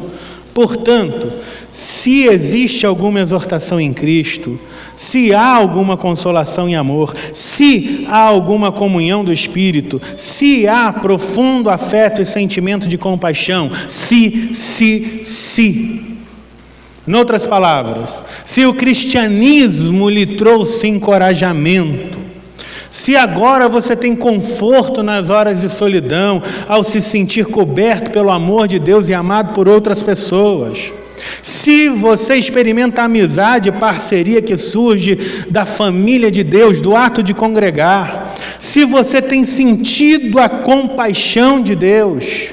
Portanto, 0.61 1.32
se 1.70 2.24
existe 2.24 2.84
alguma 2.84 3.18
exortação 3.18 3.80
em 3.80 3.94
Cristo, 3.94 4.61
se 4.94 5.32
há 5.32 5.56
alguma 5.56 5.96
consolação 5.96 6.68
e 6.68 6.74
amor, 6.74 7.16
se 7.32 8.04
há 8.06 8.18
alguma 8.18 8.70
comunhão 8.70 9.24
do 9.24 9.32
Espírito, 9.32 9.98
se 10.18 10.68
há 10.68 10.92
profundo 10.92 11.70
afeto 11.70 12.20
e 12.20 12.26
sentimento 12.26 12.90
de 12.90 12.98
compaixão, 12.98 13.70
se, 13.88 14.50
se, 14.52 15.22
se. 15.24 16.18
Em 17.08 17.14
outras 17.14 17.46
palavras, 17.46 18.22
se 18.44 18.66
o 18.66 18.74
cristianismo 18.74 20.11
lhe 20.11 20.36
trouxe 20.36 20.88
encorajamento, 20.88 22.19
se 22.91 23.14
agora 23.14 23.68
você 23.68 23.95
tem 23.95 24.16
conforto 24.16 25.01
nas 25.01 25.30
horas 25.30 25.61
de 25.61 25.68
solidão, 25.68 26.43
ao 26.66 26.82
se 26.82 27.01
sentir 27.01 27.47
coberto 27.47 28.11
pelo 28.11 28.30
amor 28.30 28.66
de 28.66 28.80
Deus 28.80 29.09
e 29.09 29.14
amado 29.14 29.55
por 29.55 29.68
outras 29.68 30.03
pessoas, 30.03 30.93
se 31.41 31.88
você 31.88 32.34
experimenta 32.34 33.03
a 33.03 33.05
amizade 33.05 33.68
e 33.68 33.72
parceria 33.72 34.43
que 34.43 34.57
surge 34.57 35.47
da 35.49 35.64
família 35.64 36.30
de 36.30 36.43
Deus, 36.43 36.82
do 36.82 36.97
ato 36.97 37.22
de 37.22 37.32
congregar, 37.32 38.34
se 38.59 38.84
você 38.84 39.22
tem 39.22 39.45
sentido 39.45 40.41
a 40.41 40.49
compaixão 40.49 41.62
de 41.62 41.76
Deus, 41.76 42.51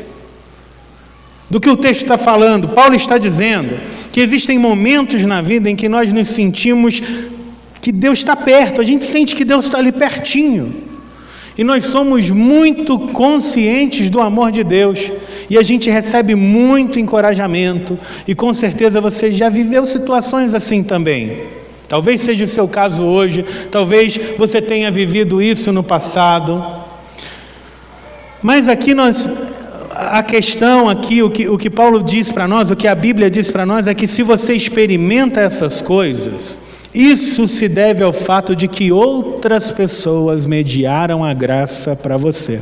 do 1.49 1.59
que 1.59 1.69
o 1.69 1.77
texto 1.77 2.03
está 2.03 2.17
falando, 2.17 2.69
Paulo 2.69 2.95
está 2.95 3.17
dizendo 3.17 3.79
que 4.11 4.19
existem 4.19 4.59
momentos 4.59 5.23
na 5.23 5.41
vida 5.41 5.69
em 5.69 5.75
que 5.75 5.87
nós 5.87 6.11
nos 6.11 6.29
sentimos 6.29 7.01
que 7.87 7.91
Deus 7.93 8.19
está 8.19 8.35
perto, 8.35 8.81
a 8.81 8.83
gente 8.83 9.05
sente 9.05 9.33
que 9.33 9.45
Deus 9.45 9.63
está 9.63 9.77
ali 9.77 9.93
pertinho. 9.93 10.75
E 11.57 11.63
nós 11.63 11.85
somos 11.85 12.29
muito 12.29 12.99
conscientes 12.99 14.09
do 14.09 14.19
amor 14.19 14.51
de 14.51 14.61
Deus. 14.61 15.09
E 15.49 15.57
a 15.57 15.63
gente 15.63 15.89
recebe 15.89 16.35
muito 16.35 16.99
encorajamento. 16.99 17.97
E 18.27 18.35
com 18.35 18.53
certeza 18.53 18.99
você 18.99 19.31
já 19.31 19.47
viveu 19.47 19.85
situações 19.85 20.53
assim 20.53 20.83
também. 20.83 21.43
Talvez 21.87 22.19
seja 22.19 22.43
o 22.43 22.47
seu 22.47 22.67
caso 22.67 23.03
hoje, 23.03 23.45
talvez 23.71 24.19
você 24.37 24.61
tenha 24.61 24.91
vivido 24.91 25.41
isso 25.41 25.71
no 25.71 25.81
passado. 25.81 26.61
Mas 28.43 28.67
aqui 28.67 28.93
nós, 28.93 29.31
a 29.91 30.21
questão 30.21 30.89
aqui, 30.89 31.23
o 31.23 31.29
que, 31.29 31.47
o 31.47 31.57
que 31.57 31.69
Paulo 31.69 32.03
diz 32.03 32.33
para 32.33 32.49
nós, 32.49 32.69
o 32.69 32.75
que 32.75 32.85
a 32.85 32.95
Bíblia 32.95 33.31
diz 33.31 33.49
para 33.49 33.65
nós 33.65 33.87
é 33.87 33.93
que 33.93 34.07
se 34.07 34.23
você 34.23 34.53
experimenta 34.53 35.39
essas 35.39 35.81
coisas, 35.81 36.59
isso 36.97 37.47
se 37.47 37.69
deve 37.69 38.03
ao 38.03 38.11
fato 38.11 38.55
de 38.55 38.67
que 38.67 38.91
outras 38.91 39.69
pessoas 39.69 40.47
mediaram 40.47 41.23
a 41.23 41.31
graça 41.31 41.95
para 41.95 42.17
você. 42.17 42.59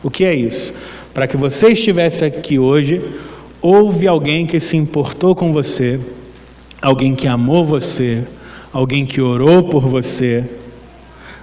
O 0.00 0.08
que 0.08 0.24
é 0.24 0.32
isso? 0.32 0.72
Para 1.12 1.26
que 1.26 1.36
você 1.36 1.68
estivesse 1.68 2.24
aqui 2.24 2.56
hoje, 2.56 3.02
houve 3.60 4.06
alguém 4.06 4.46
que 4.46 4.60
se 4.60 4.76
importou 4.76 5.34
com 5.34 5.52
você, 5.52 5.98
alguém 6.80 7.16
que 7.16 7.26
amou 7.26 7.64
você, 7.64 8.24
alguém 8.72 9.04
que 9.04 9.20
orou 9.20 9.64
por 9.64 9.88
você, 9.88 10.44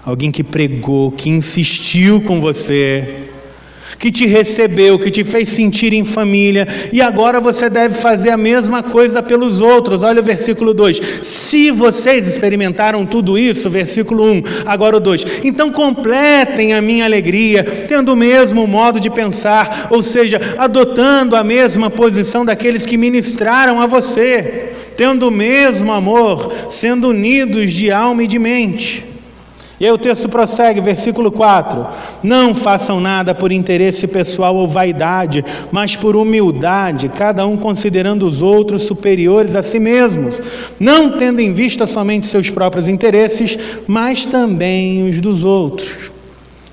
alguém 0.05 0.31
que 0.31 0.43
pregou, 0.43 1.11
que 1.11 1.29
insistiu 1.29 2.21
com 2.21 2.39
você, 2.39 3.28
que 3.99 4.09
te 4.09 4.25
recebeu, 4.25 4.97
que 4.97 5.11
te 5.11 5.25
fez 5.25 5.49
sentir 5.49 5.91
em 5.91 6.05
família, 6.05 6.65
e 6.91 7.01
agora 7.01 7.41
você 7.41 7.69
deve 7.69 7.95
fazer 7.95 8.29
a 8.29 8.37
mesma 8.37 8.81
coisa 8.81 9.21
pelos 9.21 9.59
outros. 9.59 10.01
Olha 10.01 10.21
o 10.21 10.23
versículo 10.23 10.73
2: 10.73 11.01
Se 11.21 11.69
vocês 11.69 12.25
experimentaram 12.25 13.05
tudo 13.05 13.37
isso, 13.37 13.69
versículo 13.69 14.23
1, 14.23 14.43
agora 14.65 14.95
o 14.95 14.99
2, 14.99 15.41
então 15.43 15.69
completem 15.69 16.73
a 16.73 16.81
minha 16.81 17.03
alegria, 17.03 17.63
tendo 17.63 18.13
o 18.13 18.15
mesmo 18.15 18.65
modo 18.65 18.99
de 18.99 19.09
pensar, 19.09 19.87
ou 19.89 20.01
seja, 20.01 20.39
adotando 20.57 21.35
a 21.35 21.43
mesma 21.43 21.89
posição 21.89 22.45
daqueles 22.45 22.85
que 22.85 22.97
ministraram 22.97 23.81
a 23.81 23.85
você, 23.85 24.71
tendo 24.95 25.27
o 25.27 25.31
mesmo 25.31 25.91
amor, 25.91 26.53
sendo 26.69 27.09
unidos 27.09 27.73
de 27.73 27.91
alma 27.91 28.23
e 28.23 28.27
de 28.27 28.39
mente. 28.39 29.09
E 29.79 29.85
aí 29.85 29.91
o 29.91 29.97
texto 29.97 30.27
prossegue, 30.27 30.81
versículo 30.81 31.31
4: 31.31 31.87
Não 32.21 32.53
façam 32.53 32.99
nada 32.99 33.33
por 33.33 33.51
interesse 33.51 34.07
pessoal 34.07 34.55
ou 34.55 34.67
vaidade, 34.67 35.43
mas 35.71 35.95
por 35.95 36.17
humildade, 36.17 37.07
cada 37.07 37.47
um 37.47 37.55
considerando 37.55 38.27
os 38.27 38.41
outros 38.41 38.83
superiores 38.83 39.55
a 39.55 39.63
si 39.63 39.79
mesmos, 39.79 40.41
não 40.77 41.17
tendo 41.17 41.39
em 41.39 41.53
vista 41.53 41.87
somente 41.87 42.27
seus 42.27 42.49
próprios 42.49 42.89
interesses, 42.89 43.57
mas 43.87 44.25
também 44.25 45.07
os 45.07 45.21
dos 45.21 45.45
outros. 45.45 46.11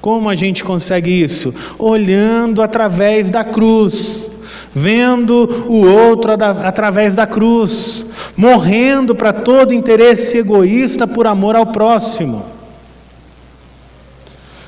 Como 0.01 0.29
a 0.29 0.35
gente 0.35 0.65
consegue 0.65 1.11
isso? 1.11 1.55
Olhando 1.79 2.61
através 2.61 3.31
da 3.31 3.45
cruz 3.45 4.31
vendo 4.79 5.65
o 5.69 5.87
outro 5.87 6.33
através 6.33 7.15
da 7.15 7.27
cruz, 7.27 8.05
morrendo 8.37 9.15
para 9.15 9.33
todo 9.33 9.73
interesse 9.73 10.37
egoísta 10.37 11.07
por 11.07 11.27
amor 11.27 11.57
ao 11.57 11.65
próximo. 11.65 12.56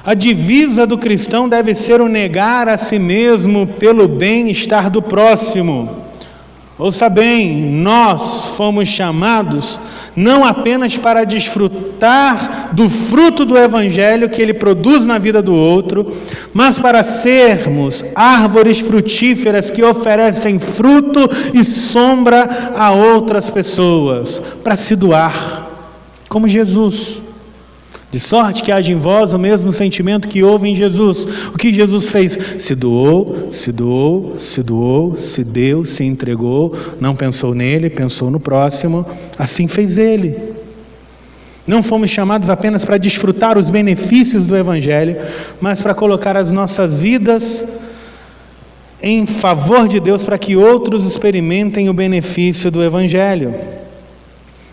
A 0.05 0.14
divisa 0.14 0.86
do 0.86 0.96
cristão 0.96 1.49
deve 1.49 1.74
ser 1.74 2.01
o 2.01 2.09
negar 2.09 2.68
a 2.68 2.76
si 2.76 2.99
mesmo 2.99 3.66
pelo 3.66 4.09
bem-estar 4.09 4.90
do 4.90 5.03
próximo. 5.03 6.09
Ouça 6.78 7.09
bem, 7.09 7.61
nós 7.61 8.55
fomos 8.57 8.88
chamados 8.88 9.80
não 10.14 10.44
apenas 10.44 10.96
para 10.96 11.24
desfrutar 11.24 12.70
do 12.72 12.88
fruto 12.88 13.44
do 13.44 13.57
Evangelho 13.57 14.28
que 14.28 14.42
ele 14.42 14.55
produz 14.55 15.05
na 15.05 15.16
vida 15.16 15.40
do 15.40 15.55
outro, 15.55 16.12
mas 16.53 16.78
para 16.78 17.05
sermos 17.05 18.05
árvores 18.14 18.80
frutíferas 18.80 19.70
que 19.70 19.82
oferecem 19.82 20.59
fruto 20.59 21.28
e 21.55 21.62
sombra 21.62 22.72
a 22.76 22.90
outras 22.90 23.49
pessoas, 23.49 24.42
para 24.62 24.74
se 24.74 24.96
doar, 24.96 25.68
como 26.28 26.49
Jesus. 26.49 27.22
De 28.11 28.18
sorte 28.18 28.62
que 28.62 28.72
haja 28.72 28.90
em 28.90 28.96
vós 28.96 29.34
o 29.34 29.38
mesmo 29.38 29.70
sentimento 29.70 30.28
que 30.28 30.42
houve 30.42 30.68
em 30.68 30.74
Jesus. 30.74 31.26
O 31.48 31.59
que 31.59 31.70
Jesus 31.70 32.09
fez? 32.09 32.38
Se 32.59 32.74
doou, 32.74 33.48
se 33.52 33.70
doou, 33.70 34.38
se 34.38 34.62
doou, 34.62 35.16
se 35.18 35.44
deu, 35.44 35.84
se 35.84 36.04
entregou, 36.04 36.74
não 36.98 37.14
pensou 37.14 37.54
nele, 37.54 37.90
pensou 37.90 38.30
no 38.30 38.40
próximo. 38.40 39.04
Assim 39.38 39.68
fez 39.68 39.98
ele. 39.98 40.36
Não 41.66 41.82
fomos 41.82 42.09
chamados 42.09 42.48
apenas 42.48 42.82
para 42.82 42.96
desfrutar 42.96 43.59
os 43.59 43.68
benefícios 43.68 44.46
do 44.46 44.56
Evangelho, 44.56 45.18
mas 45.61 45.82
para 45.82 45.92
colocar 45.92 46.34
as 46.34 46.50
nossas 46.50 46.98
vidas 46.98 47.62
em 49.02 49.26
favor 49.26 49.86
de 49.86 50.00
Deus 50.00 50.24
para 50.24 50.38
que 50.38 50.56
outros 50.56 51.04
experimentem 51.04 51.90
o 51.90 51.92
benefício 51.92 52.70
do 52.70 52.82
Evangelho. 52.82 53.54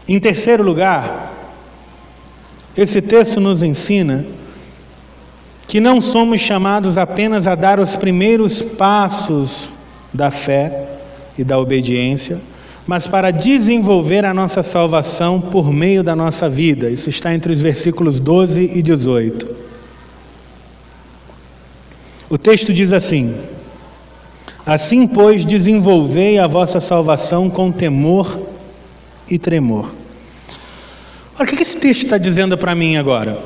Em 0.08 0.18
terceiro 0.22 0.64
lugar, 0.64 1.35
esse 2.78 3.02
texto 3.02 3.40
nos 3.40 3.64
ensina 3.64 4.26
que 5.68 5.80
não 5.80 6.00
somos 6.00 6.42
chamados 6.42 6.98
apenas 6.98 7.48
a 7.48 7.56
dar 7.56 7.80
os 7.80 7.96
primeiros 7.96 8.62
passos 8.62 9.70
da 10.14 10.30
fé 10.30 10.90
e 11.38 11.44
da 11.44 11.60
obediência, 11.60 12.40
mas 12.86 13.08
para 13.08 13.32
desenvolver 13.32 14.26
a 14.26 14.34
nossa 14.34 14.62
salvação 14.62 15.42
por 15.42 15.72
meio 15.72 16.04
da 16.04 16.16
nossa 16.16 16.50
vida. 16.50 16.90
Isso 16.90 17.10
está 17.10 17.34
entre 17.34 17.52
os 17.52 17.62
versículos 17.62 18.20
12 18.20 18.72
e 18.76 18.82
18. 18.82 19.48
O 22.30 22.38
texto 22.38 22.74
diz 22.74 22.94
assim: 22.94 23.36
Assim, 24.66 25.08
pois, 25.08 25.46
desenvolvei 25.46 26.38
a 26.38 26.48
vossa 26.48 26.80
salvação 26.80 27.50
com 27.50 27.72
temor 27.72 28.40
e 29.30 29.40
tremor. 29.40 29.92
Olha, 31.38 31.44
o 31.44 31.48
que 31.48 31.62
esse 31.62 31.76
texto 31.76 32.04
está 32.04 32.18
dizendo 32.18 32.58
para 32.58 32.74
mim 32.74 32.96
agora? 32.96 33.38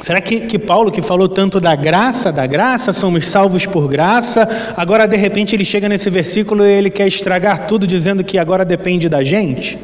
Será 0.00 0.20
que, 0.20 0.42
que 0.42 0.56
Paulo, 0.56 0.92
que 0.92 1.02
falou 1.02 1.28
tanto 1.28 1.58
da 1.58 1.74
graça, 1.74 2.30
da 2.30 2.46
graça, 2.46 2.92
somos 2.92 3.26
salvos 3.26 3.66
por 3.66 3.88
graça, 3.88 4.48
agora 4.76 5.08
de 5.08 5.16
repente 5.16 5.56
ele 5.56 5.64
chega 5.64 5.88
nesse 5.88 6.08
versículo 6.08 6.64
e 6.64 6.70
ele 6.70 6.90
quer 6.90 7.08
estragar 7.08 7.66
tudo 7.66 7.88
dizendo 7.88 8.22
que 8.22 8.38
agora 8.38 8.64
depende 8.64 9.08
da 9.08 9.24
gente? 9.24 9.76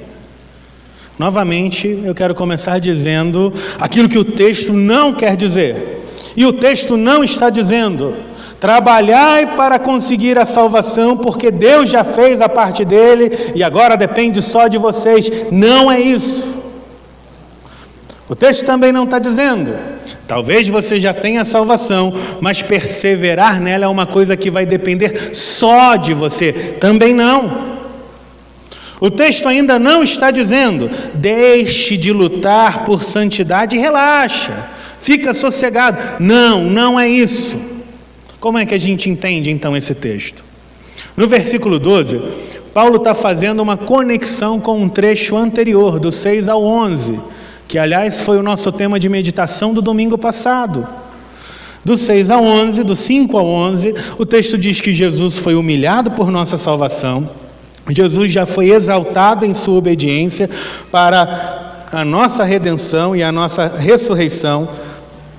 Novamente, 1.19 2.01
eu 2.05 2.15
quero 2.15 2.37
começar 2.37 2.79
dizendo 2.79 3.53
aquilo 3.81 4.09
que 4.09 4.19
o 4.19 4.25
texto 4.25 4.73
não 4.73 5.13
quer 5.13 5.37
dizer. 5.37 6.05
E 6.37 6.47
o 6.47 6.53
texto 6.53 6.97
não 6.97 7.25
está 7.25 7.51
dizendo: 7.51 8.15
trabalhai 8.61 9.57
para 9.57 9.81
conseguir 9.81 10.39
a 10.39 10.45
salvação, 10.45 11.17
porque 11.17 11.51
Deus 11.51 11.91
já 11.91 12.05
fez 12.05 12.41
a 12.41 12.49
parte 12.49 12.85
dele 12.85 13.53
e 13.57 13.63
agora 13.65 13.97
depende 13.97 14.41
só 14.41 14.69
de 14.69 14.79
vocês. 14.79 15.29
Não 15.51 15.91
é 15.91 16.01
isso. 16.01 16.64
O 18.29 18.35
texto 18.35 18.65
também 18.65 18.91
não 18.91 19.05
está 19.05 19.19
dizendo. 19.19 19.75
Talvez 20.27 20.67
você 20.69 20.99
já 20.99 21.13
tenha 21.13 21.45
salvação, 21.45 22.15
mas 22.41 22.63
perseverar 22.63 23.61
nela 23.61 23.85
é 23.85 23.89
uma 23.89 24.07
coisa 24.07 24.37
que 24.37 24.51
vai 24.51 24.65
depender 24.65 25.35
só 25.35 25.97
de 25.97 26.15
você. 26.15 26.53
Também 26.81 27.13
não. 27.13 27.75
O 29.01 29.11
texto 29.11 29.47
ainda 29.47 29.79
não 29.79 30.03
está 30.03 30.31
dizendo, 30.31 30.91
deixe 31.13 31.97
de 31.97 32.11
lutar 32.13 32.85
por 32.85 33.05
santidade 33.05 33.77
e 33.77 33.79
relaxa, 33.79 34.69
fica 35.01 35.35
sossegado. 35.35 36.01
Não, 36.19 36.65
não 36.65 36.99
é 36.99 37.07
isso. 37.07 37.61
Como 38.41 38.57
é 38.57 38.65
que 38.65 38.75
a 38.75 38.79
gente 38.79 39.11
entende 39.11 39.51
então 39.51 39.77
esse 39.77 39.95
texto? 39.95 40.43
No 41.17 41.27
versículo 41.27 41.79
12, 41.79 42.21
Paulo 42.73 42.97
está 42.97 43.15
fazendo 43.15 43.61
uma 43.61 43.77
conexão 43.77 44.59
com 44.59 44.81
um 44.81 44.89
trecho 44.89 45.37
anterior, 45.37 45.99
do 46.01 46.11
6 46.11 46.49
ao 46.49 46.65
11, 46.65 47.21
que 47.67 47.79
aliás 47.79 48.21
foi 48.21 48.39
o 48.39 48.43
nosso 48.43 48.71
tema 48.71 48.99
de 48.99 49.09
meditação 49.09 49.73
do 49.73 49.83
domingo 49.83 50.19
passado. 50.19 50.87
Do 51.85 51.99
6 51.99 52.31
ao 52.31 52.43
11, 52.43 52.83
do 52.83 52.97
5 52.97 53.37
ao 53.37 53.47
11, 53.47 53.95
o 54.19 54.25
texto 54.25 54.57
diz 54.57 54.81
que 54.81 54.95
Jesus 54.95 55.39
foi 55.39 55.55
humilhado 55.55 56.13
por 56.13 56.31
nossa 56.31 56.57
salvação, 56.57 57.29
Jesus 57.91 58.33
já 58.33 58.47
foi 58.47 58.71
exaltado 58.71 59.45
em 59.45 59.53
sua 59.53 59.77
obediência 59.77 60.49
para 60.91 61.85
a 61.93 62.05
nossa 62.05 62.43
redenção 62.43 63.15
e 63.15 63.23
a 63.23 63.31
nossa 63.31 63.67
ressurreição. 63.67 64.69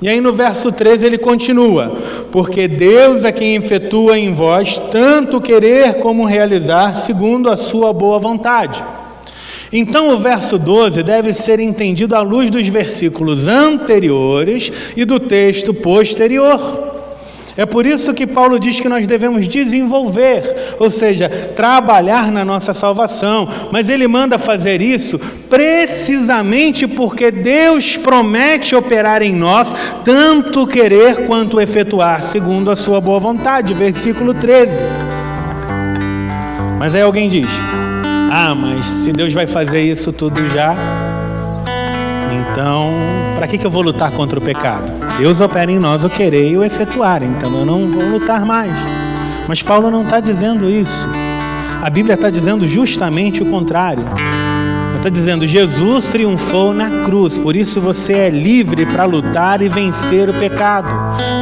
E 0.01 0.07
aí 0.07 0.21
no 0.21 0.31
verso 0.31 0.71
13 0.71 1.05
ele 1.05 1.17
continua: 1.17 1.97
Porque 2.31 2.67
Deus 2.67 3.23
é 3.23 3.31
quem 3.31 3.55
efetua 3.55 4.19
em 4.19 4.33
vós 4.33 4.79
tanto 4.91 5.41
querer 5.41 5.95
como 5.95 6.25
realizar, 6.25 6.95
segundo 6.95 7.49
a 7.49 7.57
sua 7.57 7.91
boa 7.91 8.19
vontade. 8.19 8.83
Então 9.71 10.09
o 10.09 10.19
verso 10.19 10.57
12 10.57 11.03
deve 11.03 11.33
ser 11.33 11.59
entendido 11.59 12.15
à 12.15 12.21
luz 12.21 12.49
dos 12.49 12.67
versículos 12.67 13.47
anteriores 13.47 14.71
e 14.95 15.05
do 15.05 15.19
texto 15.19 15.73
posterior. 15.73 16.93
É 17.57 17.65
por 17.65 17.85
isso 17.85 18.13
que 18.13 18.27
Paulo 18.27 18.59
diz 18.59 18.81
que 18.81 18.89
nós 18.89 19.07
devemos 19.07 19.47
desenvolver, 19.47 20.75
ou 20.77 20.91
seja, 20.91 21.29
trabalhar 21.29 22.29
na 22.29 22.43
nossa 22.43 22.73
salvação, 22.73 23.47
mas 23.71 23.87
ele 23.87 24.09
manda 24.09 24.37
fazer 24.37 24.81
isso 24.81 25.17
precisamente 25.49 26.85
porque 26.85 27.31
Deus 27.31 27.95
promete 27.95 28.75
operar 28.75 29.21
em 29.21 29.33
nós 29.33 29.73
tanto 30.03 30.67
querer 30.67 31.27
quanto 31.27 31.61
efetuar, 31.61 32.21
segundo 32.21 32.69
a 32.69 32.75
sua 32.75 32.99
boa 32.99 33.21
vontade. 33.21 33.73
Versículo 33.73 34.33
13. 34.33 34.81
Mas 36.77 36.93
aí 36.93 37.03
alguém 37.03 37.29
diz: 37.29 37.47
Ah, 38.31 38.53
mas 38.55 38.85
se 38.85 39.11
Deus 39.11 39.33
vai 39.33 39.47
fazer 39.47 39.81
isso 39.81 40.11
tudo 40.11 40.47
já, 40.49 40.75
então, 42.51 42.89
para 43.35 43.47
que, 43.47 43.57
que 43.57 43.65
eu 43.65 43.71
vou 43.71 43.81
lutar 43.81 44.11
contra 44.11 44.39
o 44.39 44.41
pecado? 44.41 44.91
Deus 45.17 45.39
opera 45.41 45.71
em 45.71 45.79
nós 45.79 46.03
o 46.03 46.09
querer 46.09 46.51
e 46.51 46.57
o 46.57 46.63
efetuar, 46.63 47.23
então 47.23 47.53
eu 47.53 47.65
não 47.65 47.87
vou 47.87 48.03
lutar 48.03 48.45
mais. 48.45 48.73
Mas 49.47 49.61
Paulo 49.61 49.91
não 49.91 50.03
está 50.03 50.19
dizendo 50.19 50.69
isso. 50.69 51.07
A 51.81 51.89
Bíblia 51.89 52.15
está 52.15 52.29
dizendo 52.29 52.67
justamente 52.67 53.43
o 53.43 53.45
contrário. 53.45 54.03
Está 55.05 55.19
dizendo, 55.19 55.45
Jesus 55.45 56.07
triunfou 56.07 56.73
na 56.73 57.05
cruz, 57.05 57.37
por 57.37 57.55
isso 57.55 57.79
você 57.79 58.13
é 58.13 58.29
livre 58.31 58.87
para 58.87 59.05
lutar 59.05 59.61
e 59.61 59.69
vencer 59.69 60.27
o 60.27 60.33
pecado. 60.33 60.89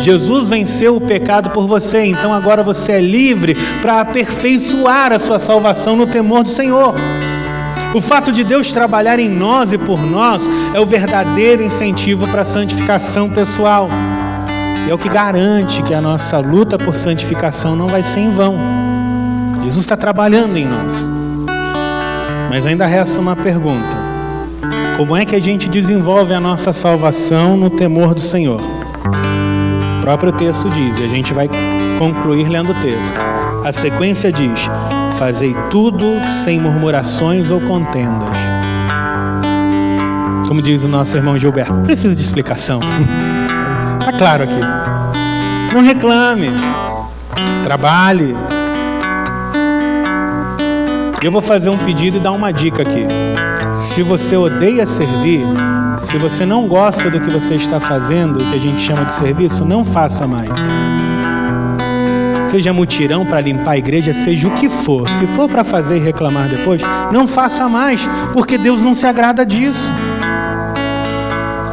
Jesus 0.01 0.49
venceu 0.49 0.97
o 0.97 0.99
pecado 0.99 1.49
por 1.49 1.65
você, 1.65 2.03
então 2.03 2.33
agora 2.33 2.61
você 2.61 2.91
é 2.91 2.99
livre 2.99 3.55
para 3.81 4.01
aperfeiçoar 4.01 5.13
a 5.13 5.19
sua 5.19 5.39
salvação 5.39 5.95
no 5.95 6.05
temor 6.05 6.43
do 6.43 6.49
Senhor. 6.49 6.93
O 7.95 8.01
fato 8.01 8.33
de 8.33 8.43
Deus 8.43 8.73
trabalhar 8.73 9.17
em 9.17 9.29
nós 9.29 9.71
e 9.71 9.77
por 9.77 10.05
nós 10.05 10.49
é 10.73 10.79
o 10.81 10.85
verdadeiro 10.85 11.63
incentivo 11.63 12.27
para 12.27 12.41
a 12.41 12.45
santificação 12.45 13.29
pessoal. 13.29 13.89
E 14.85 14.91
é 14.91 14.93
o 14.93 14.97
que 14.97 15.07
garante 15.07 15.81
que 15.83 15.93
a 15.93 16.01
nossa 16.01 16.37
luta 16.37 16.77
por 16.77 16.97
santificação 16.97 17.77
não 17.77 17.87
vai 17.87 18.03
ser 18.03 18.19
em 18.19 18.29
vão. 18.29 18.57
Jesus 19.63 19.85
está 19.85 19.95
trabalhando 19.95 20.57
em 20.57 20.65
nós. 20.65 21.22
Mas 22.53 22.67
ainda 22.67 22.85
resta 22.85 23.19
uma 23.19 23.35
pergunta: 23.35 23.97
como 24.95 25.17
é 25.17 25.25
que 25.25 25.35
a 25.35 25.41
gente 25.41 25.67
desenvolve 25.67 26.35
a 26.35 26.39
nossa 26.39 26.71
salvação 26.71 27.57
no 27.57 27.67
temor 27.67 28.13
do 28.13 28.21
Senhor? 28.21 28.61
O 28.61 30.01
próprio 30.01 30.31
texto 30.33 30.69
diz, 30.69 30.99
e 30.99 31.03
a 31.03 31.07
gente 31.07 31.33
vai 31.33 31.49
concluir 31.97 32.47
lendo 32.47 32.71
o 32.71 32.75
texto. 32.75 33.15
A 33.65 33.71
sequência 33.71 34.31
diz: 34.31 34.69
Fazei 35.17 35.55
tudo 35.71 36.05
sem 36.43 36.59
murmurações 36.59 37.49
ou 37.49 37.59
contendas. 37.59 38.37
Como 40.47 40.61
diz 40.61 40.83
o 40.83 40.87
nosso 40.87 41.17
irmão 41.17 41.35
Gilberto, 41.35 41.73
precisa 41.81 42.13
de 42.13 42.21
explicação. 42.21 42.81
Está 43.99 44.11
claro 44.15 44.43
aqui. 44.43 45.73
Não 45.73 45.81
reclame. 45.81 46.51
Trabalhe. 47.63 48.35
Eu 51.23 51.31
vou 51.31 51.41
fazer 51.41 51.69
um 51.69 51.77
pedido 51.77 52.17
e 52.17 52.19
dar 52.19 52.33
uma 52.33 52.51
dica 52.51 52.81
aqui. 52.81 53.07
Se 53.77 54.03
você 54.03 54.35
odeia 54.35 54.85
servir, 54.85 55.41
se 56.01 56.17
você 56.17 56.45
não 56.45 56.67
gosta 56.67 57.09
do 57.09 57.17
que 57.17 57.29
você 57.29 57.55
está 57.55 57.79
fazendo, 57.79 58.41
o 58.41 58.49
que 58.49 58.55
a 58.55 58.59
gente 58.59 58.81
chama 58.81 59.05
de 59.05 59.13
serviço, 59.13 59.63
não 59.63 59.85
faça 59.85 60.27
mais 60.27 60.51
seja 62.45 62.71
mutirão 62.71 63.25
para 63.25 63.41
limpar 63.41 63.71
a 63.71 63.77
igreja, 63.79 64.13
seja 64.13 64.47
o 64.47 64.51
que 64.51 64.69
for. 64.69 65.09
Se 65.13 65.25
for 65.25 65.49
para 65.49 65.63
fazer 65.63 65.97
e 65.97 65.99
reclamar 65.99 66.47
depois, 66.47 66.83
não 67.11 67.27
faça 67.27 67.67
mais, 67.67 68.07
porque 68.31 68.59
Deus 68.59 68.79
não 68.79 68.93
se 68.93 69.07
agrada 69.07 69.43
disso. 69.43 69.91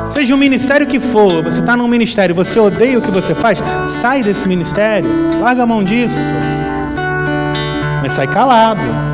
Seja 0.09 0.35
o 0.35 0.39
ministério 0.39 0.87
que 0.87 0.99
for, 0.99 1.43
você 1.43 1.61
está 1.61 1.77
num 1.77 1.87
ministério, 1.87 2.35
você 2.35 2.59
odeia 2.59 2.99
o 2.99 3.03
que 3.03 3.11
você 3.11 3.35
faz, 3.35 3.63
sai 3.87 4.23
desse 4.23 4.49
ministério, 4.49 5.11
larga 5.39 5.65
a 5.65 5.67
mão 5.67 5.85
disso. 5.85 6.19
Mas 8.01 8.13
sai 8.13 8.27
calado 8.27 9.10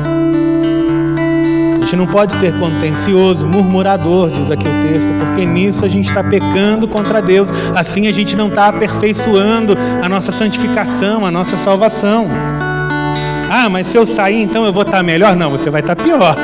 gente 1.87 1.95
não 1.95 2.05
pode 2.05 2.33
ser 2.33 2.51
contencioso, 2.59 3.47
murmurador, 3.47 4.29
diz 4.29 4.51
aqui 4.51 4.67
o 4.67 4.91
texto, 4.91 5.09
porque 5.21 5.45
nisso 5.45 5.85
a 5.85 5.87
gente 5.87 6.09
está 6.09 6.21
pecando 6.21 6.85
contra 6.85 7.21
Deus. 7.21 7.47
Assim 7.73 8.09
a 8.09 8.11
gente 8.11 8.35
não 8.35 8.49
está 8.49 8.67
aperfeiçoando 8.67 9.77
a 10.03 10.09
nossa 10.09 10.33
santificação, 10.33 11.25
a 11.25 11.31
nossa 11.31 11.55
salvação. 11.55 12.27
Ah, 13.49 13.69
mas 13.69 13.87
se 13.87 13.97
eu 13.97 14.05
sair, 14.05 14.41
então 14.41 14.65
eu 14.65 14.73
vou 14.73 14.81
estar 14.81 14.97
tá 14.97 15.03
melhor? 15.03 15.37
Não, 15.37 15.49
você 15.49 15.69
vai 15.69 15.79
estar 15.79 15.95
tá 15.95 16.03
pior. 16.03 16.35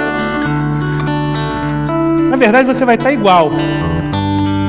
Na 2.29 2.37
verdade, 2.37 2.65
você 2.65 2.85
vai 2.85 2.95
estar 2.95 3.09
tá 3.09 3.13
igual. 3.13 3.51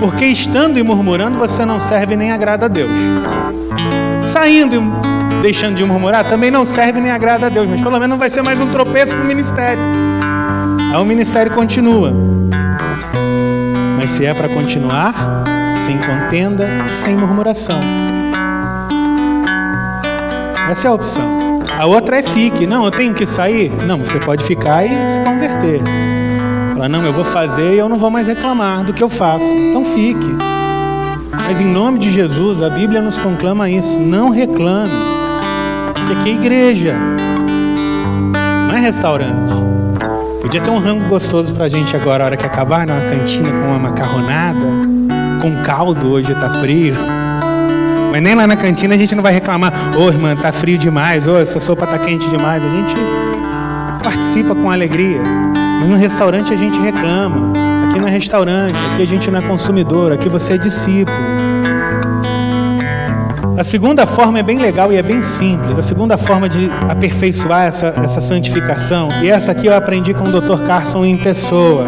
Porque 0.01 0.27
estando 0.27 0.77
e 0.77 0.83
murmurando, 0.83 1.39
você 1.39 1.65
não 1.65 1.79
serve 1.79 2.17
nem 2.17 2.33
agrada 2.33 2.67
a 2.67 2.69
Deus. 2.69 2.91
Saindo 4.23 4.75
e 4.75 5.41
deixando 5.41 5.77
de 5.77 5.85
murmurar, 5.85 6.29
também 6.29 6.51
não 6.51 6.67
serve 6.67 7.01
nem 7.01 7.13
agrada 7.13 7.47
a 7.47 7.49
Deus, 7.49 7.69
mas 7.69 7.81
pelo 7.81 7.93
menos 7.93 8.09
não 8.09 8.19
vai 8.19 8.29
ser 8.29 8.43
mais 8.43 8.59
um 8.59 8.67
tropeço 8.73 9.15
para 9.15 9.25
o 9.25 9.29
ministério. 9.29 10.14
Aí 10.95 11.01
o 11.01 11.05
ministério 11.05 11.51
continua. 11.51 12.13
Mas 13.99 14.11
se 14.11 14.25
é 14.25 14.33
para 14.33 14.49
continuar, 14.49 15.13
sem 15.85 15.99
contenda, 15.99 16.69
sem 16.89 17.17
murmuração. 17.17 17.81
Essa 20.71 20.87
é 20.87 20.91
a 20.91 20.95
opção. 20.95 21.59
A 21.77 21.85
outra 21.85 22.21
é 22.21 22.23
fique. 22.23 22.65
Não, 22.65 22.85
eu 22.85 22.93
tenho 22.93 23.13
que 23.13 23.27
sair? 23.27 23.73
Não, 23.89 23.99
você 23.99 24.21
pode 24.21 24.45
ficar 24.45 24.87
e 24.87 24.91
se 25.11 25.19
converter. 25.19 25.81
Fala, 26.75 26.89
não, 26.89 27.05
eu 27.05 27.13
vou 27.13 27.25
fazer 27.25 27.75
e 27.75 27.79
eu 27.79 27.89
não 27.89 27.99
vou 27.99 28.09
mais 28.09 28.29
reclamar 28.29 28.85
do 28.85 28.93
que 28.93 29.03
eu 29.03 29.09
faço. 29.09 29.53
Então 29.53 29.83
fique. 29.83 30.31
Mas 31.33 31.61
em 31.61 31.67
nome 31.67 31.99
de 31.99 32.09
Jesus, 32.09 32.63
a 32.63 32.71
Bíblia 32.71 33.03
nos 33.03 33.19
conclama 33.19 33.69
isso. 33.69 33.99
Não 33.99 34.31
reclame. 34.31 34.93
Porque 35.93 36.13
aqui 36.13 36.31
é 36.31 36.35
igreja. 36.35 36.95
Não 38.69 38.77
é 38.77 38.79
restaurante. 38.79 39.64
Podia 40.45 40.61
ter 40.61 40.69
um 40.69 40.79
rango 40.79 41.07
gostoso 41.07 41.55
pra 41.55 41.71
gente 41.71 41.97
agora, 41.97 42.23
a 42.23 42.27
hora 42.27 42.37
que 42.37 42.45
acabar, 42.45 42.87
numa 42.87 43.01
cantina 43.01 43.49
com 43.49 43.67
uma 43.67 43.79
macarronada, 43.79 44.61
com 45.41 45.63
caldo, 45.65 46.11
hoje 46.11 46.35
tá 46.35 46.51
frio. 46.61 46.95
Mas 48.13 48.23
nem 48.23 48.35
lá 48.35 48.47
na 48.47 48.55
cantina 48.55 48.95
a 48.95 48.99
gente 48.99 49.15
não 49.15 49.23
vai 49.23 49.33
reclamar, 49.33 49.73
ô 49.97 50.03
oh, 50.03 50.11
irmã, 50.11 50.37
tá 50.37 50.53
frio 50.53 50.77
demais, 50.77 51.27
ô, 51.27 51.33
oh, 51.33 51.39
essa 51.39 51.59
sopa 51.59 51.87
tá 51.87 51.99
quente 51.99 52.29
demais. 52.29 52.63
A 52.63 52.69
gente 52.69 52.95
participa 54.03 54.55
com 54.55 54.71
alegria. 54.71 55.23
Mas 55.81 55.89
no 55.89 55.97
restaurante 55.97 56.53
a 56.53 56.57
gente 56.59 56.79
reclama. 56.79 57.55
Aqui 57.89 57.99
não 57.99 58.07
é 58.07 58.11
restaurante, 58.11 58.77
aqui 58.93 59.03
a 59.03 59.07
gente 59.07 59.31
não 59.31 59.39
é 59.39 59.43
consumidor, 59.43 60.13
aqui 60.13 60.29
você 60.29 60.53
é 60.53 60.59
discípulo. 60.59 61.17
A 63.57 63.63
segunda 63.63 64.05
forma 64.05 64.41
é 64.41 64.43
bem 64.43 64.59
legal 64.59 64.93
e 64.93 64.97
é 64.97 65.03
bem 65.03 65.23
simples. 65.23 65.79
A 65.79 65.83
segunda 65.83 66.19
forma 66.19 66.49
de 66.49 66.69
aperfeiçoar 66.89 67.63
essa, 67.63 67.95
essa 68.03 68.21
santificação, 68.21 69.09
e 69.23 69.31
essa 69.31 69.53
aqui 69.53 69.67
eu 69.69 69.75
aprendi 69.75 70.13
com 70.13 70.25
o 70.25 70.41
Dr. 70.41 70.67
Carson 70.67 71.05
em 71.05 71.17
pessoa. 71.17 71.85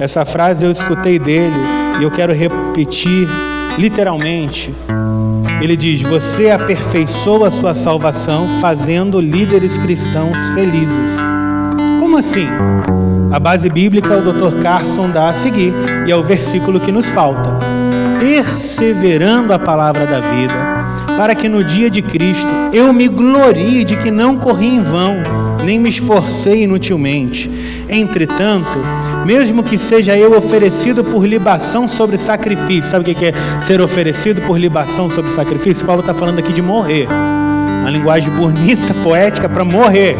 Essa 0.00 0.24
frase 0.24 0.64
eu 0.64 0.70
escutei 0.70 1.18
dele 1.18 1.54
e 2.00 2.02
eu 2.02 2.10
quero 2.10 2.32
repetir 2.32 3.28
literalmente. 3.78 4.74
Ele 5.60 5.76
diz: 5.76 6.00
Você 6.00 6.50
aperfeiçoa 6.50 7.48
a 7.48 7.50
sua 7.50 7.74
salvação 7.74 8.48
fazendo 8.58 9.20
líderes 9.20 9.76
cristãos 9.76 10.38
felizes. 10.54 11.18
Como 12.00 12.16
assim? 12.16 12.48
A 13.30 13.38
base 13.38 13.68
bíblica 13.68 14.16
o 14.16 14.32
Dr. 14.32 14.62
Carson 14.62 15.10
dá 15.10 15.28
a 15.28 15.34
seguir, 15.34 15.74
e 16.06 16.10
é 16.10 16.16
o 16.16 16.22
versículo 16.22 16.80
que 16.80 16.90
nos 16.90 17.08
falta. 17.10 17.58
Perseverando 18.18 19.52
a 19.52 19.58
palavra 19.58 20.06
da 20.06 20.20
vida, 20.20 20.71
para 21.16 21.34
que 21.34 21.48
no 21.48 21.62
dia 21.62 21.90
de 21.90 22.02
Cristo 22.02 22.48
eu 22.72 22.92
me 22.92 23.08
glorie 23.08 23.84
de 23.84 23.96
que 23.96 24.10
não 24.10 24.36
corri 24.36 24.66
em 24.66 24.82
vão, 24.82 25.16
nem 25.64 25.78
me 25.78 25.88
esforcei 25.88 26.64
inutilmente. 26.64 27.50
Entretanto, 27.88 28.78
mesmo 29.26 29.62
que 29.62 29.76
seja 29.76 30.16
eu 30.16 30.36
oferecido 30.36 31.04
por 31.04 31.26
libação 31.26 31.86
sobre 31.86 32.16
sacrifício, 32.16 32.90
sabe 32.90 33.10
o 33.10 33.14
que 33.14 33.26
é 33.26 33.32
ser 33.60 33.80
oferecido 33.80 34.42
por 34.42 34.58
libação 34.58 35.08
sobre 35.10 35.30
sacrifício? 35.30 35.86
Paulo 35.86 36.00
está 36.00 36.14
falando 36.14 36.38
aqui 36.38 36.52
de 36.52 36.62
morrer. 36.62 37.06
Uma 37.80 37.90
linguagem 37.90 38.30
bonita, 38.30 38.94
poética 39.02 39.48
para 39.48 39.64
morrer. 39.64 40.16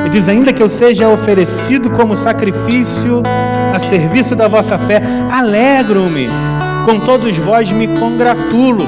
Ele 0.00 0.10
diz: 0.10 0.28
ainda 0.28 0.52
que 0.52 0.62
eu 0.62 0.68
seja 0.68 1.08
oferecido 1.08 1.90
como 1.90 2.16
sacrifício 2.16 3.22
a 3.72 3.78
serviço 3.78 4.36
da 4.36 4.46
vossa 4.46 4.78
fé, 4.78 5.02
alegro-me, 5.32 6.28
com 6.84 7.00
todos 7.00 7.36
vós 7.38 7.72
me 7.72 7.88
congratulo. 7.88 8.86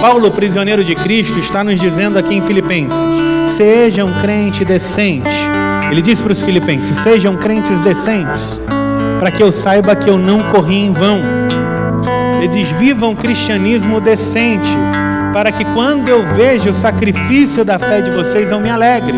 Paulo, 0.00 0.30
prisioneiro 0.30 0.84
de 0.84 0.94
Cristo, 0.94 1.38
está 1.38 1.64
nos 1.64 1.80
dizendo 1.80 2.18
aqui 2.18 2.34
em 2.34 2.42
Filipenses: 2.42 2.98
sejam 3.48 4.12
crente 4.20 4.64
decente. 4.64 5.30
Ele 5.90 6.02
diz 6.02 6.20
para 6.20 6.32
os 6.32 6.42
filipenses: 6.42 6.96
sejam 6.98 7.36
crentes 7.36 7.80
decentes, 7.80 8.60
para 9.18 9.30
que 9.30 9.42
eu 9.42 9.50
saiba 9.50 9.96
que 9.96 10.08
eu 10.08 10.18
não 10.18 10.42
corri 10.50 10.86
em 10.86 10.90
vão. 10.90 11.20
Ele 12.38 12.48
diz: 12.48 12.70
vivam 12.72 13.10
um 13.10 13.16
cristianismo 13.16 14.00
decente, 14.00 14.70
para 15.32 15.50
que 15.50 15.64
quando 15.66 16.08
eu 16.08 16.22
veja 16.34 16.70
o 16.70 16.74
sacrifício 16.74 17.64
da 17.64 17.78
fé 17.78 18.00
de 18.00 18.10
vocês, 18.10 18.50
eu 18.50 18.60
me 18.60 18.70
alegre. 18.70 19.16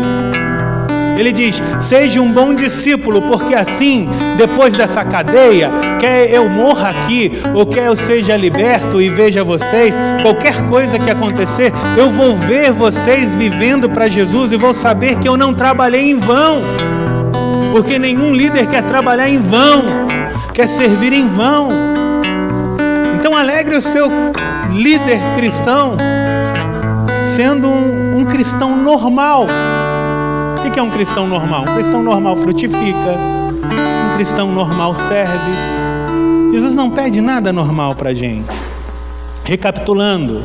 Ele 1.19 1.33
diz: 1.33 1.61
seja 1.79 2.21
um 2.21 2.31
bom 2.31 2.53
discípulo, 2.53 3.21
porque 3.23 3.53
assim, 3.53 4.07
depois 4.37 4.73
dessa 4.73 5.03
cadeia, 5.03 5.69
quer 5.99 6.33
eu 6.33 6.47
morra 6.49 6.89
aqui 6.89 7.31
ou 7.53 7.65
quer 7.65 7.87
eu 7.87 7.95
seja 7.95 8.37
liberto 8.37 9.01
e 9.01 9.09
veja 9.09 9.43
vocês, 9.43 9.93
qualquer 10.21 10.65
coisa 10.69 10.97
que 10.97 11.09
acontecer, 11.09 11.73
eu 11.97 12.09
vou 12.09 12.37
ver 12.37 12.71
vocês 12.71 13.35
vivendo 13.35 13.89
para 13.89 14.07
Jesus 14.07 14.53
e 14.53 14.55
vou 14.57 14.73
saber 14.73 15.17
que 15.17 15.27
eu 15.27 15.35
não 15.35 15.53
trabalhei 15.53 16.09
em 16.09 16.15
vão, 16.15 16.61
porque 17.73 17.99
nenhum 17.99 18.33
líder 18.33 18.67
quer 18.67 18.83
trabalhar 18.83 19.27
em 19.27 19.39
vão, 19.39 19.83
quer 20.53 20.67
servir 20.67 21.11
em 21.11 21.27
vão. 21.27 21.69
Então 23.15 23.35
alegre 23.35 23.75
o 23.75 23.81
seu 23.81 24.07
líder 24.71 25.19
cristão 25.35 25.97
sendo 27.35 27.67
um, 27.67 28.19
um 28.19 28.25
cristão 28.25 28.77
normal 28.77 29.45
o 30.67 30.71
que 30.71 30.79
é 30.79 30.83
um 30.83 30.89
cristão 30.89 31.27
normal? 31.27 31.63
Um 31.63 31.75
cristão 31.75 32.03
normal 32.03 32.35
frutifica, 32.37 33.17
um 34.11 34.15
cristão 34.15 34.51
normal 34.51 34.93
serve. 34.93 35.51
Jesus 36.51 36.73
não 36.73 36.89
pede 36.89 37.21
nada 37.21 37.53
normal 37.53 37.95
para 37.95 38.09
a 38.09 38.13
gente. 38.13 38.49
Recapitulando, 39.43 40.43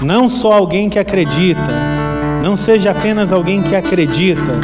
não 0.00 0.28
só 0.28 0.52
alguém 0.52 0.88
que 0.88 0.98
acredita, 0.98 1.72
não 2.42 2.56
seja 2.56 2.90
apenas 2.90 3.32
alguém 3.32 3.62
que 3.62 3.76
acredita, 3.76 4.58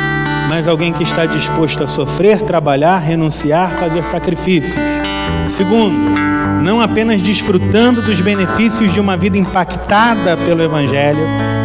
mas 0.48 0.66
alguém 0.66 0.92
que 0.92 1.02
está 1.02 1.26
disposto 1.26 1.82
a 1.84 1.86
sofrer, 1.86 2.42
trabalhar, 2.42 2.98
renunciar, 2.98 3.72
fazer 3.78 4.04
sacrifícios. 4.04 4.82
Segundo, 5.46 5.96
não 6.62 6.80
apenas 6.80 7.20
desfrutando 7.20 8.00
dos 8.00 8.20
benefícios 8.20 8.92
de 8.92 9.00
uma 9.00 9.16
vida 9.16 9.36
impactada 9.36 10.36
pelo 10.36 10.62
Evangelho, 10.62 11.20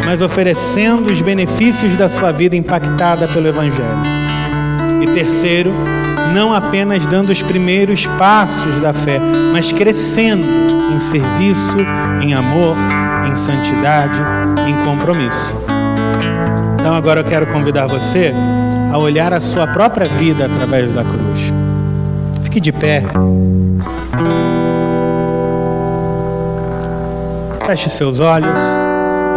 mas 0.05 0.21
oferecendo 0.21 1.09
os 1.09 1.21
benefícios 1.21 1.95
da 1.95 2.09
sua 2.09 2.31
vida 2.31 2.55
impactada 2.55 3.27
pelo 3.27 3.47
Evangelho. 3.47 3.99
E 5.01 5.07
terceiro, 5.07 5.73
não 6.33 6.53
apenas 6.53 7.07
dando 7.07 7.29
os 7.29 7.41
primeiros 7.41 8.05
passos 8.17 8.79
da 8.79 8.93
fé, 8.93 9.19
mas 9.51 9.71
crescendo 9.71 10.45
em 10.93 10.99
serviço, 10.99 11.77
em 12.21 12.33
amor, 12.33 12.75
em 13.29 13.35
santidade, 13.35 14.19
em 14.67 14.83
compromisso. 14.83 15.57
Então 16.75 16.95
agora 16.95 17.21
eu 17.21 17.23
quero 17.23 17.47
convidar 17.47 17.87
você 17.87 18.33
a 18.91 18.97
olhar 18.97 19.33
a 19.33 19.39
sua 19.39 19.67
própria 19.67 20.07
vida 20.07 20.45
através 20.45 20.93
da 20.93 21.03
cruz. 21.03 21.53
Fique 22.43 22.59
de 22.59 22.71
pé. 22.71 23.03
Feche 27.65 27.89
seus 27.89 28.19
olhos. 28.19 28.88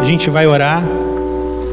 A 0.03 0.05
gente 0.05 0.29
vai 0.29 0.49
orar. 0.49 0.83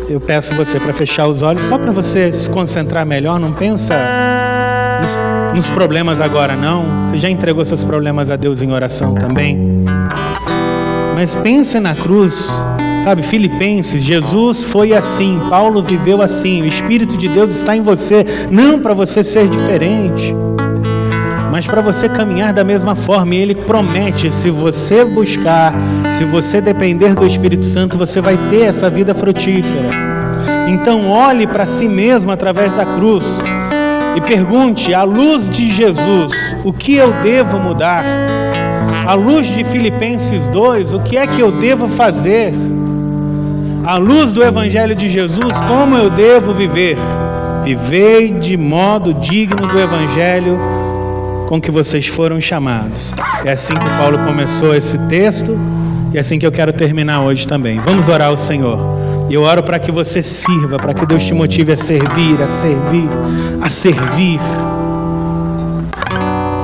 Eu 0.07 0.19
peço 0.19 0.53
você 0.53 0.79
para 0.79 0.93
fechar 0.93 1.27
os 1.27 1.41
olhos, 1.41 1.63
só 1.63 1.79
para 1.79 1.91
você 1.91 2.31
se 2.31 2.47
concentrar 2.47 3.03
melhor. 3.03 3.39
Não 3.39 3.53
pensa 3.53 3.95
nos, 5.01 5.17
nos 5.55 5.69
problemas 5.71 6.21
agora, 6.21 6.55
não. 6.55 7.05
Você 7.05 7.17
já 7.17 7.27
entregou 7.27 7.65
seus 7.65 7.83
problemas 7.83 8.29
a 8.29 8.35
Deus 8.35 8.61
em 8.61 8.71
oração 8.71 9.15
também. 9.15 9.83
Mas 11.15 11.33
pense 11.33 11.79
na 11.79 11.95
cruz, 11.95 12.51
sabe? 13.03 13.23
Filipenses, 13.23 14.03
Jesus 14.03 14.63
foi 14.63 14.93
assim, 14.93 15.41
Paulo 15.49 15.81
viveu 15.81 16.21
assim. 16.21 16.61
O 16.61 16.67
Espírito 16.67 17.17
de 17.17 17.27
Deus 17.27 17.49
está 17.49 17.75
em 17.75 17.81
você, 17.81 18.23
não 18.51 18.79
para 18.79 18.93
você 18.93 19.23
ser 19.23 19.49
diferente 19.49 20.35
mas 21.59 21.67
para 21.67 21.81
você 21.81 22.07
caminhar 22.07 22.53
da 22.53 22.63
mesma 22.63 22.95
forma. 22.95 23.35
E 23.35 23.39
Ele 23.39 23.53
promete: 23.53 24.31
se 24.31 24.49
você 24.49 25.03
buscar, 25.03 25.73
se 26.09 26.23
você 26.23 26.61
depender 26.61 27.13
do 27.13 27.25
Espírito 27.25 27.65
Santo, 27.65 27.97
você 27.97 28.21
vai 28.21 28.37
ter 28.49 28.61
essa 28.61 28.89
vida 28.89 29.13
frutífera. 29.13 29.89
Então, 30.69 31.09
olhe 31.09 31.45
para 31.45 31.65
si 31.65 31.89
mesmo 31.89 32.31
através 32.31 32.73
da 32.77 32.85
cruz 32.85 33.25
e 34.15 34.21
pergunte, 34.21 34.93
à 34.93 35.03
luz 35.03 35.49
de 35.49 35.69
Jesus, 35.69 36.55
o 36.63 36.71
que 36.71 36.95
eu 36.95 37.11
devo 37.21 37.59
mudar? 37.59 38.05
À 39.05 39.13
luz 39.13 39.45
de 39.47 39.65
Filipenses 39.65 40.47
2, 40.47 40.93
o 40.93 41.01
que 41.01 41.17
é 41.17 41.27
que 41.27 41.41
eu 41.41 41.51
devo 41.51 41.89
fazer? 41.89 42.53
À 43.85 43.97
luz 43.97 44.31
do 44.31 44.41
Evangelho 44.41 44.95
de 44.95 45.09
Jesus, 45.09 45.59
como 45.67 45.97
eu 45.97 46.09
devo 46.09 46.53
viver? 46.53 46.97
Vivei 47.65 48.31
de 48.31 48.55
modo 48.55 49.13
digno 49.13 49.67
do 49.67 49.77
Evangelho 49.77 50.78
com 51.49 51.59
que 51.59 51.71
vocês 51.71 52.05
foram 52.05 52.39
chamados. 52.39 53.11
É 53.43 53.53
assim 53.53 53.73
que 53.73 53.89
Paulo 53.97 54.19
começou 54.19 54.75
esse 54.75 54.99
texto 55.07 55.57
e 56.13 56.17
é 56.17 56.19
assim 56.19 56.37
que 56.37 56.45
eu 56.45 56.51
quero 56.51 56.71
terminar 56.71 57.23
hoje 57.23 57.47
também. 57.47 57.79
Vamos 57.79 58.07
orar 58.07 58.27
ao 58.27 58.37
Senhor. 58.37 58.79
Eu 59.31 59.41
oro 59.41 59.63
para 59.63 59.79
que 59.79 59.91
você 59.91 60.21
sirva, 60.21 60.77
para 60.77 60.93
que 60.93 61.07
Deus 61.07 61.25
te 61.25 61.33
motive 61.33 61.73
a 61.73 61.77
servir, 61.77 62.39
a 62.39 62.47
servir, 62.47 63.09
a 63.63 63.67
servir. 63.67 64.39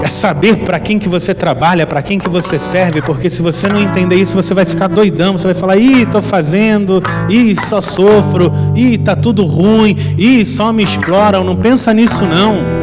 A 0.03 0.07
saber 0.07 0.57
para 0.57 0.79
quem 0.79 0.99
que 0.99 1.09
você 1.09 1.33
trabalha, 1.33 1.87
para 1.87 2.03
quem 2.03 2.19
que 2.19 2.29
você 2.29 2.59
serve, 2.59 3.01
porque 3.01 3.27
se 3.27 3.41
você 3.41 3.67
não 3.67 3.81
entender 3.81 4.17
isso, 4.17 4.35
você 4.35 4.53
vai 4.53 4.65
ficar 4.65 4.87
doidão, 4.87 5.35
você 5.35 5.47
vai 5.47 5.55
falar: 5.55 5.77
"Ih, 5.77 6.03
estou 6.03 6.21
fazendo, 6.21 7.01
ih, 7.27 7.55
só 7.55 7.81
sofro, 7.81 8.53
ih, 8.75 8.99
tá 8.99 9.15
tudo 9.15 9.45
ruim, 9.45 9.97
ih, 10.15 10.45
só 10.45 10.71
me 10.71 10.83
exploram". 10.83 11.43
Não 11.43 11.55
pensa 11.55 11.91
nisso 11.91 12.23
não 12.23 12.74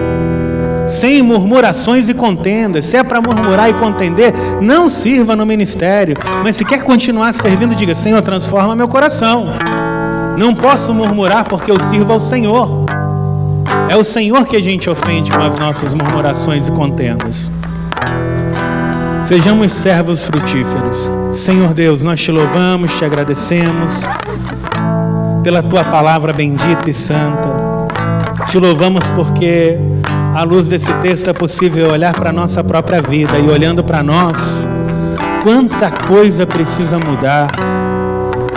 sem 0.87 1.23
murmurações 1.23 2.09
e 2.09 2.15
contendas. 2.15 2.85
Se 2.85 2.97
é 2.97 3.03
para 3.03 3.21
murmurar 3.21 3.71
e 3.71 3.75
contender, 3.75 4.33
não 4.61 4.89
sirva 4.89 5.37
no 5.37 5.47
ministério. 5.47 6.17
Mas 6.43 6.57
se 6.57 6.65
quer 6.65 6.83
continuar 6.83 7.33
servindo, 7.33 7.75
diga: 7.75 7.95
Senhor, 7.95 8.23
transforma 8.23 8.77
meu 8.77 8.89
coração. 8.89 9.47
Não 10.37 10.55
posso 10.55 10.95
murmurar 10.95 11.45
porque 11.45 11.71
eu 11.71 11.79
sirvo 11.81 12.13
ao 12.13 12.21
Senhor. 12.21 12.87
É 13.89 13.97
o 13.97 14.05
Senhor 14.05 14.47
que 14.47 14.57
a 14.57 14.63
gente 14.63 14.89
ofende 14.89 15.31
com 15.31 15.43
as 15.43 15.57
nossas 15.57 15.95
murmurações 15.95 16.69
e 16.69 16.73
contendas. 16.73 17.51
Sejamos 19.23 19.73
servos 19.73 20.25
frutíferos. 20.25 21.11
Senhor 21.33 21.73
Deus, 21.73 22.03
nós 22.03 22.21
te 22.21 22.33
louvamos, 22.33 22.97
te 22.99 23.05
agradecemos 23.05 24.03
pela 25.43 25.63
tua 25.63 25.85
palavra 25.85 26.33
bendita 26.33 26.91
e 26.91 26.95
santa. 26.95 27.49
Te 28.47 28.59
louvamos 28.59 29.09
porque 29.11 29.79
à 30.35 30.43
luz 30.45 30.67
desse 30.69 30.93
texto 30.95 31.29
é 31.29 31.33
possível 31.33 31.91
olhar 31.91 32.15
para 32.15 32.31
a 32.31 32.33
nossa 32.33 32.65
própria 32.65 33.03
vida 33.03 33.39
e 33.39 33.49
olhando 33.49 33.85
para 33.85 34.03
nós, 34.03 34.65
quanta 35.43 35.91
coisa 35.91 36.47
precisa 36.47 36.99
mudar, 36.99 37.51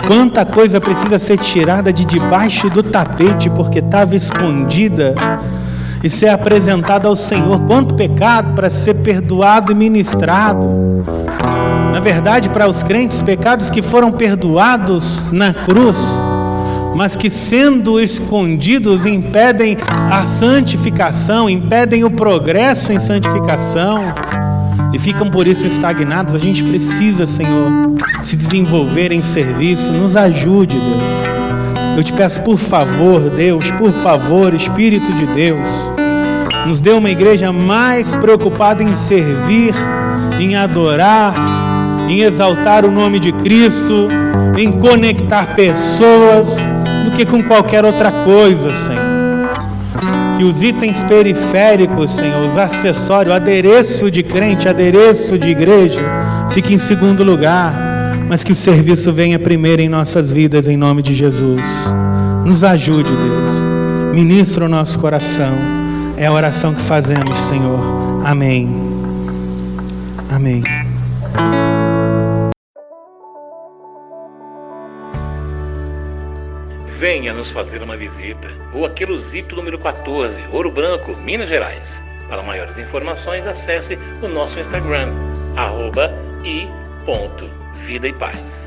quanta 0.06 0.44
coisa 0.44 0.80
precisa 0.80 1.18
ser 1.18 1.36
tirada 1.38 1.92
de 1.92 2.04
debaixo 2.04 2.70
do 2.70 2.82
tapete 2.82 3.50
porque 3.50 3.80
estava 3.80 4.16
escondida 4.16 5.14
e 6.02 6.08
ser 6.08 6.28
apresentada 6.28 7.08
ao 7.08 7.16
Senhor, 7.16 7.60
quanto 7.66 7.94
pecado 7.94 8.54
para 8.54 8.70
ser 8.70 8.94
perdoado 8.94 9.70
e 9.70 9.74
ministrado. 9.74 10.66
Na 11.92 12.00
verdade, 12.00 12.48
para 12.48 12.68
os 12.68 12.82
crentes, 12.82 13.20
pecados 13.20 13.68
que 13.68 13.82
foram 13.82 14.12
perdoados 14.12 15.28
na 15.30 15.52
cruz 15.52 16.22
mas 16.96 17.14
que 17.14 17.28
sendo 17.28 18.00
escondidos 18.00 19.04
impedem 19.04 19.76
a 20.10 20.24
santificação, 20.24 21.48
impedem 21.48 22.04
o 22.04 22.10
progresso 22.10 22.90
em 22.90 22.98
santificação 22.98 24.00
e 24.94 24.98
ficam 24.98 25.28
por 25.28 25.46
isso 25.46 25.66
estagnados. 25.66 26.34
A 26.34 26.38
gente 26.38 26.64
precisa, 26.64 27.26
Senhor, 27.26 27.92
se 28.22 28.34
desenvolver 28.34 29.12
em 29.12 29.20
serviço. 29.20 29.92
Nos 29.92 30.16
ajude, 30.16 30.78
Deus. 30.78 31.98
Eu 31.98 32.02
te 32.02 32.14
peço, 32.14 32.40
por 32.42 32.56
favor, 32.58 33.28
Deus, 33.30 33.70
por 33.72 33.92
favor, 33.92 34.54
Espírito 34.54 35.12
de 35.12 35.26
Deus, 35.26 35.66
nos 36.66 36.80
dê 36.80 36.92
uma 36.92 37.10
igreja 37.10 37.52
mais 37.52 38.14
preocupada 38.16 38.82
em 38.82 38.94
servir, 38.94 39.74
em 40.40 40.56
adorar, 40.56 41.34
em 42.08 42.20
exaltar 42.20 42.84
o 42.84 42.90
nome 42.90 43.18
de 43.18 43.32
Cristo, 43.32 44.08
em 44.58 44.72
conectar 44.72 45.54
pessoas 45.54 46.56
do 47.06 47.16
que 47.16 47.24
com 47.24 47.42
qualquer 47.42 47.84
outra 47.84 48.10
coisa, 48.10 48.74
Senhor. 48.74 49.16
Que 50.36 50.44
os 50.44 50.62
itens 50.62 51.00
periféricos, 51.02 52.12
Senhor, 52.12 52.44
os 52.44 52.58
acessórios, 52.58 53.32
o 53.32 53.36
adereço 53.36 54.10
de 54.10 54.22
crente, 54.22 54.68
adereço 54.68 55.38
de 55.38 55.50
igreja, 55.50 56.02
fique 56.50 56.74
em 56.74 56.78
segundo 56.78 57.24
lugar, 57.24 57.72
mas 58.28 58.44
que 58.44 58.52
o 58.52 58.54
serviço 58.54 59.12
venha 59.12 59.38
primeiro 59.38 59.80
em 59.80 59.88
nossas 59.88 60.30
vidas, 60.30 60.68
em 60.68 60.76
nome 60.76 61.00
de 61.00 61.14
Jesus. 61.14 61.94
Nos 62.44 62.64
ajude, 62.64 63.10
Deus. 63.10 64.12
Ministra 64.12 64.66
o 64.66 64.68
nosso 64.68 64.98
coração. 64.98 65.54
É 66.16 66.26
a 66.26 66.32
oração 66.32 66.74
que 66.74 66.80
fazemos, 66.80 67.38
Senhor. 67.40 68.22
Amém. 68.24 68.68
Amém. 70.30 70.85
Venha 76.98 77.34
nos 77.34 77.50
fazer 77.50 77.82
uma 77.82 77.94
visita. 77.94 78.48
Rua 78.72 78.88
Queluzito, 78.88 79.54
número 79.54 79.78
14, 79.78 80.40
Ouro 80.50 80.70
Branco, 80.70 81.14
Minas 81.14 81.46
Gerais. 81.46 82.02
Para 82.26 82.42
maiores 82.42 82.78
informações, 82.78 83.46
acesse 83.46 83.98
o 84.22 84.28
nosso 84.28 84.58
Instagram, 84.58 85.12
arroba 85.56 86.10
e 86.42 86.66
ponto, 87.04 87.50
vida 87.84 88.08
e 88.08 88.14
paz. 88.14 88.65